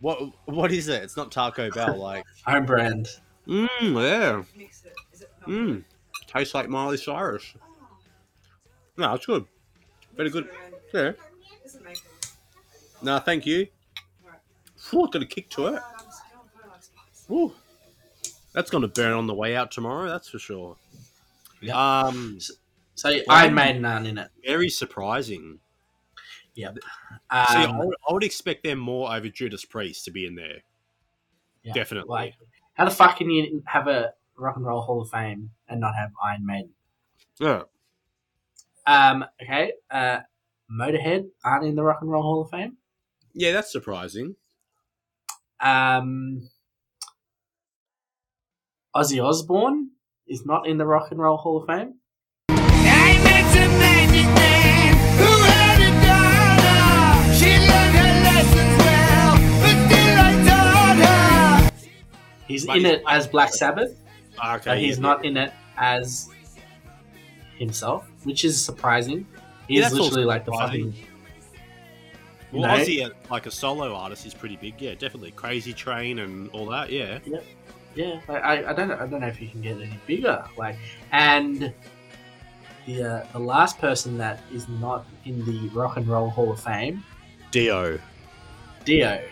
[0.00, 1.02] What what is it?
[1.02, 3.08] It's not Taco Bell, like Home brand.
[3.46, 4.42] Mmm, yeah.
[5.46, 5.84] Mmm.
[6.28, 7.52] Tastes like Miley Cyrus.
[8.96, 9.46] No, it's good.
[10.16, 10.48] Very good.
[10.92, 11.12] Yeah.
[13.02, 13.66] No, thank you.
[14.94, 15.82] Ooh, got a kick to it.
[17.30, 17.52] Ooh.
[18.52, 20.76] That's gonna burn on the way out tomorrow, that's for sure.
[21.72, 22.38] Um
[22.94, 24.28] So Iron Maiden aren't in it.
[24.44, 25.58] Very surprising.
[26.54, 26.74] Yep.
[26.80, 26.82] See,
[27.30, 30.58] I Um, would, I would expect them more over Judas Priest to be in there.
[31.62, 32.10] Yeah, Definitely.
[32.10, 32.34] Like,
[32.74, 35.94] how the fuck can you have a Rock and Roll Hall of Fame and not
[35.94, 36.70] have Iron Maiden?
[37.40, 37.62] Yeah.
[38.86, 39.72] Um, okay.
[39.90, 40.20] Uh,
[40.70, 42.76] Motorhead aren't in the Rock and Roll Hall of Fame.
[43.34, 44.36] Yeah, that's surprising.
[45.60, 46.48] Um,
[48.94, 49.90] Ozzy Osbourne
[50.26, 51.94] is not in the Rock and Roll Hall of Fame.
[62.48, 63.98] He's in it as Black Sabbath,
[64.38, 64.62] Okay.
[64.66, 65.02] but he's yeah.
[65.02, 66.28] not in it as
[67.62, 69.26] himself, which is surprising.
[69.68, 70.94] He Yeah, is literally like the fucking.
[72.52, 72.68] Well, No.
[72.68, 74.80] Ozzy, uh, like a solo artist, is pretty big.
[74.80, 75.30] Yeah, definitely.
[75.30, 76.90] Crazy Train and all that.
[76.90, 77.18] Yeah.
[77.24, 77.44] Yep.
[77.94, 78.98] Yeah, I, I, I don't know.
[78.98, 80.44] I don't know if you can get any bigger.
[80.56, 80.76] Like,
[81.12, 81.72] and
[82.86, 86.60] the uh, the last person that is not in the Rock and Roll Hall of
[86.60, 87.04] Fame,
[87.50, 87.98] Dio.
[88.84, 89.22] Dio.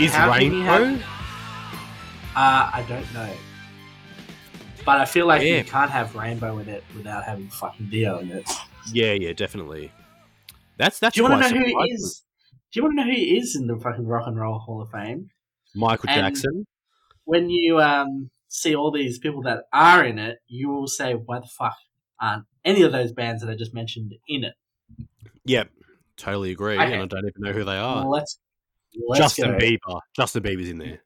[0.00, 1.04] Is How can you have- Rainbow?
[2.34, 3.30] Uh, I don't know,
[4.86, 5.58] but I feel like Yeah.
[5.58, 8.48] you can't have Rainbow in it without having fucking Dio in it.
[8.92, 9.92] Yeah, yeah, definitely.
[10.78, 11.14] That's that's.
[11.16, 12.24] Do you want to know who he is?
[12.72, 14.80] Do you want to know who he is in the fucking Rock and Roll Hall
[14.80, 15.28] of Fame?
[15.74, 16.66] Michael And Jackson.
[17.24, 21.40] When you um see all these people that are in it, you will say, "Why
[21.40, 21.74] the fuck
[22.20, 24.54] aren't any of those bands that I just mentioned in it?"
[25.44, 25.68] Yep,
[26.16, 26.76] totally agree.
[26.78, 26.92] Okay.
[26.94, 27.96] And I don't even know who they are.
[28.02, 28.38] Well, let's
[29.08, 29.58] let's Justin go.
[29.58, 30.00] Bieber.
[30.16, 31.02] Justin Bieber's in there.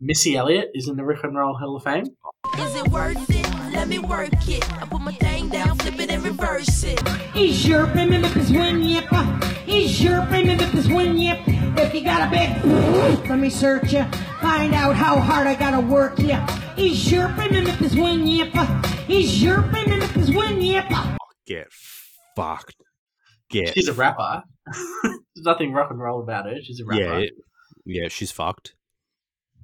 [0.00, 2.04] Missy Elliott is in the Rock and Roll Hall of Fame.
[2.58, 3.72] Is it worth it?
[3.72, 4.72] Let me work it.
[4.72, 7.00] I put my thing down, flip it and reverse it.
[7.36, 9.06] Is your premium this win yip?
[9.66, 11.38] Is your premium this win yip?
[11.46, 14.04] If you got a big let me search you.
[14.40, 16.46] Find out how hard I gotta work ya.
[16.76, 18.54] Is your premium this win yip?
[19.08, 20.84] Is your premium this win yip?
[21.46, 21.66] Get
[22.36, 22.76] fucked.
[23.50, 23.74] Get.
[23.74, 24.44] She's a rapper.
[25.34, 26.56] There's nothing rock and roll about her.
[26.62, 27.00] She's a rapper.
[27.02, 27.34] Yeah, it-
[27.84, 28.74] yeah, she's fucked.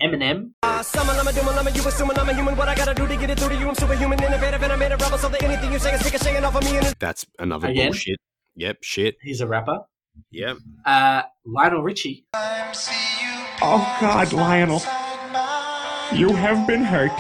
[0.03, 0.53] Eminem.
[0.83, 2.57] Summon, I'm a doom, I'm a you assuming I'm a human.
[2.57, 3.69] What I gotta do to get it through to you?
[3.69, 5.19] I'm superhuman, innovative, and I made a rebel.
[5.19, 6.79] So that anything you say is sick of off of me.
[6.79, 7.89] And That's another Again?
[7.89, 8.19] bullshit.
[8.57, 9.17] Yep, shit.
[9.23, 9.81] He's a rapper.
[10.31, 10.57] Yep.
[10.87, 12.25] Uh, Lionel Richie.
[12.35, 14.81] Oh God, Lionel.
[16.15, 17.13] You have been hurt.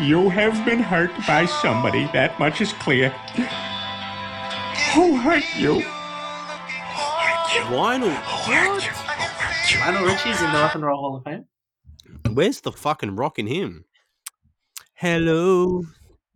[0.00, 2.04] You have been hurt by somebody.
[2.12, 3.08] That much is clear.
[4.94, 5.82] Who hurt you?
[7.70, 8.08] Lionel.
[8.48, 11.44] Lionel Richie's in the Rock and Roll Hall of Fame.
[12.32, 13.84] Where's the fucking rock in him?
[14.94, 15.82] Hello,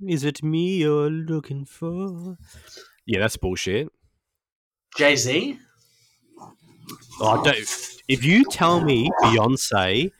[0.06, 2.36] is it me you're looking for?
[3.06, 3.88] Yeah, that's bullshit.
[4.96, 5.58] Jay Z.
[7.20, 7.56] Oh, don't,
[8.08, 10.10] if you tell me Beyonce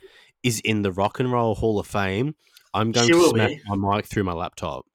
[0.43, 2.35] is in the Rock and Roll Hall of Fame,
[2.73, 3.60] I'm going She to will smack be.
[3.66, 4.86] my mic through my laptop.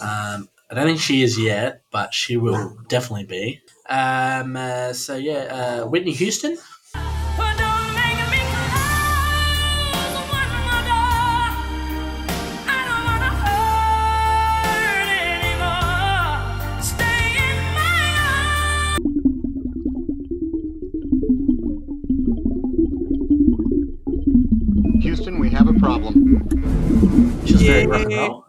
[0.00, 3.60] Um, I don't think she is yet, but she will definitely be.
[3.86, 6.56] Um, uh, so yeah, uh, Whitney Houston.
[25.02, 26.48] Houston, we have a problem.
[27.44, 28.44] She's yeah, very rock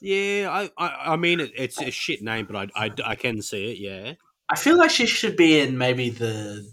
[0.00, 0.48] yeah.
[0.50, 3.72] I, I, I mean, it, it's a shit name, but I, I, I can see
[3.72, 3.78] it.
[3.78, 4.14] Yeah.
[4.50, 6.68] I feel like she should be in maybe the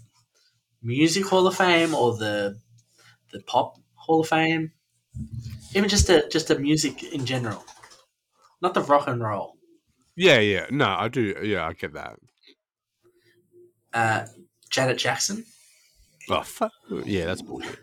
[0.82, 2.58] Music Hall of Fame or the
[3.32, 4.72] the Pop Hall of Fame,
[5.74, 7.64] even just a just a music in general,
[8.60, 9.54] not the rock and roll.
[10.16, 10.66] Yeah, yeah.
[10.70, 11.34] No, I do.
[11.42, 12.16] Yeah, I get that.
[13.94, 14.26] Uh,
[14.70, 15.44] Janet Jackson.
[16.28, 16.72] Oh, fuck.
[17.04, 17.78] Yeah, that's bullshit.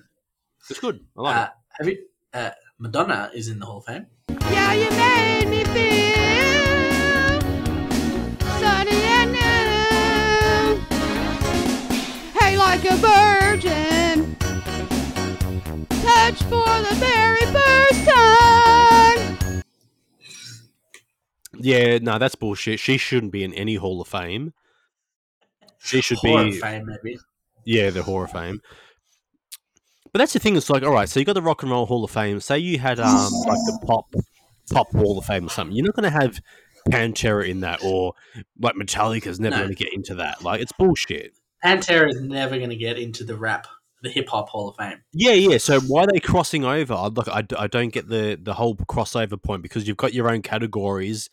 [0.69, 0.99] It's good.
[1.17, 1.49] I like Uh,
[1.79, 2.05] have you?
[2.33, 4.07] Uh, Madonna is in the Hall of Fame.
[4.51, 6.04] Yeah, you made me feel
[12.85, 14.35] like a virgin,
[16.01, 19.63] touched for the very first time.
[21.57, 22.79] Yeah, no, that's bullshit.
[22.79, 24.53] She shouldn't be in any Hall of Fame.
[25.79, 26.49] She should Hall be.
[26.57, 27.17] of Fame, maybe.
[27.63, 28.61] Yeah, the Hall of Fame.
[30.11, 30.55] But that's the thing.
[30.55, 32.39] It's like, all right, so you got the Rock and Roll Hall of Fame.
[32.39, 34.05] Say you had um like the pop
[34.71, 35.75] pop Hall of Fame or something.
[35.75, 36.39] You're not going to have
[36.89, 38.13] Pantera in that, or
[38.59, 39.63] like Metallica's never No.
[39.63, 40.43] going to get into that.
[40.43, 41.33] Like, it's bullshit.
[41.65, 43.67] Pantera is never going to get into the rap,
[44.03, 45.01] the hip hop Hall of Fame.
[45.13, 45.57] Yeah, yeah.
[45.57, 46.93] So why are they crossing over?
[46.93, 50.29] I- Look, I, I don't get the the whole crossover point because you've got your
[50.29, 51.29] own categories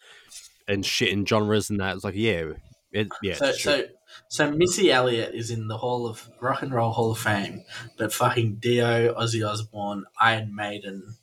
[0.66, 1.94] and shit and genres and that.
[1.96, 2.52] It's like, yeah,
[2.92, 3.34] it, yeah.
[3.34, 3.84] so, so,
[4.28, 7.64] so Missy Elliott is in the Hall of Rock and Roll Hall of Fame,
[7.98, 11.16] but fucking Dio, Ozzy Osbourne, Iron Maiden,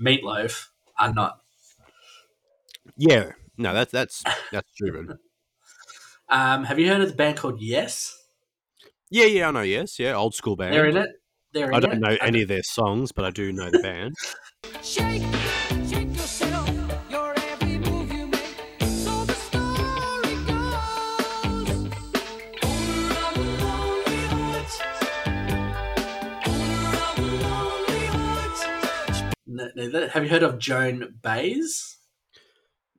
[0.00, 1.40] Meatloaf are not.
[2.96, 5.18] yeah, no, that's that's that's stupid.
[6.28, 8.16] Um, have you heard of the band called Yes?
[9.12, 9.62] Yeah, yeah, I know.
[9.62, 10.72] Yes, yeah, old school band.
[10.72, 11.08] They're in it.
[11.52, 11.98] They're in I don't it.
[11.98, 14.14] know any of their songs, but I do know the band.
[14.82, 15.22] Shake,
[15.88, 16.70] shake yourself.
[17.10, 18.54] Your every move you make.
[18.80, 20.74] So the story goes.
[22.62, 24.72] Owner of a lonely heart.
[26.46, 29.34] Owner of a lonely heart.
[29.48, 31.96] No, no, have you heard of Joan Baez?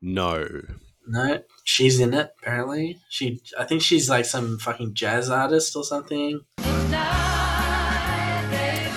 [0.01, 0.61] No.
[1.07, 2.31] No, she's in it.
[2.41, 3.41] Apparently, she.
[3.57, 6.41] I think she's like some fucking jazz artist or something.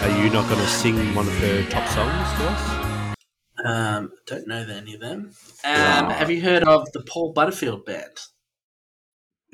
[0.05, 3.15] Are you not going to sing one of her top songs to us?
[3.65, 5.33] Um, don't know any of them.
[5.65, 8.19] Um, have you heard of the Paul Butterfield band?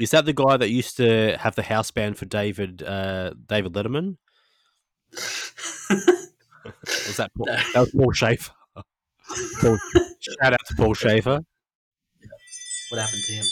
[0.00, 3.74] Is that the guy that used to have the house band for David uh, David
[3.74, 4.16] Letterman?
[5.12, 5.52] was
[7.16, 8.52] that Paul, that was Paul Shaffer?
[9.60, 9.78] Paul,
[10.18, 11.40] shout out to Paul Shaffer.
[12.90, 13.44] What happened to him?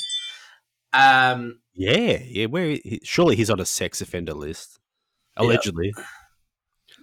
[0.93, 2.47] Um, Yeah, yeah.
[2.47, 4.78] Where he, surely he's on a sex offender list,
[5.36, 5.93] allegedly.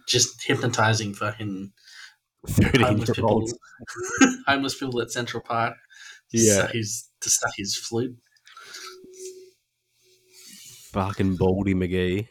[0.07, 1.71] just hypnotizing fucking
[2.47, 3.47] 13 homeless people,
[4.47, 5.75] homeless people at Central Park.
[6.31, 6.67] Yeah.
[6.71, 8.17] his to suck his flute.
[10.91, 12.27] Fucking Baldy McGee.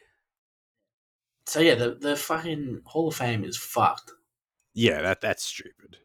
[1.47, 4.12] So yeah, the the fucking Hall of Fame is fucked.
[4.72, 5.98] Yeah, that that's stupid.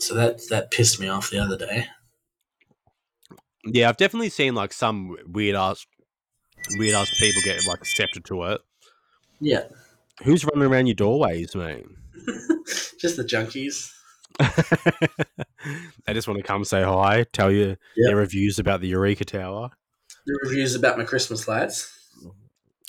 [0.00, 1.86] So that that pissed me off the other day.
[3.64, 5.86] Yeah, I've definitely seen like some weird ass,
[6.78, 8.60] weird ass people get like accepted to it.
[9.40, 9.64] Yeah,
[10.22, 11.86] Who's running around your doorways, mate?
[12.98, 13.92] just the junkies.
[16.06, 19.70] They just want to come say hi, tell you their reviews about the Eureka Tower.
[20.24, 21.92] The reviews about my Christmas lights.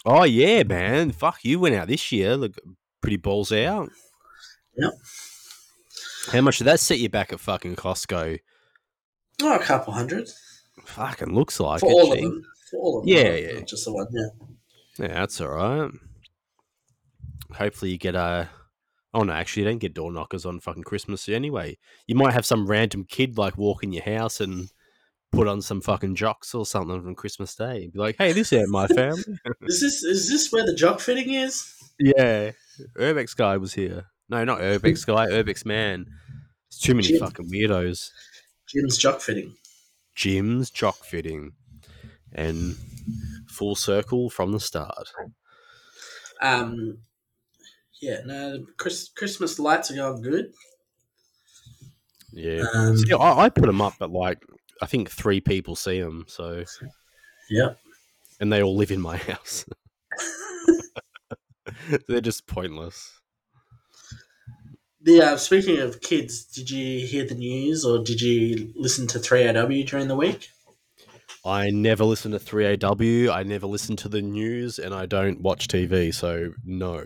[0.05, 1.11] Oh yeah, man!
[1.11, 2.37] Fuck, you went out this year.
[2.37, 2.55] Look,
[3.01, 3.89] pretty balls out.
[4.77, 4.93] Yep.
[6.29, 8.39] How much did that set you back at fucking Costco?
[9.41, 10.29] Oh, a couple hundred
[10.85, 11.93] Fucking looks like for it.
[11.93, 12.43] all of them.
[12.69, 13.13] For all of them.
[13.15, 13.61] Yeah, yeah.
[13.61, 14.07] just the one.
[14.11, 14.27] Yeah.
[14.99, 15.91] Yeah, that's all right.
[17.53, 18.49] hopefully you get a.
[19.13, 21.77] Oh no, actually, you don't get door knockers on fucking Christmas anyway.
[22.07, 24.69] You might have some random kid like walk in your house and
[25.31, 27.89] put on some fucking jocks or something on Christmas Day.
[27.91, 29.23] Be like, hey, this ain't my family.
[29.63, 31.73] Is this is this where the jock fitting is?
[31.99, 32.51] yeah,
[32.97, 34.05] Urbex guy was here.
[34.31, 36.05] No, not Urbex guy, Urbex man.
[36.69, 37.19] It's too many Jim.
[37.19, 38.09] fucking weirdos.
[38.65, 39.53] Jim's jock fitting.
[40.15, 41.51] Jim's jock fitting,
[42.31, 42.77] and
[43.49, 45.09] full circle from the start.
[46.41, 46.99] Um,
[48.01, 50.53] yeah, no, Chris, Christmas lights are going good.
[52.31, 54.41] Yeah, Um, See, I, I put them up, but like
[54.81, 56.23] I think three people see them.
[56.29, 56.63] So
[57.49, 57.73] yeah,
[58.39, 59.65] and they all live in my house.
[62.07, 63.20] They're just pointless.
[65.03, 69.19] The uh, speaking of kids, did you hear the news or did you listen to
[69.19, 70.49] Three AW during the week?
[71.43, 73.33] I never listen to 3AW.
[73.33, 76.13] I never listen to the news, and I don't watch TV.
[76.13, 77.03] So no.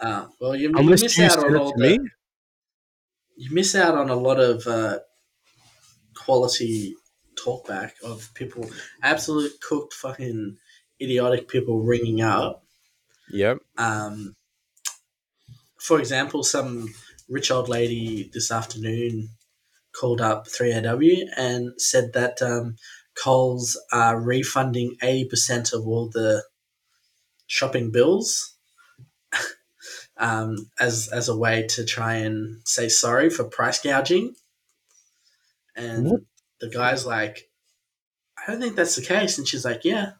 [0.00, 1.98] Uh, well, you, you miss you out on all me.
[1.98, 2.08] the
[3.36, 4.98] you miss out on a lot of uh,
[6.14, 6.94] quality
[7.34, 8.68] talkback of people,
[9.02, 10.56] absolute cooked fucking
[11.00, 12.64] idiotic people ringing up.
[13.30, 13.58] Yep.
[13.76, 14.34] Um,
[15.78, 16.88] for example, some
[17.28, 19.30] rich old lady this afternoon
[19.98, 22.76] called up 3AW and said that um,
[23.22, 26.44] Coles are refunding 80% of all the
[27.46, 28.56] shopping bills
[30.16, 34.34] um, as, as a way to try and say sorry for price gouging.
[35.76, 36.26] And
[36.60, 37.48] the guy's like,
[38.36, 39.38] I don't think that's the case.
[39.38, 40.12] And she's like, yeah.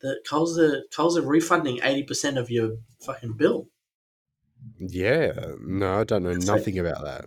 [0.00, 3.66] The Coles are Coles are refunding eighty percent of your fucking bill.
[4.78, 5.32] Yeah.
[5.60, 7.26] No, I don't know nothing about that.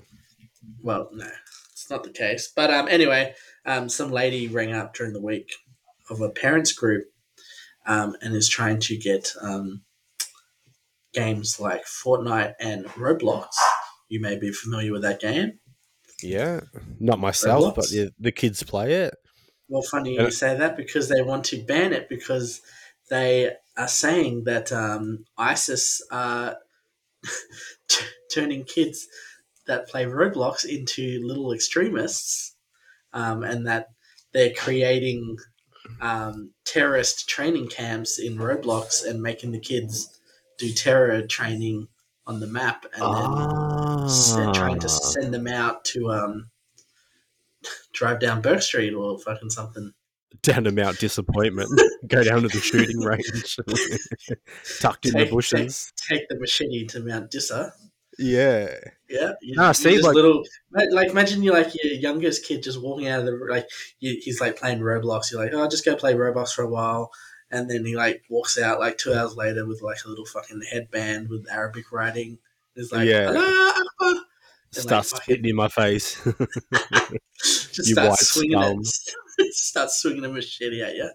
[0.82, 1.28] Well, no,
[1.72, 2.52] it's not the case.
[2.56, 3.34] But um, anyway,
[3.66, 5.52] um, some lady rang up during the week
[6.10, 7.06] of a parents group,
[7.86, 9.84] um, and is trying to get um,
[11.14, 13.48] games like Fortnite and Roblox.
[14.10, 15.60] You may be familiar with that game.
[16.22, 16.62] Yeah.
[16.99, 19.16] Not myself, but the, the kids play it.
[19.68, 22.62] Well, funny you say that because they want to ban it because
[23.10, 26.58] they are saying that um, ISIS are
[27.88, 29.07] t- turning kids
[29.68, 32.56] that play Roblox into little extremists,
[33.14, 33.89] um, and that
[34.34, 35.38] they're creating
[35.99, 40.19] um, terrorist training camps in Roblox and making the kids
[40.57, 41.88] do terror training
[42.27, 44.89] on the map, and then se- trying to Ah.
[44.89, 46.49] send them out to um,
[47.93, 49.93] drive down Bourke Street or fucking something.
[50.44, 51.70] Down to Mount Disappointment.
[52.08, 53.58] Go down to the shooting range.
[54.80, 55.91] Tucked in the bushes.
[55.95, 57.72] Take, take the machete to Mount Dissa.
[58.18, 58.74] Yeah.
[59.10, 63.08] Yeah, you, see, like- little like, like imagine you're like your youngest kid just walking
[63.08, 63.68] out of the like
[63.99, 65.32] you, he's like playing Roblox.
[65.32, 67.12] You're like, oh, just go play Roblox for a while,
[67.52, 70.62] and then he like walks out like two hours later with like a little fucking
[70.72, 72.38] headband with Arabic writing.
[72.76, 73.30] It's like, Yeah.
[73.99, 74.18] Like,
[74.72, 76.22] Starts fucking- spitting in my face.
[77.44, 78.84] just you start white swinging
[79.51, 81.09] start swinging a machete at you.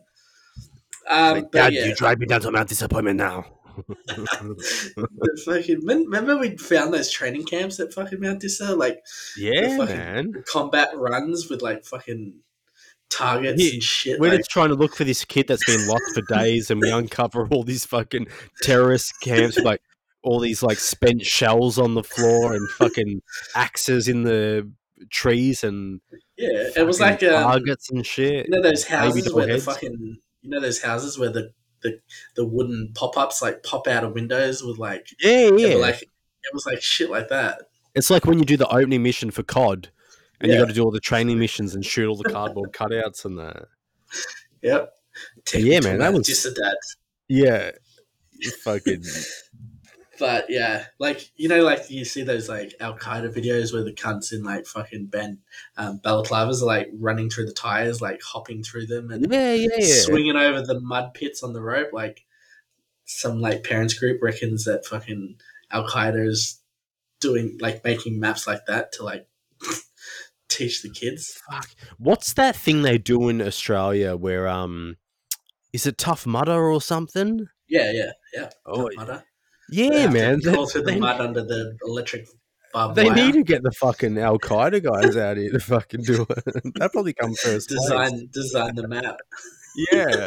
[1.09, 3.47] Um, Like, Dad, yeah, you drive me down to Mount Disappointment now.
[4.07, 9.03] the fucking remember we found those training camps at fucking Mount Dissa, like
[9.37, 10.33] Yeah, man.
[10.51, 12.41] combat runs with like fucking
[13.11, 14.21] targets Yeah, and shit.
[14.21, 16.81] We're like, just trying to look for this kid that's been lost for days, and
[16.81, 18.29] we uncover all these fucking
[18.63, 19.83] terrorist camps with like
[20.23, 23.23] all these like spent shells on the floor and fucking
[23.55, 24.71] axes in the
[25.11, 26.01] trees and
[26.39, 28.47] yeah, it was like um, targets and shit.
[28.47, 31.53] you know those houses where the fucking you know those houses where the
[31.83, 32.01] the,
[32.37, 35.75] the wooden pop ups like pop out of windows with like Yeah, yeah.
[35.77, 37.63] like it was like shit like that.
[37.95, 39.89] It's like when you do the opening mission for COD,
[40.41, 40.63] and you Yeah.
[40.65, 43.65] got to do all the training missions and shoot all the cardboard cutouts and that.
[44.63, 44.93] Yep.
[45.45, 46.75] Take Yeah, man, that was- Dissa, Dad.
[47.29, 47.71] Yeah,
[48.63, 49.03] fucking
[50.19, 53.93] But yeah, like you know, like you see those like Al Qaeda videos where the
[53.93, 55.39] cunts in like fucking band
[55.77, 59.69] um, balaclavas are like running through the tires, like hopping through them and Yeah, yeah,
[59.79, 60.03] yeah.
[60.03, 61.93] swinging over the mud pits on the rope.
[61.93, 62.25] Like
[63.05, 65.37] some like parents group reckons that fucking
[65.71, 66.61] Al Qaeda is
[67.21, 69.27] doing like making maps like that to like
[70.49, 71.41] teach the kids.
[71.99, 74.97] What's that thing they do in Australia where um
[75.73, 77.49] is it Tough Mudder or something?
[77.69, 78.51] Yeah, yeah, yeah.
[78.65, 79.25] Oh, Tough Mudder.
[79.71, 80.41] Yeah, to man.
[80.41, 82.27] Crawl through the They- mud under the electric
[82.95, 86.45] They need to get the fucking Al Qaeda guys out here to fucking do it.
[86.77, 87.69] That probably come first.
[87.69, 87.81] place.
[87.81, 89.17] design design the map.
[89.93, 90.27] Yeah.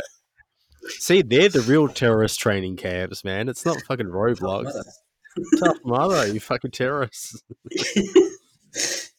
[0.87, 3.49] See, they're the real terrorist training camps, man.
[3.49, 4.63] It's not fucking Roblox.
[4.63, 4.83] Mudder.
[5.59, 7.41] Tough mother, you fucking terrorists.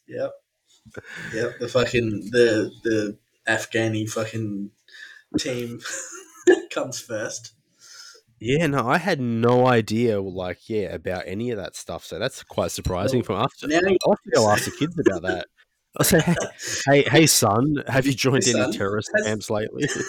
[0.07, 0.31] Yep.
[1.33, 1.59] Yep.
[1.59, 3.17] The fucking the the
[3.47, 4.71] Afghani fucking
[5.39, 5.79] team
[6.71, 7.53] comes first.
[8.43, 12.03] Yeah, no, I had no idea, like, yeah, about any of that stuff.
[12.03, 13.51] So that's quite surprising Well, from us.
[13.63, 15.47] now I'll have to go ask the kids about that.
[15.99, 16.35] I'll say, hey,
[16.87, 19.87] hey, hey, son, have you joined Hey, any son, terrorist has- camps lately?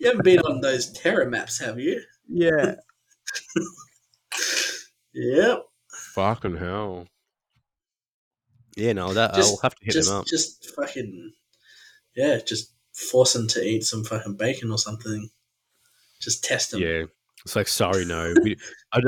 [0.00, 2.02] You haven't been on those terror maps, have you?
[2.28, 2.74] yeah.
[5.14, 5.64] Yep.
[6.14, 7.06] Fucking hell.
[8.76, 10.26] Yeah, no, that Just, I'll have to hit just, him up.
[10.26, 11.32] just fucking,
[12.16, 15.28] yeah, just force him to eat some fucking bacon or something.
[16.22, 16.80] Just test them.
[16.80, 17.04] Yeah.
[17.44, 18.32] It's like, sorry, no.
[18.42, 18.56] We,
[18.92, 19.00] I,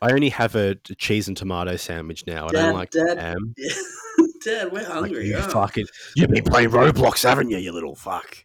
[0.00, 2.46] I only have a cheese and tomato sandwich now.
[2.46, 3.54] I Dad, don't like Dad, ham.
[3.58, 3.74] Yeah.
[4.44, 5.28] Dad, we're Like, hungry.
[5.28, 5.42] you oh.
[5.42, 5.86] fucking,
[6.16, 8.38] you've been playing Roblox, haven't you, you little fuck?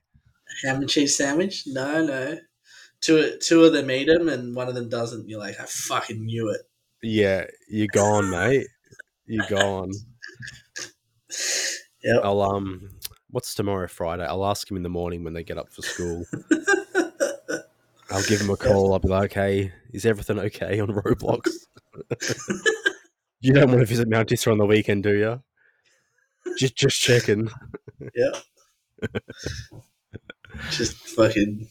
[0.66, 1.64] Ham and cheese sandwich?
[1.68, 2.38] No, no.
[3.02, 5.30] Two, two of them eat them and one of them doesn't.
[5.30, 6.62] You're like, I fucking knew it.
[7.02, 8.68] Yeah, you're gone, mate.
[9.26, 9.92] You're gone.
[12.04, 12.22] Yep.
[12.24, 12.90] I'll um,
[13.30, 13.88] what's tomorrow?
[13.88, 14.26] Friday.
[14.26, 16.26] I'll ask him in the morning when they get up for school.
[18.12, 18.94] I'll give him a call.
[18.94, 21.50] I'll be like, "Hey, is everything okay on Roblox?
[23.42, 25.42] you don't want to visit Mount Dissa on the weekend, do you?
[26.58, 27.50] Just, just checking.
[28.16, 28.32] yeah.
[30.72, 31.68] Just fucking,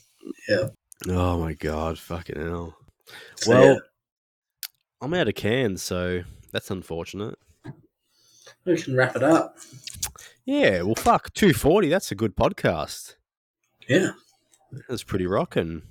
[0.48, 0.68] yeah.
[1.08, 2.76] Oh my god, fucking hell.
[3.36, 3.78] So, well, yeah.
[5.00, 7.38] I'm out of cans, so that's unfortunate.
[8.64, 9.56] We can wrap it up.
[10.44, 11.88] Yeah, well, fuck, 240.
[11.88, 13.14] That's a good podcast.
[13.88, 14.12] Yeah.
[14.88, 15.82] That's pretty rocking.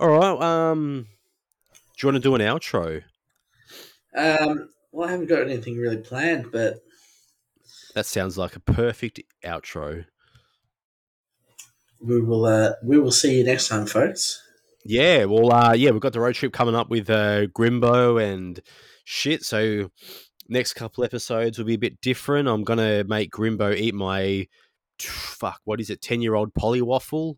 [0.00, 0.40] All right.
[0.70, 1.06] Um,
[1.96, 3.02] do you want to do an outro?
[4.16, 6.80] Um, well, I haven't got anything really planned, but
[7.94, 10.04] That sounds like a perfect outro.
[12.00, 12.44] we will.
[12.46, 14.42] Uh, we will see you next time, folks.
[14.84, 15.24] Yeah.
[15.24, 18.60] Well, uh, yeah, we've got the road trip coming up with uh, Grimbo and
[19.04, 19.42] shit.
[19.42, 19.90] So
[20.48, 22.48] next couple episodes will be a bit different.
[22.48, 24.46] I'm gonna make Grimbo eat my
[25.00, 25.60] fuck.
[25.64, 26.00] What is it?
[26.00, 27.36] Ten year old Polly Waffle.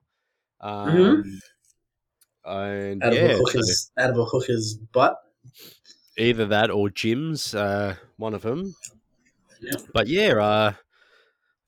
[0.61, 1.41] Um,
[2.51, 5.17] And Out of, yeah, a so- hooker's, out of a hooker's butt.
[6.19, 8.75] either that or Jim's, uh, one of them.
[9.95, 10.73] But yeah, uh,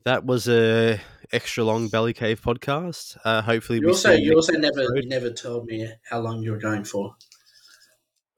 [0.05, 0.99] that was a
[1.33, 3.17] extra long belly cave podcast.
[3.25, 6.59] Uh, hopefully, You also, you also never, you never told me how long you were
[6.59, 7.15] going for.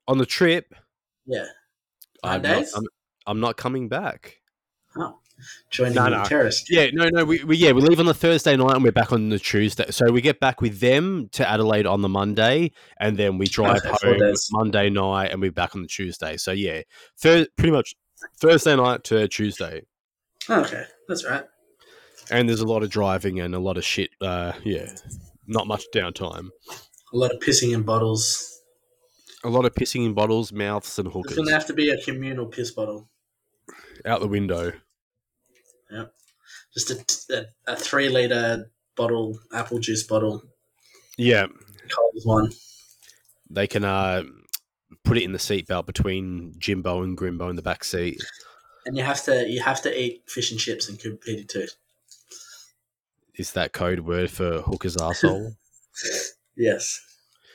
[0.06, 0.74] on the trip.
[1.26, 1.46] Yeah.
[2.22, 2.74] I'm Nine not, days?
[2.74, 2.84] I'm,
[3.26, 4.36] I'm not coming back.
[5.44, 6.24] Oh, joining No, the no.
[6.24, 6.70] terrorist.
[6.70, 7.24] Yeah, no, no.
[7.24, 9.86] We, we yeah, we leave on the Thursday night and we're back on the Tuesday.
[9.90, 13.82] So we get back with them to Adelaide on the Monday, and then we drive
[13.82, 14.34] four home.
[14.52, 16.36] Monday night, and we're back on the Tuesday.
[16.36, 16.82] So yeah,
[17.18, 17.94] thir- pretty much
[18.38, 19.82] Thursday night to Tuesday.
[20.48, 21.44] Oh, okay, that's right.
[22.30, 24.10] And there's a lot of driving and a lot of shit.
[24.20, 24.88] Uh, yeah,
[25.46, 26.48] not much downtime.
[27.12, 28.50] A lot of pissing in bottles.
[29.44, 31.32] A lot of pissing in bottles, mouths, and hookers.
[31.32, 33.10] It's going to have to be a communal piss bottle.
[34.06, 34.72] out the window.
[35.94, 36.04] Yeah.
[36.74, 36.90] Just
[37.30, 40.42] a, a, a three liter bottle, apple juice bottle.
[41.16, 41.46] Yeah,
[41.88, 42.50] Coles one.
[43.48, 44.24] they can uh,
[45.04, 48.20] put it in the seatbelt between Jimbo and Grimbo in the back seat.
[48.86, 51.66] And you have to you have to eat fish and chips and Coober Pedy too.
[53.36, 55.52] Is that code word for hooker's asshole?
[56.56, 57.00] Yes.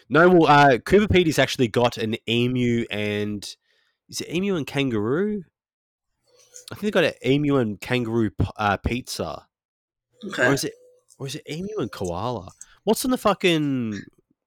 [0.09, 3.43] No, well, uh, Coober Pedy's actually got an emu and
[4.09, 5.43] is it emu and kangaroo?
[6.71, 9.47] I think they got an emu and kangaroo uh, pizza,
[10.27, 10.47] Okay.
[10.47, 10.73] or is it,
[11.17, 12.49] or is it emu and koala?
[12.83, 13.99] What's in the fucking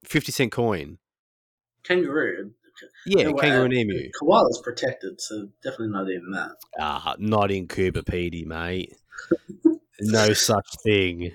[0.05, 0.97] fifty cent coin?
[1.83, 2.51] Kangaroo.
[3.05, 4.09] Yeah, No, kangaroo uh, and emu.
[4.19, 6.51] Koala's protected, so definitely not even that.
[6.79, 8.93] Ah, not in Coober Pedy, mate.
[10.01, 11.31] no such thing.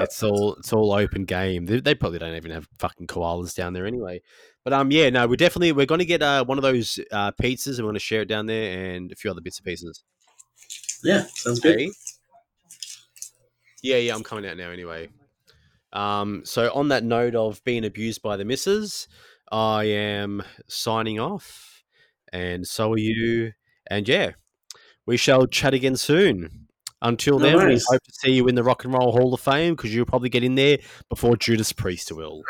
[0.00, 1.66] It's all it's all open game.
[1.66, 4.22] They, they probably don't even have fucking koalas down there anyway.
[4.64, 7.32] But um, yeah, no, we're definitely we're going to get uh, one of those uh,
[7.32, 9.66] pizzas and we're going to share it down there and a few other bits and
[9.66, 10.04] pieces.
[11.02, 11.74] Yeah, sounds good.
[11.74, 11.90] Okay.
[13.82, 15.08] Yeah, yeah, I'm coming out now anyway.
[15.92, 19.08] Um, so on that note of being abused by the missus,
[19.50, 21.82] I am signing off,
[22.32, 23.52] and so are you.
[23.88, 24.30] And yeah,
[25.04, 26.68] we shall chat again soon.
[27.02, 29.40] Until No then, we hope to see you in the Rock and Roll Hall of
[29.40, 30.78] Fame because you'll probably get in there
[31.08, 32.42] before Judas Priest will,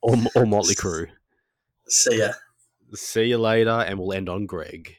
[0.00, 1.08] or, or Motley Crue.
[1.88, 2.32] See ya.
[2.94, 4.96] See you later, and we'll end on Greg.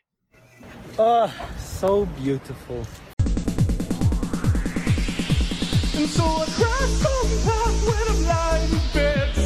[0.97, 2.85] Oh, so beautiful.
[5.95, 9.42] And so I crossed on the path when I'm lying in bed.